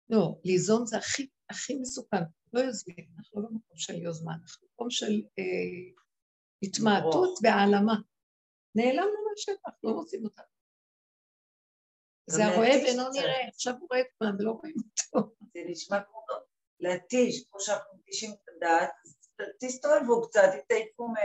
[0.09, 2.23] לא, ליזום זה הכי, הכי מסוכן.
[2.53, 6.03] לא יוזמים, אנחנו לא במקום של יוזמה, אנחנו במקום של אה,
[6.63, 7.95] התמעטות והעלמה.
[8.75, 10.45] נעלמנו מהשטח, לא רוצים אותנו.
[12.29, 15.35] זה הרואה ואינו נראה, עכשיו הוא רואה את כולם ולא רואים אותו.
[15.53, 16.21] זה נשמע כמו
[16.81, 18.89] להתיש, כמו שאנחנו מתישים את הדעת,
[19.59, 21.15] תסתובבו קצת, תתעייפו מ...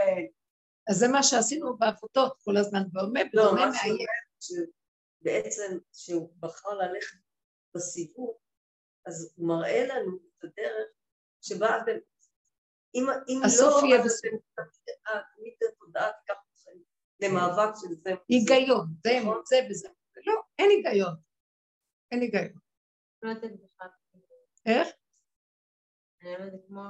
[0.89, 3.97] אז זה מה שעשינו בעבודות כל הזמן, ואומר, לא, מה מאיים.
[4.39, 4.65] שאומר,
[5.21, 7.17] שבעצם כשהוא בחר ללכת
[7.75, 8.37] בסיבוב,
[9.05, 10.87] אז הוא מראה לנו את הדרך
[11.41, 11.97] שבה אתם,
[12.95, 14.41] אם, אם הסוף לא, יהיה אז בסוף.
[14.53, 16.71] אתם תמיד התודעה תיקח אתכם
[17.19, 18.11] למאבק של זה.
[18.29, 19.41] היגיון, זה נכון.
[19.45, 19.89] זה וזה.
[20.25, 21.15] לא, אין היגיון.
[22.11, 22.59] אין היגיון.
[23.23, 23.31] לא.
[24.65, 24.87] איך?
[26.21, 26.81] אני אומרת, זה כמו,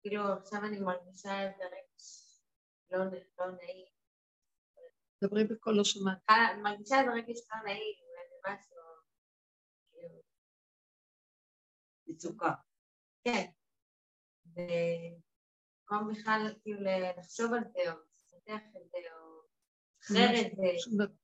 [0.00, 2.26] כאילו עכשיו אני מרגישה איזה רגש
[2.90, 2.98] לא
[3.38, 3.86] לא נעים.
[5.24, 6.18] דברי בקול לא שמעת.
[6.28, 8.76] אני מרגישה איזה רגש לא נעים, איזה משהו,
[9.92, 10.22] כאילו,
[12.06, 12.54] מצוקה.
[13.24, 13.46] כן.
[14.46, 16.80] במקום בכלל כאילו
[17.18, 19.42] לחשוב על זה, או לפתח את זה, או
[20.00, 20.78] לשחרר את זה.
[20.78, 21.14] שום דבר.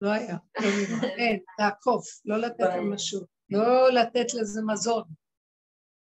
[0.00, 1.16] לא היה, לא נראה.
[1.16, 5.04] אין, לעקוף, לא לתת ממשות, לא לתת לזה מזון,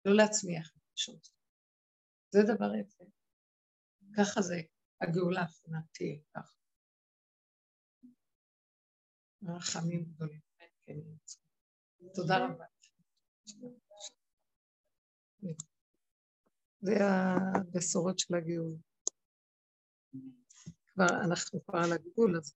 [0.06, 1.28] לא להצמיח פשוט.
[2.30, 3.04] זה דבר יפה.
[4.18, 4.56] ככה זה,
[5.02, 6.56] הגאולה האחרונה תהיה ככה.
[9.44, 10.40] רחמים גדולים.
[10.86, 10.94] כן,
[12.14, 12.66] תודה רבה.
[16.82, 18.78] זה הבשורות של הגאולה.
[20.88, 22.56] כבר, אנחנו כבר על הגבול, אז